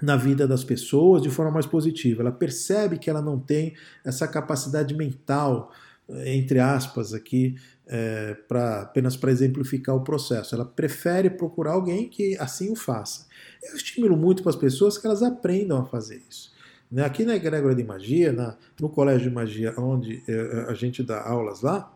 na 0.00 0.16
vida 0.16 0.46
das 0.46 0.62
pessoas 0.62 1.22
de 1.22 1.30
forma 1.30 1.50
mais 1.50 1.66
positiva. 1.66 2.22
Ela 2.22 2.32
percebe 2.32 2.98
que 2.98 3.10
ela 3.10 3.20
não 3.20 3.38
tem 3.38 3.74
essa 4.04 4.28
capacidade 4.28 4.94
mental, 4.94 5.72
eh, 6.08 6.36
entre 6.36 6.60
aspas, 6.60 7.12
aqui, 7.12 7.56
é, 7.86 8.34
pra, 8.46 8.82
apenas 8.82 9.16
para 9.16 9.30
exemplificar 9.30 9.96
o 9.96 10.04
processo. 10.04 10.54
Ela 10.54 10.64
prefere 10.64 11.30
procurar 11.30 11.72
alguém 11.72 12.08
que 12.08 12.36
assim 12.38 12.70
o 12.70 12.76
faça. 12.76 13.26
Eu 13.62 13.76
estimulo 13.76 14.16
muito 14.16 14.42
para 14.42 14.50
as 14.50 14.56
pessoas 14.56 14.98
que 14.98 15.06
elas 15.06 15.22
aprendam 15.22 15.78
a 15.80 15.84
fazer 15.86 16.22
isso. 16.28 16.52
Né? 16.90 17.04
Aqui 17.04 17.24
na 17.24 17.34
Egrégora 17.34 17.74
de 17.74 17.82
Magia, 17.82 18.32
na, 18.32 18.56
no 18.80 18.88
Colégio 18.88 19.28
de 19.28 19.34
Magia, 19.34 19.74
onde 19.78 20.22
eh, 20.28 20.66
a 20.68 20.74
gente 20.74 21.02
dá 21.02 21.22
aulas 21.22 21.62
lá, 21.62 21.92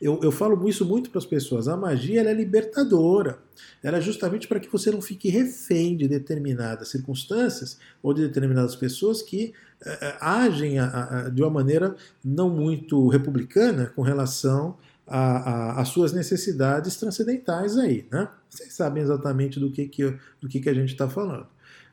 eu, 0.00 0.20
eu 0.22 0.30
falo 0.30 0.68
isso 0.68 0.84
muito 0.84 1.10
para 1.10 1.18
as 1.18 1.26
pessoas. 1.26 1.68
A 1.68 1.76
magia 1.76 2.20
é 2.20 2.32
libertadora. 2.32 3.38
Ela 3.82 3.98
é 3.98 4.00
justamente 4.00 4.46
para 4.46 4.60
que 4.60 4.70
você 4.70 4.90
não 4.90 5.00
fique 5.00 5.28
refém 5.28 5.96
de 5.96 6.08
determinadas 6.08 6.88
circunstâncias 6.88 7.78
ou 8.02 8.12
de 8.12 8.22
determinadas 8.26 8.76
pessoas 8.76 9.22
que 9.22 9.52
é, 9.84 10.16
agem 10.20 10.78
a, 10.78 10.86
a, 10.86 11.28
de 11.28 11.42
uma 11.42 11.50
maneira 11.50 11.94
não 12.24 12.48
muito 12.48 13.08
republicana 13.08 13.92
com 13.94 14.02
relação 14.02 14.76
às 15.06 15.88
suas 15.88 16.12
necessidades 16.12 16.96
transcendentais 16.96 17.78
aí. 17.78 18.06
Né? 18.10 18.28
Vocês 18.48 18.72
sabem 18.72 19.02
exatamente 19.02 19.60
do 19.60 19.70
que, 19.70 19.86
que, 19.86 20.14
do 20.40 20.48
que, 20.48 20.60
que 20.60 20.68
a 20.68 20.74
gente 20.74 20.90
está 20.90 21.08
falando. 21.08 21.46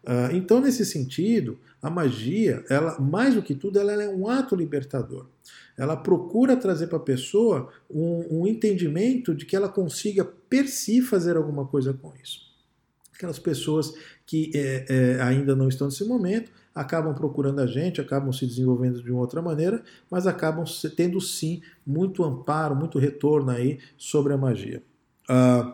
Uh, 0.03 0.33
então, 0.33 0.59
nesse 0.59 0.85
sentido, 0.85 1.59
a 1.81 1.89
magia, 1.89 2.63
ela, 2.69 2.99
mais 2.99 3.35
do 3.35 3.41
que 3.41 3.53
tudo, 3.53 3.79
ela 3.79 3.93
é 3.93 4.09
um 4.09 4.27
ato 4.27 4.55
libertador. 4.55 5.27
Ela 5.77 5.95
procura 5.95 6.55
trazer 6.55 6.87
para 6.87 6.97
a 6.97 7.01
pessoa 7.01 7.71
um, 7.89 8.41
um 8.41 8.47
entendimento 8.47 9.33
de 9.33 9.45
que 9.45 9.55
ela 9.55 9.69
consiga 9.69 10.23
per 10.23 10.67
si 10.67 11.01
fazer 11.01 11.35
alguma 11.35 11.65
coisa 11.65 11.93
com 11.93 12.13
isso. 12.21 12.51
Aquelas 13.15 13.39
pessoas 13.39 13.93
que 14.25 14.51
é, 14.53 14.85
é, 14.89 15.21
ainda 15.21 15.55
não 15.55 15.67
estão 15.67 15.87
nesse 15.87 16.05
momento 16.05 16.51
acabam 16.73 17.13
procurando 17.13 17.59
a 17.59 17.67
gente, 17.67 18.01
acabam 18.01 18.31
se 18.31 18.47
desenvolvendo 18.47 19.01
de 19.01 19.11
uma 19.11 19.21
outra 19.21 19.41
maneira, 19.41 19.83
mas 20.09 20.25
acabam 20.25 20.65
tendo 20.95 21.21
sim 21.21 21.61
muito 21.85 22.23
amparo, 22.23 22.75
muito 22.75 22.97
retorno 22.97 23.51
aí 23.51 23.79
sobre 23.97 24.33
a 24.33 24.37
magia. 24.37 24.81
Uh, 25.29 25.73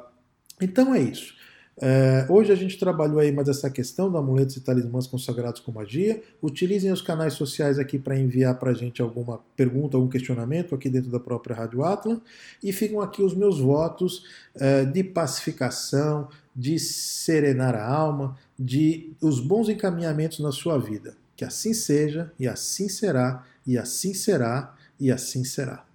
então 0.61 0.93
é 0.93 0.99
isso. 0.99 1.38
É, 1.81 2.25
hoje 2.27 2.51
a 2.51 2.55
gente 2.55 2.77
trabalhou 2.77 3.19
aí 3.19 3.31
mais 3.31 3.47
essa 3.47 3.69
questão 3.69 4.11
de 4.11 4.17
amuletos 4.17 4.57
e 4.57 4.61
talismãs 4.61 5.07
consagrados 5.07 5.61
com 5.61 5.71
magia. 5.71 6.21
Utilizem 6.43 6.91
os 6.91 7.01
canais 7.01 7.33
sociais 7.33 7.79
aqui 7.79 7.97
para 7.97 8.19
enviar 8.19 8.59
para 8.59 8.71
a 8.71 8.73
gente 8.73 9.01
alguma 9.01 9.39
pergunta, 9.55 9.95
algum 9.95 10.09
questionamento 10.09 10.75
aqui 10.75 10.89
dentro 10.89 11.09
da 11.09 11.19
própria 11.19 11.55
Rádio 11.55 11.83
Atlan. 11.83 12.21
E 12.61 12.73
ficam 12.73 12.99
aqui 12.99 13.23
os 13.23 13.33
meus 13.33 13.59
votos 13.59 14.23
é, 14.55 14.83
de 14.83 15.03
pacificação, 15.03 16.27
de 16.53 16.77
serenar 16.77 17.75
a 17.75 17.87
alma, 17.87 18.37
de 18.57 19.13
os 19.21 19.39
bons 19.39 19.69
encaminhamentos 19.69 20.39
na 20.39 20.51
sua 20.51 20.77
vida. 20.77 21.15
Que 21.35 21.45
assim 21.45 21.73
seja, 21.73 22.33
e 22.37 22.45
assim 22.45 22.89
será, 22.89 23.45
e 23.65 23.77
assim 23.77 24.13
será, 24.13 24.75
e 24.99 25.09
assim 25.09 25.45
será. 25.45 25.88